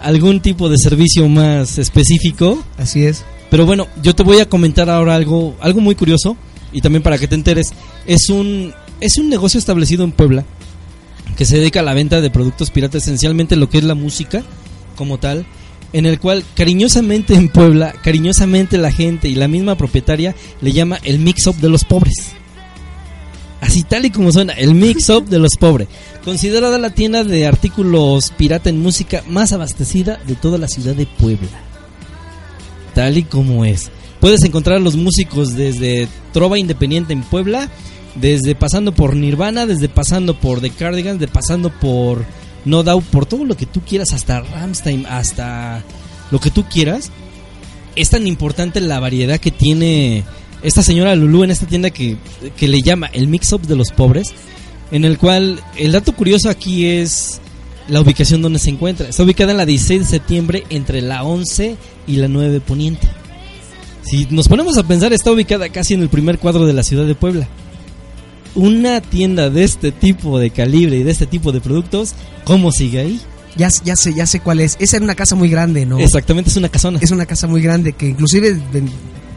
algún 0.01 0.41
tipo 0.41 0.69
de 0.69 0.77
servicio 0.77 1.27
más 1.27 1.77
específico. 1.77 2.63
Así 2.77 3.03
es. 3.03 3.23
Pero 3.49 3.65
bueno, 3.65 3.87
yo 4.03 4.13
te 4.13 4.23
voy 4.23 4.39
a 4.39 4.47
comentar 4.47 4.89
ahora 4.89 5.15
algo, 5.15 5.55
algo 5.59 5.81
muy 5.81 5.95
curioso 5.95 6.37
y 6.71 6.81
también 6.81 7.01
para 7.01 7.17
que 7.17 7.27
te 7.27 7.35
enteres. 7.35 7.71
Es 8.05 8.29
un, 8.29 8.73
es 9.01 9.17
un 9.17 9.29
negocio 9.29 9.57
establecido 9.57 10.03
en 10.03 10.11
Puebla 10.11 10.45
que 11.35 11.45
se 11.45 11.57
dedica 11.57 11.79
a 11.79 11.83
la 11.83 11.93
venta 11.93 12.21
de 12.21 12.29
productos 12.29 12.69
piratas, 12.69 13.03
esencialmente 13.03 13.55
lo 13.55 13.69
que 13.69 13.79
es 13.79 13.83
la 13.83 13.95
música 13.95 14.43
como 14.95 15.17
tal, 15.17 15.45
en 15.93 16.05
el 16.05 16.19
cual 16.19 16.43
cariñosamente 16.55 17.33
en 17.33 17.49
Puebla, 17.49 17.93
cariñosamente 18.03 18.77
la 18.77 18.91
gente 18.91 19.27
y 19.29 19.35
la 19.35 19.47
misma 19.47 19.75
propietaria 19.75 20.35
le 20.61 20.71
llama 20.71 20.99
el 21.03 21.19
mix-up 21.19 21.55
de 21.57 21.69
los 21.69 21.83
pobres. 21.83 22.33
Así 23.61 23.83
tal 23.83 24.05
y 24.05 24.09
como 24.09 24.31
suena, 24.31 24.53
el 24.53 24.73
mix-up 24.73 25.27
de 25.27 25.39
los 25.39 25.55
pobres. 25.59 25.87
Considerada 26.23 26.77
la 26.77 26.91
tienda 26.91 27.23
de 27.23 27.45
artículos 27.45 28.31
pirata 28.37 28.69
en 28.69 28.81
música 28.81 29.23
más 29.27 29.51
abastecida 29.51 30.19
de 30.25 30.35
toda 30.35 30.57
la 30.57 30.67
ciudad 30.67 30.95
de 30.95 31.05
Puebla 31.05 31.69
tal 32.99 33.17
y 33.17 33.23
como 33.23 33.63
es. 33.63 33.91
Puedes 34.19 34.43
encontrar 34.43 34.77
a 34.77 34.81
los 34.81 34.97
músicos 34.97 35.55
desde 35.55 36.09
Trova 36.33 36.59
Independiente 36.59 37.13
en 37.13 37.23
Puebla, 37.23 37.69
desde 38.15 38.55
pasando 38.55 38.91
por 38.91 39.15
Nirvana, 39.15 39.65
desde 39.65 39.87
pasando 39.87 40.37
por 40.37 40.59
The 40.59 40.71
Cardigans, 40.71 41.19
de 41.19 41.29
pasando 41.29 41.69
por 41.69 42.25
No 42.65 42.83
Doubt, 42.83 43.05
por 43.05 43.25
todo 43.25 43.45
lo 43.45 43.55
que 43.55 43.65
tú 43.65 43.81
quieras, 43.81 44.13
hasta 44.13 44.41
Ramstein, 44.41 45.05
hasta 45.05 45.83
lo 46.31 46.39
que 46.39 46.51
tú 46.51 46.65
quieras. 46.65 47.11
Es 47.95 48.09
tan 48.09 48.27
importante 48.27 48.79
la 48.81 48.99
variedad 48.99 49.39
que 49.39 49.51
tiene 49.51 50.23
esta 50.61 50.83
señora 50.83 51.15
Lulu 51.15 51.43
en 51.43 51.51
esta 51.51 51.65
tienda 51.65 51.89
que, 51.89 52.17
que 52.57 52.67
le 52.67 52.81
llama 52.81 53.07
el 53.07 53.27
mix-up 53.27 53.61
de 53.61 53.75
los 53.75 53.91
pobres, 53.91 54.33
en 54.91 55.05
el 55.05 55.17
cual 55.17 55.61
el 55.77 55.91
dato 55.91 56.13
curioso 56.13 56.49
aquí 56.49 56.85
es 56.85 57.41
la 57.87 58.01
ubicación 58.01 58.41
donde 58.41 58.59
se 58.59 58.69
encuentra. 58.69 59.07
Está 59.07 59.23
ubicada 59.23 59.51
en 59.51 59.57
la 59.57 59.65
16 59.65 60.01
de 60.01 60.05
septiembre 60.05 60.63
entre 60.69 61.01
la 61.01 61.23
11 61.23 61.75
y 62.07 62.15
la 62.17 62.27
9 62.27 62.51
de 62.51 62.61
Poniente. 62.61 63.07
Si 64.03 64.27
nos 64.29 64.47
ponemos 64.47 64.77
a 64.77 64.83
pensar, 64.83 65.13
está 65.13 65.31
ubicada 65.31 65.69
casi 65.69 65.93
en 65.93 66.01
el 66.01 66.09
primer 66.09 66.39
cuadro 66.39 66.65
de 66.65 66.73
la 66.73 66.83
ciudad 66.83 67.05
de 67.05 67.15
Puebla. 67.15 67.47
Una 68.55 69.01
tienda 69.01 69.49
de 69.49 69.63
este 69.63 69.91
tipo 69.91 70.39
de 70.39 70.49
calibre 70.49 70.97
y 70.97 71.03
de 71.03 71.11
este 71.11 71.25
tipo 71.25 71.51
de 71.51 71.61
productos, 71.61 72.13
¿cómo 72.43 72.71
sigue 72.71 72.99
ahí? 72.99 73.21
Ya, 73.55 73.69
ya 73.83 73.95
sé, 73.95 74.13
ya 74.13 74.25
sé 74.25 74.39
cuál 74.39 74.59
es. 74.59 74.77
Esa 74.79 74.97
era 74.97 75.03
una 75.03 75.15
casa 75.15 75.35
muy 75.35 75.49
grande, 75.49 75.85
¿no? 75.85 75.99
Exactamente, 75.99 76.49
es 76.49 76.57
una 76.57 76.69
casona. 76.69 76.99
Es 77.01 77.11
una 77.11 77.25
casa 77.25 77.47
muy 77.47 77.61
grande 77.61 77.93
que 77.93 78.07
inclusive 78.07 78.59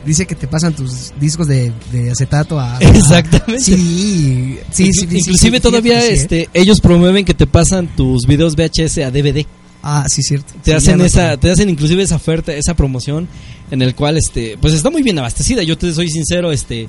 dice 0.05 0.27
que 0.27 0.35
te 0.35 0.47
pasan 0.47 0.75
tus 0.75 1.13
discos 1.21 1.47
de, 1.47 1.73
de 1.93 2.11
acetato 2.11 2.59
a... 2.59 2.79
Exactamente. 2.81 3.63
Sí, 3.63 4.59
sí, 4.71 4.91
sí, 4.93 5.07
sí, 5.09 5.17
Inclusive 5.19 5.57
sí, 5.59 5.63
todavía 5.63 6.01
sí, 6.01 6.07
¿eh? 6.07 6.13
este, 6.13 6.49
ellos 6.55 6.81
promueven 6.81 7.25
que 7.25 7.35
te 7.35 7.47
pasan 7.47 7.89
tus 7.97 8.27
videos 8.27 8.57
VHS 8.57 8.99
a 8.99 9.11
DVD. 9.11 9.47
Ah, 9.83 10.05
sí, 10.09 10.23
cierto. 10.23 10.53
te 10.63 10.75
hacen 10.75 11.01
esa 11.01 11.37
te 11.37 11.51
hacen 11.51 11.69
inclusive 11.69 12.05
esa 12.05 12.15
oferta 12.15 12.55
esa 12.55 12.75
promoción 12.75 13.27
en 13.69 13.83
el 13.83 13.97
cual 13.97 14.17
este 14.17 14.57
pues 14.61 14.75
está 14.75 14.91
muy 14.91 15.03
bien 15.03 15.19
abastecida 15.19 15.65
yo 15.65 15.77
te 15.77 15.93
soy 15.93 16.09
sincero 16.09 16.53
este 16.53 16.89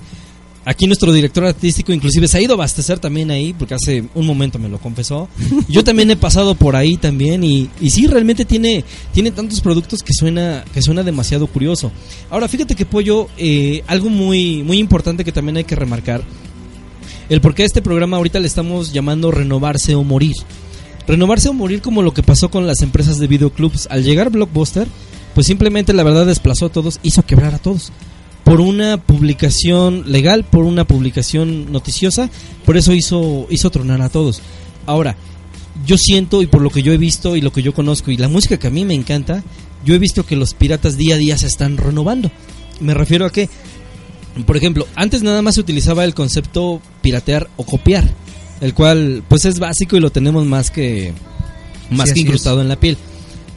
aquí 0.65 0.87
nuestro 0.87 1.11
director 1.11 1.45
artístico 1.45 1.93
inclusive 1.93 2.27
se 2.27 2.37
ha 2.37 2.41
ido 2.41 2.53
a 2.53 2.55
abastecer 2.55 2.99
también 2.99 3.31
ahí 3.31 3.53
porque 3.53 3.75
hace 3.75 4.03
un 4.15 4.25
momento 4.25 4.59
me 4.59 4.69
lo 4.69 4.79
confesó 4.79 5.27
yo 5.67 5.83
también 5.83 6.11
he 6.11 6.15
pasado 6.15 6.55
por 6.55 6.75
ahí 6.75 6.97
también 6.97 7.43
y, 7.43 7.69
sí 7.89 8.07
realmente 8.07 8.45
tiene 8.45 8.83
tiene 9.13 9.31
tantos 9.31 9.61
productos 9.61 10.01
que 10.01 10.13
suena 10.13 10.63
que 10.73 10.81
suena 10.81 11.03
demasiado 11.03 11.47
curioso 11.47 11.91
ahora 12.29 12.47
fíjate 12.47 12.75
que 12.75 12.85
pollo 12.85 13.27
eh, 13.37 13.83
algo 13.87 14.09
muy 14.09 14.63
muy 14.63 14.79
importante 14.79 15.23
que 15.23 15.31
también 15.31 15.57
hay 15.57 15.63
que 15.63 15.75
remarcar 15.75 16.23
el 17.29 17.41
por 17.41 17.55
qué 17.55 17.63
este 17.63 17.81
programa 17.81 18.17
ahorita 18.17 18.39
le 18.39 18.47
estamos 18.47 18.93
llamando 18.93 19.31
renovarse 19.31 19.95
o 19.95 20.03
morir 20.03 20.35
Renovarse 21.07 21.49
o 21.49 21.53
morir 21.53 21.81
como 21.81 22.01
lo 22.01 22.13
que 22.13 22.23
pasó 22.23 22.49
con 22.49 22.65
las 22.65 22.81
empresas 22.81 23.19
de 23.19 23.27
videoclubs. 23.27 23.87
Al 23.91 24.03
llegar 24.03 24.29
Blockbuster, 24.29 24.87
pues 25.35 25.47
simplemente 25.47 25.93
la 25.93 26.03
verdad 26.03 26.25
desplazó 26.25 26.67
a 26.67 26.69
todos, 26.69 26.99
hizo 27.03 27.23
quebrar 27.23 27.53
a 27.53 27.59
todos. 27.59 27.91
Por 28.43 28.59
una 28.59 28.97
publicación 28.97 30.11
legal, 30.11 30.43
por 30.43 30.65
una 30.65 30.85
publicación 30.85 31.71
noticiosa, 31.71 32.29
por 32.65 32.77
eso 32.77 32.93
hizo, 32.93 33.47
hizo 33.49 33.69
tronar 33.69 34.01
a 34.01 34.09
todos. 34.09 34.41
Ahora, 34.85 35.15
yo 35.85 35.97
siento 35.97 36.41
y 36.41 36.47
por 36.47 36.61
lo 36.61 36.69
que 36.69 36.83
yo 36.83 36.93
he 36.93 36.97
visto 36.97 37.35
y 37.35 37.41
lo 37.41 37.51
que 37.51 37.61
yo 37.61 37.73
conozco 37.73 38.11
y 38.11 38.17
la 38.17 38.27
música 38.27 38.57
que 38.57 38.67
a 38.67 38.71
mí 38.71 38.85
me 38.85 38.93
encanta, 38.93 39.43
yo 39.85 39.95
he 39.95 39.99
visto 39.99 40.25
que 40.25 40.35
los 40.35 40.53
piratas 40.53 40.97
día 40.97 41.15
a 41.15 41.17
día 41.17 41.37
se 41.37 41.47
están 41.47 41.77
renovando. 41.77 42.31
Me 42.79 42.93
refiero 42.93 43.25
a 43.25 43.31
que, 43.31 43.49
por 44.45 44.57
ejemplo, 44.57 44.87
antes 44.95 45.23
nada 45.23 45.41
más 45.41 45.55
se 45.55 45.61
utilizaba 45.61 46.03
el 46.05 46.13
concepto 46.13 46.81
piratear 47.01 47.49
o 47.57 47.65
copiar, 47.65 48.09
el 48.61 48.73
cual 48.73 49.23
pues 49.27 49.45
es 49.45 49.59
básico 49.59 49.95
y 49.95 49.99
lo 49.99 50.11
tenemos 50.11 50.45
más 50.45 50.71
que 50.71 51.13
más 51.89 52.09
Sí, 52.09 52.15
que 52.15 52.19
incrustado 52.21 52.61
en 52.61 52.69
la 52.69 52.79
piel. 52.79 52.97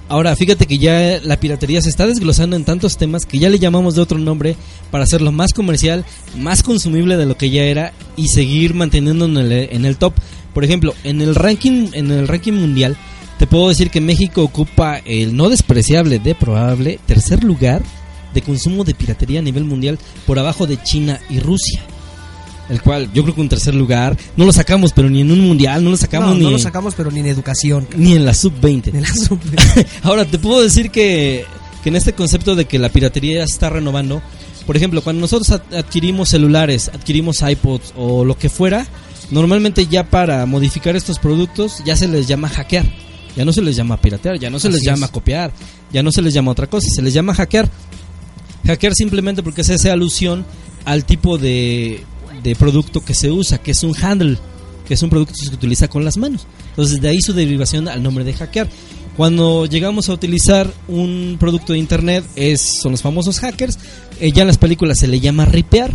Ahora, 0.09 0.37
fíjate 0.37 0.67
que 0.67 0.79
ya 0.79 1.21
la 1.23 1.41
piratería 1.41 1.83
se 1.83 1.89
está 1.89 2.07
desglosando 2.07 2.55
en 2.55 2.65
tantos 2.65 2.97
temas 2.97 3.27
que 3.27 3.41
ya 3.41 3.51
le 3.51 3.59
llamamos 3.59 3.97
de 3.97 4.03
otro 4.03 4.19
nombre 4.19 4.57
para 4.93 5.03
hacerlo 5.03 5.33
más 5.33 5.53
comercial, 5.53 6.05
más 6.37 6.63
consumible 6.63 7.17
de 7.17 7.27
lo 7.27 7.37
que 7.37 7.51
ya 7.51 7.65
era 7.65 7.93
y 8.17 8.29
seguir 8.29 8.75
manteniendo 8.75 9.25
en 9.25 9.37
el, 9.37 9.53
en 9.53 9.85
el 9.85 9.97
top. 9.97 10.15
Por 10.55 10.65
ejemplo, 10.65 10.95
en 11.03 11.21
el 11.21 11.35
ranking 11.35 11.89
en 11.93 12.11
el 12.13 12.29
ranking 12.29 12.53
mundial 12.53 12.97
te 13.39 13.49
puedo 13.49 13.69
decir 13.69 13.91
que 13.91 14.01
México 14.01 14.43
ocupa 14.43 14.99
el 15.05 15.37
no 15.37 15.49
despreciable 15.49 16.21
de 16.21 16.35
probable 16.35 17.01
tercer 17.07 17.43
lugar 17.43 17.83
de 18.33 18.43
consumo 18.43 18.85
de 18.85 18.95
piratería 18.95 19.41
a 19.41 19.43
nivel 19.43 19.65
mundial 19.65 19.99
por 20.25 20.39
abajo 20.39 20.67
de 20.67 20.81
China 20.83 21.21
y 21.29 21.41
Rusia. 21.41 21.83
El 22.69 22.83
cual 22.83 23.13
yo 23.13 23.23
creo 23.23 23.35
que 23.35 23.41
un 23.41 23.49
tercer 23.49 23.75
lugar 23.75 24.17
no 24.37 24.45
lo 24.45 24.53
sacamos, 24.53 24.93
pero 24.93 25.09
ni 25.09 25.21
en 25.21 25.31
un 25.31 25.41
mundial, 25.41 25.85
no 25.85 25.91
lo 25.91 25.97
sacamos 25.97 26.31
No, 26.31 26.35
ni, 26.35 26.45
no 26.45 26.51
lo 26.51 26.59
sacamos, 26.59 26.95
pero 26.97 27.11
ni 27.13 27.21
en 27.21 27.27
educación. 27.27 27.87
ni 27.97 28.15
en 28.15 28.25
la 28.25 28.35
sub-20. 28.35 28.93
En 28.95 29.03
la 29.03 29.09
sub- 29.15 29.39
Ahora, 30.03 30.25
te 30.25 30.39
puedo 30.39 30.61
decir 30.63 30.91
que, 30.91 31.45
que 31.85 31.89
en 31.91 31.97
este 31.97 32.13
concepto 32.13 32.57
de 32.57 32.65
que 32.65 32.79
la 32.81 32.89
piratería 32.89 33.45
está 33.45 33.71
renovando, 33.71 34.21
por 34.67 34.77
ejemplo, 34.77 35.01
cuando 35.03 35.21
nosotros 35.21 35.51
ad- 35.51 35.75
adquirimos 35.79 36.29
celulares, 36.31 36.91
adquirimos 36.93 37.41
iPods 37.43 37.93
o 37.97 38.25
lo 38.25 38.37
que 38.37 38.49
fuera, 38.49 38.85
normalmente 39.31 39.87
ya 39.87 40.03
para 40.11 40.45
modificar 40.47 40.97
estos 40.97 41.21
productos 41.21 41.83
ya 41.85 41.95
se 41.97 42.09
les 42.09 42.27
llama 42.27 42.49
hackear. 42.49 42.85
Ya 43.37 43.45
no 43.45 43.53
se 43.53 43.63
les 43.63 43.77
llama 43.77 43.97
piratear, 44.01 44.39
ya 44.41 44.51
no 44.51 44.59
se 44.59 44.71
les 44.71 44.83
llama 44.83 45.07
copiar, 45.09 45.53
ya 45.93 46.03
no 46.03 46.11
se 46.11 46.21
les 46.23 46.33
llama 46.35 46.51
otra 46.51 46.67
cosa, 46.69 46.89
se 46.93 47.03
les 47.03 47.13
llama 47.15 47.33
hackear. 47.35 47.71
Hackear 48.67 48.95
simplemente 48.95 49.43
porque 49.43 49.63
se 49.63 49.75
hace 49.75 49.91
alusión 49.91 50.45
al 50.85 51.05
tipo 51.05 51.37
de, 51.39 52.03
de 52.43 52.55
producto 52.55 53.05
que 53.05 53.15
se 53.15 53.31
usa, 53.31 53.59
que 53.59 53.73
es 53.73 53.83
un 53.83 53.95
handle, 54.03 54.39
que 54.87 54.95
es 54.95 55.03
un 55.03 55.11
producto 55.11 55.35
que 55.35 55.47
se 55.49 55.55
utiliza 55.55 55.89
con 55.89 56.05
las 56.05 56.17
manos. 56.17 56.47
Entonces 56.71 57.01
de 57.01 57.09
ahí 57.09 57.21
su 57.21 57.33
derivación 57.33 57.89
al 57.89 58.03
nombre 58.03 58.25
de 58.25 58.33
hackear. 58.33 58.69
Cuando 59.17 59.65
llegamos 59.67 60.09
a 60.09 60.13
utilizar 60.13 60.71
un 60.89 61.37
producto 61.41 61.73
de 61.73 61.79
internet 61.79 62.25
es, 62.37 62.61
son 62.61 62.93
los 62.93 63.03
famosos 63.03 63.41
hackers, 63.41 63.79
eh, 64.21 64.31
ya 64.31 64.43
en 64.43 64.49
las 64.49 64.59
películas 64.59 64.99
se 64.99 65.07
le 65.07 65.21
llama 65.21 65.47
ripear 65.47 65.93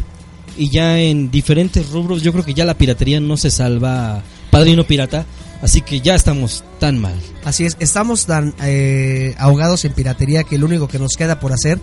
y 0.57 0.69
ya 0.69 0.99
en 0.99 1.29
diferentes 1.29 1.89
rubros 1.91 2.23
yo 2.23 2.31
creo 2.33 2.43
que 2.43 2.53
ya 2.53 2.65
la 2.65 2.77
piratería 2.77 3.19
no 3.19 3.37
se 3.37 3.51
salva 3.51 4.23
padrino 4.49 4.85
pirata, 4.85 5.25
así 5.61 5.81
que 5.81 6.01
ya 6.01 6.15
estamos 6.15 6.63
tan 6.79 6.97
mal. 6.97 7.13
Así 7.45 7.65
es, 7.65 7.77
estamos 7.79 8.25
tan 8.25 8.55
eh, 8.63 9.35
ahogados 9.37 9.85
en 9.85 9.93
piratería 9.93 10.43
que 10.43 10.57
lo 10.57 10.65
único 10.65 10.87
que 10.87 10.97
nos 10.97 11.13
queda 11.15 11.39
por 11.39 11.53
hacer 11.53 11.79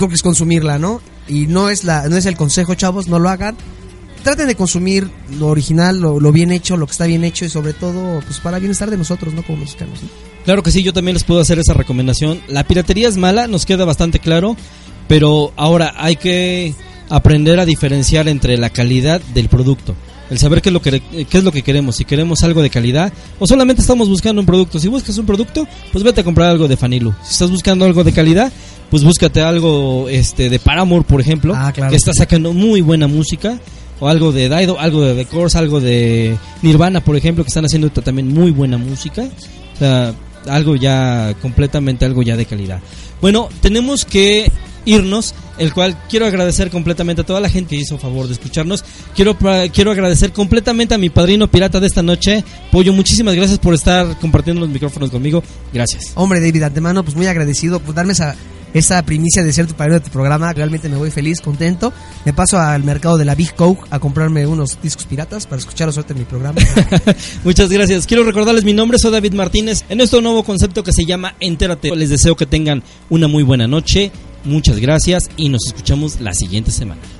creo 0.00 0.08
que 0.08 0.14
es 0.14 0.22
consumirla, 0.22 0.78
¿no? 0.78 1.02
Y 1.28 1.46
no 1.46 1.68
es 1.68 1.84
la 1.84 2.08
no 2.08 2.16
es 2.16 2.24
el 2.24 2.36
consejo, 2.36 2.74
chavos, 2.74 3.06
no 3.06 3.18
lo 3.18 3.28
hagan. 3.28 3.56
Traten 4.22 4.46
de 4.46 4.54
consumir 4.54 5.08
lo 5.38 5.46
original, 5.46 5.98
lo, 6.00 6.20
lo 6.20 6.30
bien 6.32 6.52
hecho, 6.52 6.76
lo 6.76 6.86
que 6.86 6.92
está 6.92 7.06
bien 7.06 7.24
hecho 7.24 7.44
y 7.44 7.48
sobre 7.50 7.72
todo 7.72 8.20
pues 8.20 8.38
para 8.40 8.58
bienestar 8.58 8.90
de 8.90 8.96
nosotros, 8.98 9.32
¿no? 9.32 9.42
Como 9.42 9.58
mexicanos. 9.60 10.02
¿no? 10.02 10.08
Claro 10.44 10.62
que 10.62 10.70
sí, 10.70 10.82
yo 10.82 10.92
también 10.92 11.14
les 11.14 11.24
puedo 11.24 11.40
hacer 11.40 11.58
esa 11.58 11.72
recomendación. 11.74 12.40
La 12.48 12.64
piratería 12.64 13.08
es 13.08 13.16
mala, 13.16 13.46
nos 13.46 13.64
queda 13.66 13.84
bastante 13.84 14.18
claro, 14.18 14.56
pero 15.08 15.52
ahora 15.56 15.94
hay 15.96 16.16
que 16.16 16.74
aprender 17.08 17.58
a 17.60 17.66
diferenciar 17.66 18.28
entre 18.28 18.56
la 18.58 18.70
calidad 18.70 19.20
del 19.34 19.48
producto. 19.48 19.94
El 20.30 20.38
saber 20.38 20.62
qué 20.62 20.68
es 20.68 20.72
lo 20.72 20.80
que 20.80 21.00
qué 21.00 21.38
es 21.38 21.42
lo 21.42 21.50
que 21.50 21.62
queremos, 21.62 21.96
si 21.96 22.04
queremos 22.04 22.44
algo 22.44 22.62
de 22.62 22.70
calidad 22.70 23.12
o 23.40 23.48
solamente 23.48 23.82
estamos 23.82 24.08
buscando 24.08 24.40
un 24.40 24.46
producto. 24.46 24.78
Si 24.78 24.86
buscas 24.86 25.18
un 25.18 25.26
producto, 25.26 25.66
pues 25.92 26.04
vete 26.04 26.20
a 26.20 26.24
comprar 26.24 26.50
algo 26.50 26.68
de 26.68 26.76
Fanilu. 26.76 27.12
Si 27.24 27.32
estás 27.32 27.50
buscando 27.50 27.84
algo 27.84 28.04
de 28.04 28.12
calidad, 28.12 28.52
pues 28.90 29.02
búscate 29.02 29.40
algo 29.42 30.08
este 30.08 30.48
de 30.48 30.58
Paramore, 30.60 31.04
por 31.04 31.20
ejemplo, 31.20 31.52
Ah, 31.56 31.72
claro. 31.72 31.90
que 31.90 31.96
está 31.96 32.12
sacando 32.14 32.52
muy 32.52 32.80
buena 32.80 33.08
música 33.08 33.58
o 34.00 34.08
algo 34.08 34.32
de 34.32 34.48
Daido, 34.48 34.78
algo 34.80 35.02
de 35.02 35.14
The 35.14 35.26
Course, 35.26 35.56
algo 35.56 35.80
de 35.80 36.36
Nirvana, 36.62 37.02
por 37.02 37.16
ejemplo, 37.16 37.44
que 37.44 37.48
están 37.48 37.66
haciendo 37.66 37.90
también 37.90 38.28
muy 38.28 38.50
buena 38.50 38.78
música. 38.78 39.28
O 39.74 39.78
sea, 39.78 40.14
algo 40.48 40.76
ya 40.76 41.34
completamente 41.40 42.04
algo 42.04 42.22
ya 42.22 42.36
de 42.36 42.46
calidad. 42.46 42.80
Bueno, 43.20 43.48
tenemos 43.60 44.04
que 44.04 44.50
irnos, 44.86 45.34
el 45.58 45.74
cual 45.74 45.96
quiero 46.08 46.26
agradecer 46.26 46.70
completamente 46.70 47.22
a 47.22 47.26
toda 47.26 47.40
la 47.40 47.50
gente 47.50 47.76
que 47.76 47.82
hizo 47.82 47.98
favor 47.98 48.26
de 48.26 48.32
escucharnos. 48.32 48.84
Quiero 49.14 49.36
quiero 49.72 49.90
agradecer 49.90 50.32
completamente 50.32 50.94
a 50.94 50.98
mi 50.98 51.10
padrino 51.10 51.50
pirata 51.50 51.80
de 51.80 51.86
esta 51.86 52.02
noche, 52.02 52.44
Pollo. 52.72 52.92
Muchísimas 52.92 53.34
gracias 53.34 53.58
por 53.58 53.74
estar 53.74 54.18
compartiendo 54.18 54.60
los 54.60 54.70
micrófonos 54.70 55.10
conmigo. 55.10 55.42
Gracias. 55.72 56.12
Hombre, 56.14 56.40
David, 56.40 56.62
antemano, 56.62 57.04
pues 57.04 57.16
muy 57.16 57.26
agradecido 57.26 57.80
por 57.80 57.94
darme 57.94 58.12
esa, 58.12 58.36
esa 58.74 59.02
primicia 59.02 59.42
de 59.42 59.52
ser 59.52 59.66
tu 59.66 59.74
padrino 59.74 59.98
de 59.98 60.04
tu 60.04 60.10
programa. 60.10 60.52
Realmente 60.52 60.88
me 60.88 60.96
voy 60.96 61.10
feliz, 61.10 61.40
contento. 61.40 61.92
Me 62.24 62.32
paso 62.32 62.58
al 62.58 62.84
mercado 62.84 63.18
de 63.18 63.24
la 63.24 63.34
Big 63.34 63.54
Coke 63.54 63.86
a 63.90 63.98
comprarme 63.98 64.46
unos 64.46 64.78
discos 64.82 65.04
piratas 65.06 65.46
para 65.46 65.60
escucharlos 65.60 65.96
ahorita 65.96 66.14
en 66.14 66.18
mi 66.18 66.24
programa. 66.24 66.60
Muchas 67.44 67.70
gracias. 67.70 68.06
Quiero 68.06 68.24
recordarles 68.24 68.64
mi 68.64 68.72
nombre, 68.72 68.98
soy 68.98 69.12
David 69.12 69.34
Martínez. 69.34 69.84
En 69.88 70.00
este 70.00 70.20
nuevo 70.20 70.44
concepto 70.44 70.82
que 70.82 70.92
se 70.92 71.04
llama 71.04 71.34
Entérate. 71.40 71.94
Les 71.96 72.10
deseo 72.10 72.36
que 72.36 72.46
tengan 72.46 72.82
una 73.08 73.28
muy 73.28 73.42
buena 73.42 73.66
noche. 73.66 74.10
Muchas 74.44 74.78
gracias 74.78 75.28
y 75.36 75.48
nos 75.48 75.66
escuchamos 75.66 76.20
la 76.20 76.32
siguiente 76.32 76.70
semana. 76.70 77.19